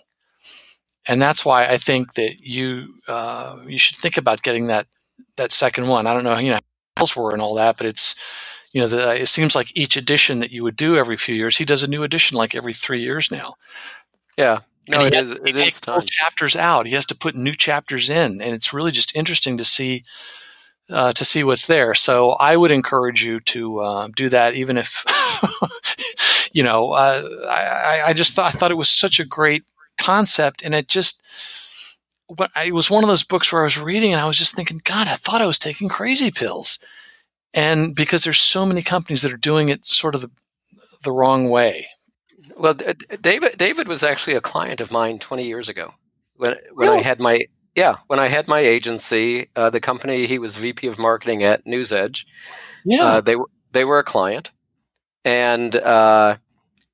and 1.07 1.21
that's 1.21 1.45
why 1.45 1.67
I 1.67 1.77
think 1.77 2.15
that 2.15 2.39
you 2.41 2.95
uh, 3.07 3.59
you 3.65 3.77
should 3.77 3.95
think 3.95 4.17
about 4.17 4.41
getting 4.41 4.67
that 4.67 4.88
that 5.38 5.53
second 5.53 5.88
one. 5.88 6.05
I 6.05 6.13
don't 6.13 6.25
know, 6.25 6.38
you 6.38 6.51
know, 6.51 6.59
how 6.97 7.05
were 7.15 7.31
and 7.31 7.41
all 7.41 7.55
that, 7.55 7.77
but 7.77 7.88
it's 7.88 8.15
you 8.76 8.82
know, 8.82 8.89
the, 8.89 9.21
it 9.21 9.28
seems 9.28 9.55
like 9.55 9.71
each 9.73 9.95
edition 9.95 10.39
that 10.39 10.51
you 10.51 10.61
would 10.61 10.76
do 10.76 10.97
every 10.97 11.15
few 11.15 11.34
years, 11.34 11.55
he 11.55 11.63
does 11.63 11.82
a 11.82 11.88
new 11.88 12.03
edition 12.03 12.38
like 12.38 12.55
every 12.55 12.73
three 12.73 13.01
years 13.01 13.32
now. 13.32 13.53
Yeah. 14.38 14.59
No, 14.89 15.05
it 15.05 15.13
has, 15.13 15.32
is, 15.32 15.39
it 15.45 15.55
takes 15.55 15.82
chapters 16.07 16.57
out. 16.57 16.86
He 16.86 16.93
has 16.93 17.05
to 17.05 17.15
put 17.15 17.36
new 17.36 17.53
chapters 17.53 18.09
in, 18.09 18.41
and 18.41 18.53
it's 18.53 18.73
really 18.73 18.91
just 18.91 19.15
interesting 19.15 19.57
to 19.57 19.63
see 19.63 20.03
uh, 20.89 21.13
to 21.13 21.23
see 21.23 21.43
what's 21.43 21.67
there. 21.67 21.93
So 21.93 22.32
I 22.32 22.57
would 22.57 22.69
encourage 22.69 23.23
you 23.23 23.39
to 23.39 23.80
uh, 23.80 24.09
do 24.13 24.28
that, 24.28 24.55
even 24.55 24.78
if 24.78 25.05
you 26.51 26.61
know. 26.61 26.91
Uh, 26.91 27.47
I, 27.49 28.01
I 28.07 28.13
just 28.13 28.34
thought 28.34 28.53
I 28.53 28.55
thought 28.55 28.71
it 28.71 28.78
was 28.78 28.89
such 28.89 29.19
a 29.19 29.26
great 29.26 29.63
concept, 29.97 30.61
and 30.63 30.76
it 30.76 30.88
just. 30.89 31.23
But 32.30 32.51
it 32.63 32.73
was 32.73 32.91
one 32.91 33.03
of 33.03 33.07
those 33.07 33.23
books 33.23 33.51
where 33.51 33.61
I 33.61 33.65
was 33.65 33.80
reading 33.80 34.11
and 34.11 34.19
I 34.19 34.28
was 34.28 34.38
just 34.38 34.55
thinking, 34.55 34.82
God, 34.84 35.07
I 35.07 35.13
thought 35.13 35.41
I 35.41 35.47
was 35.47 35.59
taking 35.59 35.88
crazy 35.88 36.30
pills 36.30 36.80
and 37.56 37.95
because 37.95 38.24
there's 38.26 38.39
so 38.39 38.66
many 38.66 38.84
companies 38.84 39.24
that 39.24 39.34
are 39.34 39.38
doing 39.38 39.70
it 39.70 39.86
sort 39.86 40.14
of 40.14 40.22
the, 40.22 40.30
the 41.03 41.12
wrong 41.12 41.49
way. 41.49 41.88
Well, 42.58 42.76
David 43.22 43.58
David 43.58 43.88
was 43.88 44.03
actually 44.03 44.36
a 44.36 44.41
client 44.41 44.80
of 44.80 44.91
mine 44.91 45.18
20 45.20 45.45
years 45.45 45.68
ago 45.68 45.93
when 46.36 46.56
when 46.74 46.89
really? 46.89 46.99
I 46.99 47.01
had 47.01 47.20
my 47.20 47.41
yeah 47.76 47.95
when 48.08 48.20
I 48.20 48.28
had 48.28 48.47
my 48.47 48.60
agency, 48.60 49.49
uh, 49.56 49.70
the 49.70 49.82
company 49.82 50.26
he 50.26 50.39
was 50.39 50.56
VP 50.56 50.88
of 50.88 50.99
marketing 50.99 51.43
at 51.43 51.66
News 51.66 51.91
Edge. 51.91 52.28
Yeah, 52.86 53.06
uh, 53.06 53.22
they 53.22 53.36
were 53.36 53.49
they 53.72 53.84
were 53.84 53.99
a 53.99 54.03
client, 54.03 54.51
and 55.24 55.76
uh, 55.76 56.38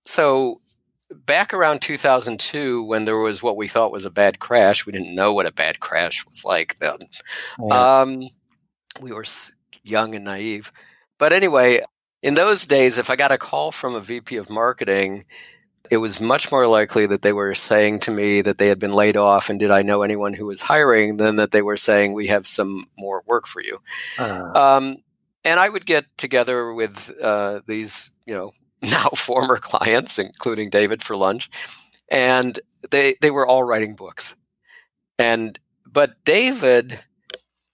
so 0.05 0.61
back 1.11 1.53
around 1.53 1.81
2002 1.81 2.83
when 2.83 3.05
there 3.05 3.17
was 3.17 3.43
what 3.43 3.57
we 3.57 3.67
thought 3.67 3.91
was 3.91 4.05
a 4.05 4.09
bad 4.09 4.39
crash 4.39 4.85
we 4.85 4.93
didn't 4.93 5.13
know 5.13 5.33
what 5.33 5.45
a 5.45 5.51
bad 5.51 5.81
crash 5.81 6.25
was 6.25 6.45
like 6.45 6.79
then 6.79 6.97
yeah. 7.67 7.99
um, 7.99 8.29
we 9.01 9.11
were 9.11 9.25
young 9.83 10.15
and 10.15 10.25
naive. 10.25 10.71
But 11.17 11.33
anyway, 11.33 11.81
in 12.21 12.35
those 12.35 12.65
days, 12.65 12.97
if 12.97 13.09
I 13.09 13.15
got 13.15 13.31
a 13.31 13.37
call 13.37 13.71
from 13.71 13.95
a 13.95 13.99
VP 13.99 14.37
of 14.37 14.49
marketing, 14.49 15.25
it 15.89 15.97
was 15.97 16.21
much 16.21 16.51
more 16.51 16.67
likely 16.67 17.07
that 17.07 17.21
they 17.21 17.33
were 17.33 17.55
saying 17.55 17.99
to 18.01 18.11
me 18.11 18.41
that 18.41 18.57
they 18.57 18.67
had 18.67 18.79
been 18.79 18.93
laid 18.93 19.17
off 19.17 19.49
and 19.49 19.59
did 19.59 19.71
I 19.71 19.81
know 19.81 20.03
anyone 20.03 20.33
who 20.33 20.45
was 20.45 20.61
hiring 20.61 21.17
than 21.17 21.37
that 21.37 21.51
they 21.51 21.61
were 21.61 21.77
saying 21.77 22.13
we 22.13 22.27
have 22.27 22.47
some 22.47 22.85
more 22.97 23.23
work 23.25 23.47
for 23.47 23.61
you. 23.61 23.79
Uh. 24.19 24.51
Um, 24.53 24.97
and 25.43 25.59
I 25.59 25.69
would 25.69 25.85
get 25.85 26.05
together 26.17 26.73
with 26.73 27.11
uh, 27.21 27.61
these, 27.65 28.11
you 28.25 28.35
know, 28.35 28.53
now 28.81 29.09
former 29.09 29.57
clients, 29.57 30.19
including 30.19 30.69
David, 30.69 31.03
for 31.03 31.15
lunch. 31.15 31.49
and 32.09 32.59
they 32.89 33.15
they 33.21 33.31
were 33.31 33.45
all 33.45 33.63
writing 33.63 33.95
books, 33.95 34.35
and 35.19 35.59
but 35.85 36.15
David 36.25 36.99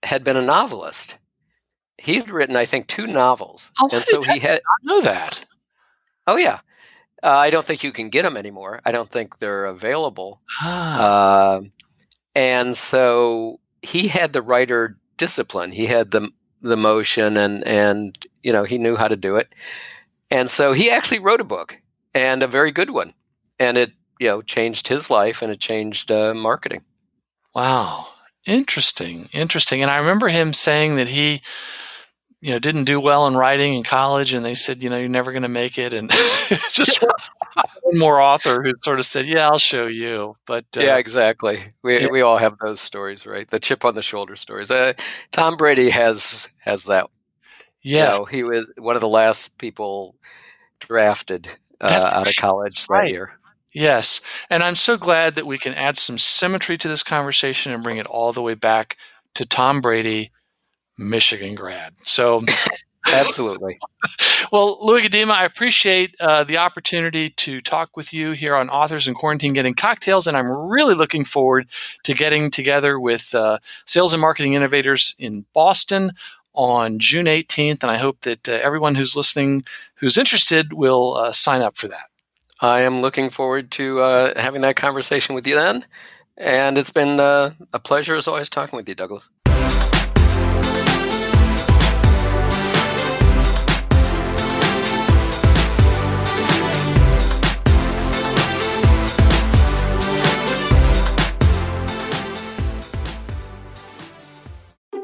had 0.03 0.23
been 0.23 0.37
a 0.37 0.41
novelist. 0.41 1.17
He'd 1.99 2.29
written, 2.29 2.55
I 2.55 2.65
think, 2.65 2.87
two 2.87 3.07
novels, 3.07 3.71
Oh, 3.81 3.89
and 3.91 4.03
so 4.03 4.21
he 4.23 4.39
had. 4.39 4.59
I 4.59 4.75
know 4.83 5.01
that. 5.01 5.43
Oh 6.27 6.37
yeah, 6.37 6.59
uh, 7.23 7.29
I 7.31 7.49
don't 7.49 7.65
think 7.65 7.83
you 7.83 7.91
can 7.91 8.09
get 8.09 8.23
them 8.23 8.37
anymore. 8.37 8.79
I 8.85 8.91
don't 8.91 9.09
think 9.09 9.39
they're 9.39 9.65
available. 9.65 10.41
Ah, 10.61 11.55
Um 11.55 11.71
and 12.35 12.75
so 12.77 13.59
he 13.81 14.07
had 14.09 14.33
the 14.33 14.41
writer 14.43 14.97
discipline. 15.17 15.71
He 15.71 15.87
had 15.87 16.11
the 16.11 16.29
the 16.61 16.77
motion, 16.77 17.37
and 17.37 17.65
and 17.67 18.17
you 18.43 18.51
know 18.53 18.63
he 18.63 18.77
knew 18.77 18.95
how 18.95 19.07
to 19.07 19.15
do 19.15 19.35
it. 19.37 19.47
And 20.29 20.49
so 20.51 20.73
he 20.73 20.91
actually 20.91 21.19
wrote 21.19 21.41
a 21.41 21.45
book, 21.45 21.81
and 22.13 22.43
a 22.43 22.47
very 22.47 22.71
good 22.71 22.89
one, 22.91 23.13
and 23.59 23.77
it 23.77 23.91
you 24.19 24.27
know 24.27 24.41
changed 24.43 24.87
his 24.87 25.09
life, 25.09 25.41
and 25.41 25.51
it 25.51 25.59
changed 25.59 26.11
uh, 26.11 26.33
marketing. 26.35 26.83
wow. 27.55 28.07
Interesting. 28.45 29.27
Interesting. 29.33 29.81
And 29.81 29.91
I 29.91 29.97
remember 29.97 30.29
him 30.29 30.53
saying 30.53 30.95
that 30.95 31.07
he, 31.09 31.41
you 32.39 32.51
know, 32.51 32.59
didn't 32.59 32.83
do 32.83 32.99
well 32.99 33.27
in 33.27 33.35
writing 33.35 33.73
in 33.73 33.83
college, 33.83 34.33
and 34.33 34.45
they 34.45 34.55
said, 34.55 34.83
you 34.83 34.89
know, 34.89 34.97
you're 34.97 35.09
never 35.09 35.31
going 35.31 35.43
to 35.43 35.49
make 35.49 35.77
it. 35.77 35.93
And 35.93 36.11
just 36.71 37.01
one 37.81 37.97
more 37.97 38.21
author 38.21 38.61
who 38.63 38.73
sort 38.77 38.99
of 38.99 39.05
said, 39.05 39.25
yeah, 39.25 39.47
I'll 39.47 39.57
show 39.57 39.87
you. 39.87 40.37
But 40.45 40.65
uh, 40.77 40.81
yeah, 40.81 40.97
exactly. 40.97 41.73
We 41.81 42.01
yeah. 42.01 42.07
we 42.11 42.21
all 42.21 42.37
have 42.37 42.57
those 42.59 42.79
stories, 42.79 43.25
right? 43.25 43.47
The 43.49 43.59
chip 43.59 43.83
on 43.83 43.95
the 43.95 44.01
shoulder 44.01 44.35
stories. 44.35 44.69
Uh, 44.69 44.93
Tom 45.31 45.55
Brady 45.57 45.89
has 45.89 46.47
has 46.59 46.85
that. 46.85 47.07
yeah 47.81 48.13
You 48.13 48.19
know, 48.19 48.25
he 48.25 48.43
was 48.43 48.67
one 48.77 48.95
of 48.95 49.01
the 49.01 49.09
last 49.09 49.57
people 49.57 50.15
drafted 50.79 51.47
uh, 51.81 52.09
out 52.13 52.27
of 52.27 52.35
college 52.35 52.85
that 52.87 53.09
year. 53.09 53.37
Yes. 53.73 54.21
And 54.49 54.63
I'm 54.63 54.75
so 54.75 54.97
glad 54.97 55.35
that 55.35 55.45
we 55.45 55.57
can 55.59 55.75
add 55.75 55.97
some 55.97 56.17
symmetry 56.17 56.77
to 56.79 56.87
this 56.87 57.03
conversation 57.03 57.71
and 57.71 57.83
bring 57.83 57.97
it 57.97 58.07
all 58.07 58.33
the 58.33 58.41
way 58.41 58.55
back 58.55 58.97
to 59.35 59.45
Tom 59.45 59.81
Brady, 59.81 60.31
Michigan 60.97 61.55
grad. 61.55 61.93
So, 61.97 62.43
Absolutely. 63.13 63.79
well, 64.51 64.77
Louis 64.81 65.03
Gudema, 65.03 65.31
I 65.31 65.45
appreciate 65.45 66.15
uh, 66.19 66.43
the 66.43 66.57
opportunity 66.57 67.29
to 67.29 67.61
talk 67.61 67.95
with 67.95 68.13
you 68.13 68.31
here 68.31 68.55
on 68.55 68.69
Authors 68.69 69.07
in 69.07 69.13
Quarantine 69.13 69.53
Getting 69.53 69.73
Cocktails. 69.73 70.27
And 70.27 70.35
I'm 70.35 70.51
really 70.51 70.95
looking 70.95 71.23
forward 71.23 71.69
to 72.03 72.13
getting 72.13 72.51
together 72.51 72.99
with 72.99 73.33
uh, 73.33 73.59
sales 73.85 74.13
and 74.13 74.21
marketing 74.21 74.53
innovators 74.53 75.15
in 75.19 75.45
Boston 75.53 76.11
on 76.53 76.99
June 76.99 77.27
18th. 77.27 77.83
And 77.83 77.91
I 77.91 77.97
hope 77.97 78.21
that 78.21 78.49
uh, 78.49 78.53
everyone 78.53 78.95
who's 78.95 79.15
listening 79.15 79.63
who's 79.95 80.17
interested 80.17 80.73
will 80.73 81.15
uh, 81.15 81.31
sign 81.31 81.61
up 81.61 81.77
for 81.77 81.87
that. 81.87 82.09
I 82.59 82.81
am 82.81 83.01
looking 83.01 83.29
forward 83.29 83.71
to 83.71 83.99
uh, 83.99 84.39
having 84.39 84.61
that 84.61 84.75
conversation 84.75 85.35
with 85.35 85.45
you 85.47 85.55
then. 85.55 85.85
And 86.35 86.77
it's 86.77 86.91
been 86.91 87.19
uh, 87.19 87.51
a 87.73 87.79
pleasure 87.79 88.15
as 88.15 88.27
always 88.27 88.49
talking 88.49 88.77
with 88.77 88.87
you, 88.87 88.95
Douglas. 88.95 89.29